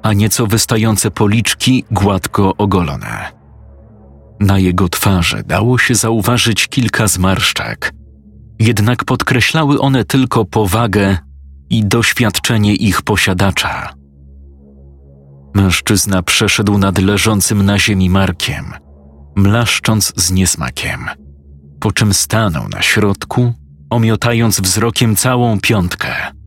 a 0.02 0.12
nieco 0.12 0.46
wystające 0.46 1.10
policzki 1.10 1.84
gładko 1.90 2.56
ogolone. 2.56 3.32
Na 4.40 4.58
jego 4.58 4.88
twarzy 4.88 5.42
dało 5.46 5.78
się 5.78 5.94
zauważyć 5.94 6.68
kilka 6.68 7.08
zmarszczek, 7.08 7.92
jednak 8.58 9.04
podkreślały 9.04 9.80
one 9.80 10.04
tylko 10.04 10.44
powagę 10.44 11.18
i 11.70 11.84
doświadczenie 11.84 12.74
ich 12.74 13.02
posiadacza. 13.02 13.94
Mężczyzna 15.54 16.22
przeszedł 16.22 16.78
nad 16.78 16.98
leżącym 16.98 17.64
na 17.64 17.78
ziemi 17.78 18.10
Markiem, 18.10 18.64
mlaszcząc 19.36 20.12
z 20.16 20.30
niesmakiem, 20.30 21.06
po 21.80 21.92
czym 21.92 22.14
stanął 22.14 22.68
na 22.68 22.82
środku, 22.82 23.52
omiotając 23.90 24.60
wzrokiem 24.60 25.16
całą 25.16 25.60
piątkę. 25.60 26.39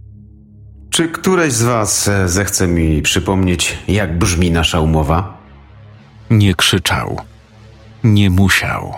Czy 0.94 1.08
któreś 1.10 1.54
z 1.54 1.64
was 1.64 2.08
e, 2.08 2.28
zechce 2.28 2.68
mi 2.68 3.02
przypomnieć, 3.02 3.78
jak 3.88 4.18
brzmi 4.18 4.52
nasza 4.52 4.80
umowa? 4.80 5.38
Nie 6.30 6.56
krzyczał, 6.56 7.22
nie 8.04 8.30
musiał. 8.30 8.94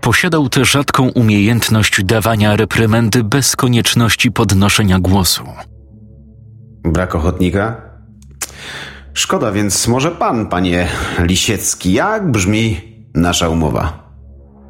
Posiadał 0.00 0.48
tę 0.48 0.64
rzadką 0.64 1.08
umiejętność 1.08 2.04
dawania 2.04 2.56
reprymendy 2.56 3.24
bez 3.24 3.56
konieczności 3.56 4.32
podnoszenia 4.32 4.98
głosu. 4.98 5.44
Brak 6.84 7.14
ochotnika? 7.14 7.80
Szkoda, 9.14 9.52
więc 9.52 9.88
może 9.88 10.10
pan, 10.10 10.46
panie 10.46 10.88
Lisiecki, 11.18 11.92
jak 11.92 12.30
brzmi 12.30 12.80
nasza 13.14 13.48
umowa? 13.48 14.12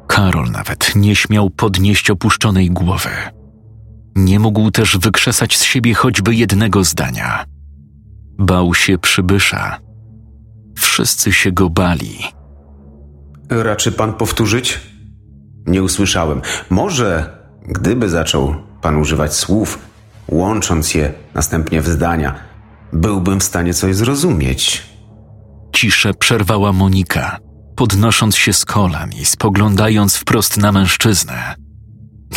Karol 0.07 0.51
nawet 0.51 0.95
nie 0.95 1.15
śmiał 1.15 1.49
podnieść 1.49 2.09
opuszczonej 2.09 2.71
głowy. 2.71 3.09
Nie 4.15 4.39
mógł 4.39 4.71
też 4.71 4.97
wykrzesać 4.97 5.57
z 5.57 5.63
siebie 5.63 5.93
choćby 5.93 6.35
jednego 6.35 6.83
zdania. 6.83 7.45
Bał 8.39 8.73
się 8.73 8.97
przybysza. 8.97 9.79
Wszyscy 10.77 11.33
się 11.33 11.51
go 11.51 11.69
bali. 11.69 12.17
Raczy 13.49 13.91
pan 13.91 14.13
powtórzyć? 14.13 14.79
Nie 15.65 15.83
usłyszałem. 15.83 16.41
Może, 16.69 17.37
gdyby 17.67 18.09
zaczął 18.09 18.55
pan 18.81 18.97
używać 18.97 19.33
słów, 19.33 19.79
łącząc 20.27 20.93
je 20.93 21.13
następnie 21.33 21.81
w 21.81 21.87
zdania, 21.87 22.35
byłbym 22.93 23.39
w 23.39 23.43
stanie 23.43 23.73
coś 23.73 23.95
zrozumieć. 23.95 24.83
Ciszę 25.73 26.13
przerwała 26.13 26.73
Monika, 26.73 27.37
podnosząc 27.75 28.35
się 28.35 28.53
z 28.53 28.65
kolan 28.65 29.11
i 29.21 29.25
spoglądając 29.25 30.17
wprost 30.17 30.57
na 30.57 30.71
mężczyznę. 30.71 31.55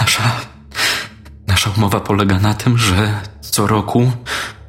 Nasza. 0.00 0.53
Nasza 1.54 1.70
umowa 1.76 2.00
polega 2.00 2.38
na 2.38 2.54
tym, 2.54 2.78
że 2.78 3.20
co 3.40 3.66
roku, 3.66 4.12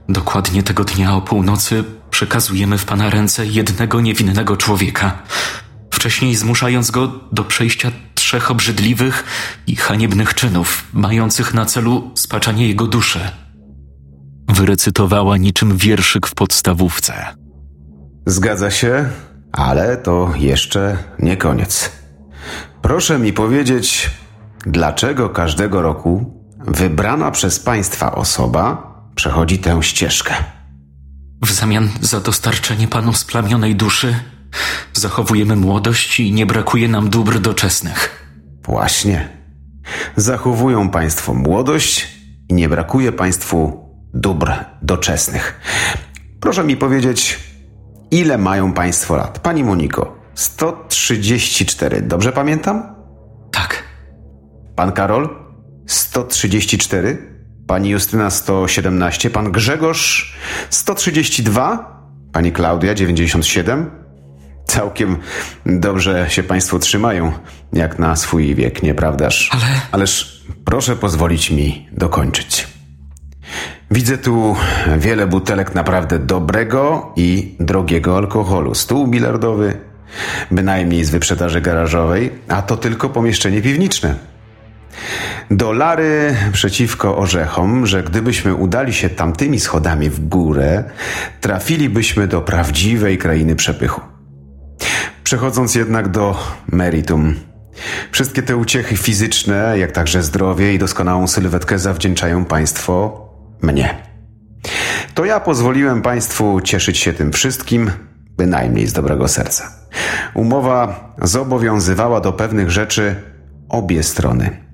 dokładnie 0.09 0.63
tego 0.63 0.83
dnia 0.83 1.15
o 1.15 1.21
północy, 1.21 1.83
przekazujemy 2.09 2.77
w 2.77 2.85
pana 2.85 3.09
ręce 3.09 3.45
jednego 3.45 4.01
niewinnego 4.01 4.57
człowieka. 4.57 5.23
Wcześniej 5.93 6.35
zmuszając 6.35 6.91
go 6.91 7.07
do 7.31 7.43
przejścia 7.43 7.91
trzech 8.15 8.51
obrzydliwych 8.51 9.23
i 9.67 9.75
haniebnych 9.75 10.33
czynów, 10.33 10.83
mających 10.93 11.53
na 11.53 11.65
celu 11.65 12.11
spaczanie 12.15 12.67
jego 12.67 12.87
duszy. 12.87 13.19
Wyrecytowała 14.47 15.37
niczym 15.37 15.77
wierszyk 15.77 16.27
w 16.27 16.35
podstawówce. 16.35 17.35
Zgadza 18.25 18.71
się, 18.71 19.09
ale 19.51 19.97
to 19.97 20.33
jeszcze 20.37 20.97
nie 21.19 21.37
koniec. 21.37 21.91
Proszę 22.81 23.19
mi 23.19 23.33
powiedzieć, 23.33 24.09
dlaczego 24.65 25.29
każdego 25.29 25.81
roku 25.81 26.34
wybrana 26.67 27.31
przez 27.31 27.59
państwa 27.59 28.15
osoba 28.15 28.95
przechodzi 29.15 29.59
tę 29.59 29.83
ścieżkę? 29.83 30.33
W 31.41 31.51
zamian 31.51 31.89
za 32.01 32.19
dostarczenie 32.19 32.87
panu 32.87 33.13
splamionej 33.13 33.75
duszy 33.75 34.15
zachowujemy 34.93 35.55
młodość 35.55 36.19
i 36.19 36.31
nie 36.31 36.45
brakuje 36.45 36.87
nam 36.87 37.09
dóbr 37.09 37.39
doczesnych. 37.39 38.25
Właśnie. 38.63 39.29
Zachowują 40.15 40.89
państwo 40.89 41.33
młodość 41.33 42.07
i 42.49 42.53
nie 42.53 42.69
brakuje 42.69 43.11
państwu 43.11 43.89
dóbr 44.13 44.51
doczesnych. 44.81 45.59
Proszę 46.39 46.63
mi 46.63 46.77
powiedzieć, 46.77 47.39
ile 48.11 48.37
mają 48.37 48.73
państwo 48.73 49.15
lat? 49.15 49.39
Pani 49.39 49.63
Moniko, 49.63 50.17
134, 50.35 52.01
dobrze 52.01 52.31
pamiętam? 52.31 52.95
Tak, 53.51 53.83
Pan 54.75 54.91
Karol? 54.91 55.44
134. 55.85 57.17
Pani 57.67 57.89
Justyna 57.89 58.29
117. 58.29 59.29
Pan 59.29 59.51
Grzegorz 59.51 60.35
132. 60.69 61.95
Pani 62.31 62.51
Klaudia 62.51 62.93
97. 62.93 63.91
Całkiem 64.65 65.17
dobrze 65.65 66.25
się 66.29 66.43
Państwo 66.43 66.79
trzymają, 66.79 67.31
jak 67.73 67.99
na 67.99 68.15
swój 68.15 68.55
wiek, 68.55 68.83
nieprawdaż? 68.83 69.49
Ale- 69.53 69.81
Ależ 69.91 70.43
proszę 70.65 70.95
pozwolić 70.95 71.51
mi 71.51 71.87
dokończyć. 71.91 72.67
Widzę 73.91 74.17
tu 74.17 74.55
wiele 74.97 75.27
butelek 75.27 75.75
naprawdę 75.75 76.19
dobrego 76.19 77.13
i 77.15 77.55
drogiego 77.59 78.17
alkoholu. 78.17 78.75
Stół 78.75 79.07
bilardowy, 79.07 79.77
bynajmniej 80.51 81.03
z 81.05 81.09
wyprzedaży 81.09 81.61
garażowej, 81.61 82.31
a 82.47 82.61
to 82.61 82.77
tylko 82.77 83.09
pomieszczenie 83.09 83.61
piwniczne. 83.61 84.15
Dolary 85.51 86.35
przeciwko 86.51 87.17
orzechom, 87.17 87.85
że 87.87 88.03
gdybyśmy 88.03 88.55
udali 88.55 88.93
się 88.93 89.09
tamtymi 89.09 89.59
schodami 89.59 90.09
w 90.09 90.27
górę, 90.27 90.83
trafilibyśmy 91.41 92.27
do 92.27 92.41
prawdziwej 92.41 93.17
krainy 93.17 93.55
przepychu. 93.55 94.01
Przechodząc 95.23 95.75
jednak 95.75 96.07
do 96.07 96.37
meritum. 96.71 97.35
Wszystkie 98.11 98.43
te 98.43 98.57
uciechy 98.57 98.97
fizyczne, 98.97 99.79
jak 99.79 99.91
także 99.91 100.23
zdrowie 100.23 100.73
i 100.73 100.79
doskonałą 100.79 101.27
sylwetkę 101.27 101.79
zawdzięczają 101.79 102.45
Państwo 102.45 103.25
mnie. 103.61 103.95
To 105.13 105.25
ja 105.25 105.39
pozwoliłem 105.39 106.01
Państwu 106.01 106.61
cieszyć 106.61 106.97
się 106.97 107.13
tym 107.13 107.31
wszystkim, 107.31 107.91
bynajmniej 108.37 108.87
z 108.87 108.93
dobrego 108.93 109.27
serca. 109.27 109.71
Umowa 110.33 111.13
zobowiązywała 111.21 112.21
do 112.21 112.33
pewnych 112.33 112.71
rzeczy 112.71 113.15
obie 113.69 114.03
strony. 114.03 114.64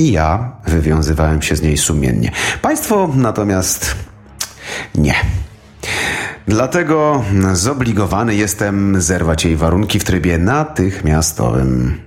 I 0.00 0.12
ja 0.12 0.52
wywiązywałem 0.66 1.42
się 1.42 1.56
z 1.56 1.62
niej 1.62 1.76
sumiennie. 1.76 2.30
Państwo 2.62 3.10
natomiast 3.14 3.96
nie. 4.94 5.14
Dlatego 6.48 7.24
zobligowany 7.52 8.34
jestem 8.34 9.00
zerwać 9.00 9.44
jej 9.44 9.56
warunki 9.56 9.98
w 10.00 10.04
trybie 10.04 10.38
natychmiastowym. 10.38 12.00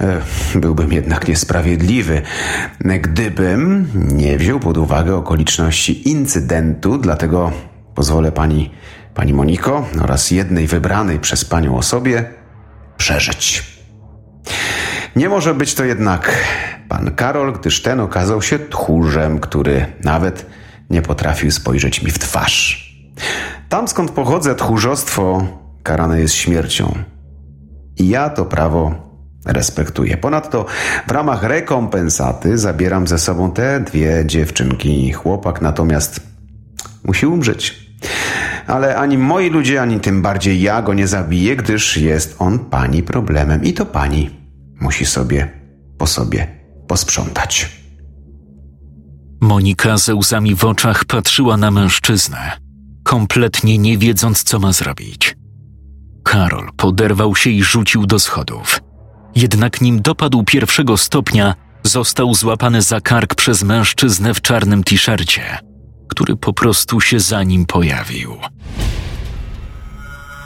E, 0.00 0.20
Byłbym 0.54 0.92
jednak 0.92 1.28
niesprawiedliwy, 1.28 2.22
gdybym 3.00 3.88
nie 3.94 4.38
wziął 4.38 4.60
pod 4.60 4.76
uwagę 4.78 5.16
okoliczności 5.16 6.08
incydentu, 6.10 6.98
dlatego 6.98 7.52
pozwolę 7.94 8.32
pani, 8.32 8.70
pani 9.14 9.34
Moniko 9.34 9.86
oraz 10.02 10.30
jednej 10.30 10.66
wybranej 10.66 11.20
przez 11.20 11.44
panią 11.44 11.76
osobie 11.76 12.24
przeżyć. 12.96 13.76
Nie 15.16 15.28
może 15.28 15.54
być 15.54 15.74
to 15.74 15.84
jednak 15.84 16.32
pan 16.88 17.14
Karol, 17.14 17.52
gdyż 17.52 17.82
ten 17.82 18.00
okazał 18.00 18.42
się 18.42 18.58
tchórzem, 18.58 19.38
który 19.38 19.86
nawet 20.04 20.46
nie 20.90 21.02
potrafił 21.02 21.50
spojrzeć 21.50 22.02
mi 22.02 22.10
w 22.10 22.18
twarz. 22.18 22.86
Tam 23.68 23.88
skąd 23.88 24.10
pochodzę, 24.10 24.54
tchórzostwo 24.54 25.46
karane 25.82 26.20
jest 26.20 26.34
śmiercią. 26.34 26.94
I 27.98 28.08
ja 28.08 28.30
to 28.30 28.44
prawo 28.44 28.94
respektuję. 29.46 30.16
Ponadto 30.16 30.66
w 31.06 31.10
ramach 31.10 31.42
rekompensaty 31.42 32.58
zabieram 32.58 33.06
ze 33.06 33.18
sobą 33.18 33.50
te 33.50 33.80
dwie 33.80 34.22
dziewczynki. 34.26 35.12
Chłopak 35.12 35.62
natomiast 35.62 36.20
musi 37.04 37.26
umrzeć. 37.26 37.86
Ale 38.66 38.96
ani 38.96 39.18
moi 39.18 39.50
ludzie, 39.50 39.82
ani 39.82 40.00
tym 40.00 40.22
bardziej 40.22 40.62
ja 40.62 40.82
go 40.82 40.94
nie 40.94 41.06
zabiję, 41.06 41.56
gdyż 41.56 41.96
jest 41.96 42.36
on 42.38 42.58
pani 42.58 43.02
problemem 43.02 43.64
i 43.64 43.72
to 43.72 43.86
pani 43.86 44.45
musi 44.80 45.06
sobie 45.06 45.60
po 45.98 46.06
sobie 46.06 46.60
posprzątać. 46.88 47.68
Monika 49.40 49.98
ze 49.98 50.14
łzami 50.14 50.54
w 50.54 50.64
oczach 50.64 51.04
patrzyła 51.04 51.56
na 51.56 51.70
mężczyznę, 51.70 52.52
kompletnie 53.04 53.78
nie 53.78 53.98
wiedząc, 53.98 54.42
co 54.42 54.58
ma 54.58 54.72
zrobić. 54.72 55.36
Karol 56.24 56.68
poderwał 56.76 57.36
się 57.36 57.50
i 57.50 57.62
rzucił 57.62 58.06
do 58.06 58.18
schodów. 58.18 58.80
Jednak 59.34 59.80
nim 59.80 60.02
dopadł 60.02 60.44
pierwszego 60.44 60.96
stopnia, 60.96 61.54
został 61.82 62.34
złapany 62.34 62.82
za 62.82 63.00
kark 63.00 63.34
przez 63.34 63.62
mężczyznę 63.62 64.34
w 64.34 64.40
czarnym 64.40 64.84
t-shircie. 64.84 65.58
który 66.08 66.36
po 66.36 66.52
prostu 66.52 67.00
się 67.00 67.20
za 67.20 67.42
nim 67.42 67.66
pojawił. 67.66 68.36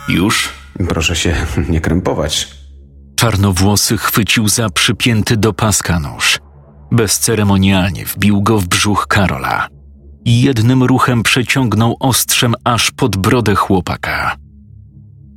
Już? 0.08 0.48
Proszę 0.88 1.16
się 1.16 1.36
nie 1.68 1.80
krępować. 1.80 2.59
Czarnowłosy 3.20 3.98
chwycił 3.98 4.48
za 4.48 4.70
przypięty 4.70 5.36
do 5.36 5.52
paska 5.52 6.00
nóż. 6.00 6.38
Bezceremonialnie 6.92 8.04
wbił 8.04 8.42
go 8.42 8.58
w 8.58 8.68
brzuch 8.68 9.06
Karola 9.06 9.68
i 10.24 10.42
jednym 10.42 10.82
ruchem 10.82 11.22
przeciągnął 11.22 11.96
ostrzem 12.00 12.54
aż 12.64 12.90
pod 12.90 13.16
brodę 13.16 13.54
chłopaka. 13.54 14.36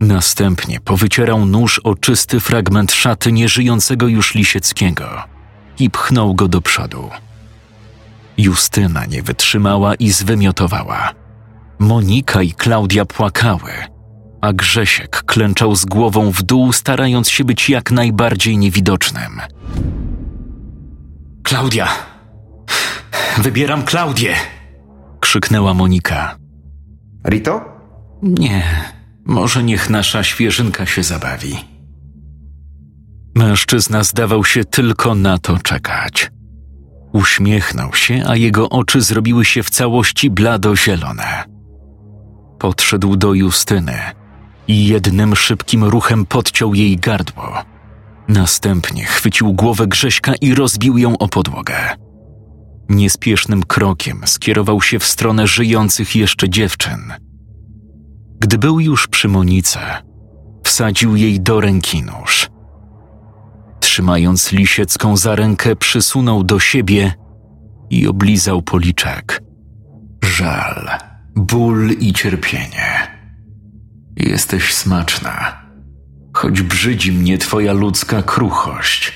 Następnie 0.02 0.80
powycierał 0.80 1.46
nóż 1.46 1.80
o 1.80 1.96
czysty 1.96 2.40
fragment 2.40 2.92
szaty 2.92 3.32
nieżyjącego 3.32 4.08
już 4.08 4.36
Lisieckiego 4.36 5.24
i 5.80 5.90
pchnął 5.90 6.36
go 6.36 6.48
do 6.48 6.62
przodu. 6.62 7.10
Justyna 8.38 9.06
nie 9.06 9.24
wytrzymała 9.24 9.96
i 9.96 10.12
zwymiotowała. 10.12 11.14
Monika 11.80 12.42
i 12.42 12.52
Klaudia 12.52 13.06
płakały, 13.06 13.72
a 14.44 14.54
Grzesiek 14.54 15.24
klęczał 15.26 15.76
z 15.76 15.86
głową 15.86 16.32
w 16.32 16.44
dół, 16.44 16.74
starając 16.74 17.30
się 17.30 17.44
być 17.44 17.70
jak 17.70 17.92
najbardziej 17.92 18.58
niewidocznym. 18.58 19.42
Klaudia! 21.44 21.88
Wybieram 23.38 23.84
Klaudię! 23.84 24.36
krzyknęła 25.20 25.74
Monika. 25.74 26.36
Rito? 27.28 27.62
Nie, 28.22 28.64
może 29.26 29.64
niech 29.64 29.90
nasza 29.90 30.24
świeżynka 30.24 30.86
się 30.86 31.04
zabawi. 31.04 31.56
Mężczyzna 33.36 34.04
zdawał 34.04 34.46
się 34.46 34.66
tylko 34.66 35.16
na 35.16 35.38
to 35.38 35.58
czekać. 35.58 36.32
Uśmiechnął 37.14 37.94
się, 37.94 38.24
a 38.28 38.36
jego 38.36 38.70
oczy 38.70 39.02
zrobiły 39.02 39.46
się 39.46 39.64
w 39.64 39.70
całości 39.70 40.32
blado-zielone. 40.32 41.44
Podszedł 42.60 43.16
do 43.16 43.34
Justyny 43.34 44.23
i 44.68 44.88
jednym 44.88 45.36
szybkim 45.36 45.84
ruchem 45.84 46.26
podciął 46.26 46.74
jej 46.74 46.98
gardło. 46.98 47.54
Następnie 48.28 49.06
chwycił 49.06 49.54
głowę 49.54 49.88
Grześka 49.88 50.34
i 50.42 50.56
rozbił 50.56 50.98
ją 50.98 51.18
o 51.18 51.28
podłogę. 51.28 51.76
Niespiesznym 52.90 53.64
krokiem 53.64 54.22
skierował 54.26 54.82
się 54.82 55.00
w 55.00 55.06
stronę 55.06 55.48
żyjących 55.48 56.16
jeszcze 56.16 56.50
dziewczyn. 56.50 57.14
Gdy 58.40 58.58
był 58.58 58.80
już 58.80 59.08
przy 59.08 59.28
Monice, 59.28 59.80
wsadził 60.64 61.16
jej 61.16 61.42
do 61.42 61.62
ręki 61.62 62.04
nóż. 62.04 62.50
Trzymając 63.80 64.52
Lisiecką 64.52 65.18
za 65.18 65.36
rękę, 65.36 65.76
przysunął 65.76 66.44
do 66.44 66.60
siebie 66.60 67.14
i 67.90 68.08
oblizał 68.08 68.62
policzek. 68.62 69.42
Żal, 70.24 70.90
ból 71.36 71.90
i 72.00 72.14
cierpienie. 72.14 73.03
Jesteś 74.16 74.74
smaczna, 74.74 75.62
choć 76.34 76.62
brzydzi 76.62 77.12
mnie 77.12 77.38
twoja 77.38 77.74
ludzka 77.74 78.24
kruchość. 78.24 79.14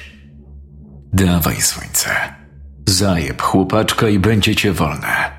Dawaj, 1.14 1.62
słońce. 1.62 2.10
Zajeb 2.90 3.42
chłopaczka 3.42 4.10
i 4.10 4.20
będzie 4.20 4.56
cię 4.56 4.74
wolne. 4.74 5.38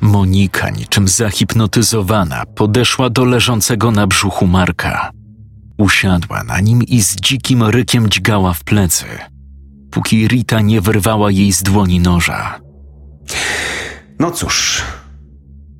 Monika, 0.00 0.70
niczym 0.70 1.08
zahipnotyzowana, 1.08 2.42
podeszła 2.46 3.10
do 3.10 3.24
leżącego 3.24 3.90
na 3.90 4.06
brzuchu 4.06 4.46
Marka. 4.46 5.10
Usiadła 5.78 6.44
na 6.44 6.60
nim 6.60 6.82
i 6.82 7.02
z 7.02 7.16
dzikim 7.16 7.62
rykiem 7.62 8.10
dźgała 8.10 8.52
w 8.52 8.64
plecy, 8.64 9.04
póki 9.90 10.28
Rita 10.28 10.60
nie 10.60 10.80
wyrwała 10.80 11.30
jej 11.30 11.52
z 11.52 11.62
dłoni 11.62 12.00
noża. 12.00 12.60
No 14.18 14.30
cóż, 14.30 14.82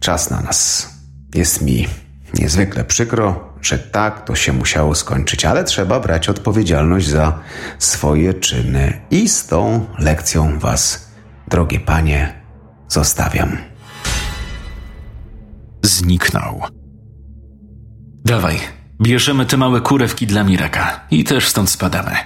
czas 0.01 0.31
na 0.31 0.41
nas. 0.41 0.91
Jest 1.35 1.63
mi 1.63 1.87
niezwykle 2.35 2.85
przykro, 2.85 3.55
że 3.63 3.79
tak 3.79 4.25
to 4.25 4.35
się 4.35 4.53
musiało 4.53 4.95
skończyć, 4.95 5.45
ale 5.45 5.65
trzeba 5.65 6.01
brać 6.01 6.29
odpowiedzialność 6.29 7.09
za 7.09 7.39
swoje 7.79 8.35
czyny 8.35 9.01
i 9.11 9.29
z 9.29 9.47
tą 9.47 9.87
lekcją 9.99 10.59
was, 10.59 11.13
drogie 11.49 11.81
panie, 11.81 12.43
zostawiam. 12.89 13.59
Zniknął. 15.83 16.63
Dawaj, 18.25 18.59
bierzemy 19.03 19.47
te 19.47 19.57
małe 19.57 19.81
kurewki 19.81 20.27
dla 20.27 20.45
Miraka 20.45 21.01
i 21.11 21.25
też 21.25 21.49
stąd 21.49 21.71
spadamy. 21.71 22.17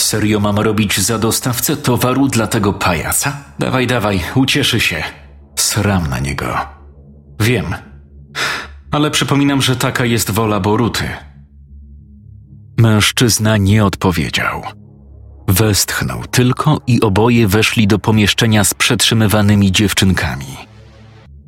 Serio 0.00 0.40
mam 0.40 0.58
robić 0.58 1.00
za 1.00 1.18
dostawcę 1.18 1.76
towaru 1.76 2.28
dla 2.28 2.46
tego 2.46 2.72
pajaca? 2.72 3.36
Dawaj, 3.58 3.86
dawaj, 3.86 4.20
ucieszy 4.34 4.80
się. 4.80 5.02
Sram 5.58 6.06
na 6.06 6.18
niego. 6.18 6.58
Wiem. 7.40 7.74
Ale 8.92 9.10
przypominam, 9.10 9.62
że 9.62 9.76
taka 9.76 10.04
jest 10.04 10.30
wola 10.30 10.60
Boruty. 10.60 11.04
Mężczyzna 12.78 13.56
nie 13.56 13.84
odpowiedział. 13.84 14.62
Westchnął 15.48 16.26
tylko 16.26 16.80
i 16.86 17.00
oboje 17.00 17.48
weszli 17.48 17.86
do 17.86 17.98
pomieszczenia 17.98 18.64
z 18.64 18.74
przetrzymywanymi 18.74 19.72
dziewczynkami. 19.72 20.56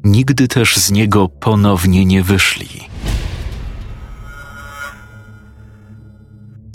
Nigdy 0.05 0.49
też 0.49 0.77
z 0.77 0.91
niego 0.91 1.29
ponownie 1.29 2.05
nie 2.05 2.23
wyszli. 2.23 2.69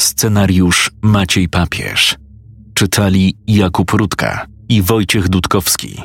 Scenariusz 0.01 0.91
Maciej 1.01 1.49
Papież. 1.49 2.15
Czytali 2.74 3.36
Jakub 3.47 3.91
Rutka 3.91 4.45
i 4.70 4.82
Wojciech 4.82 5.30
Dudkowski. 5.30 6.01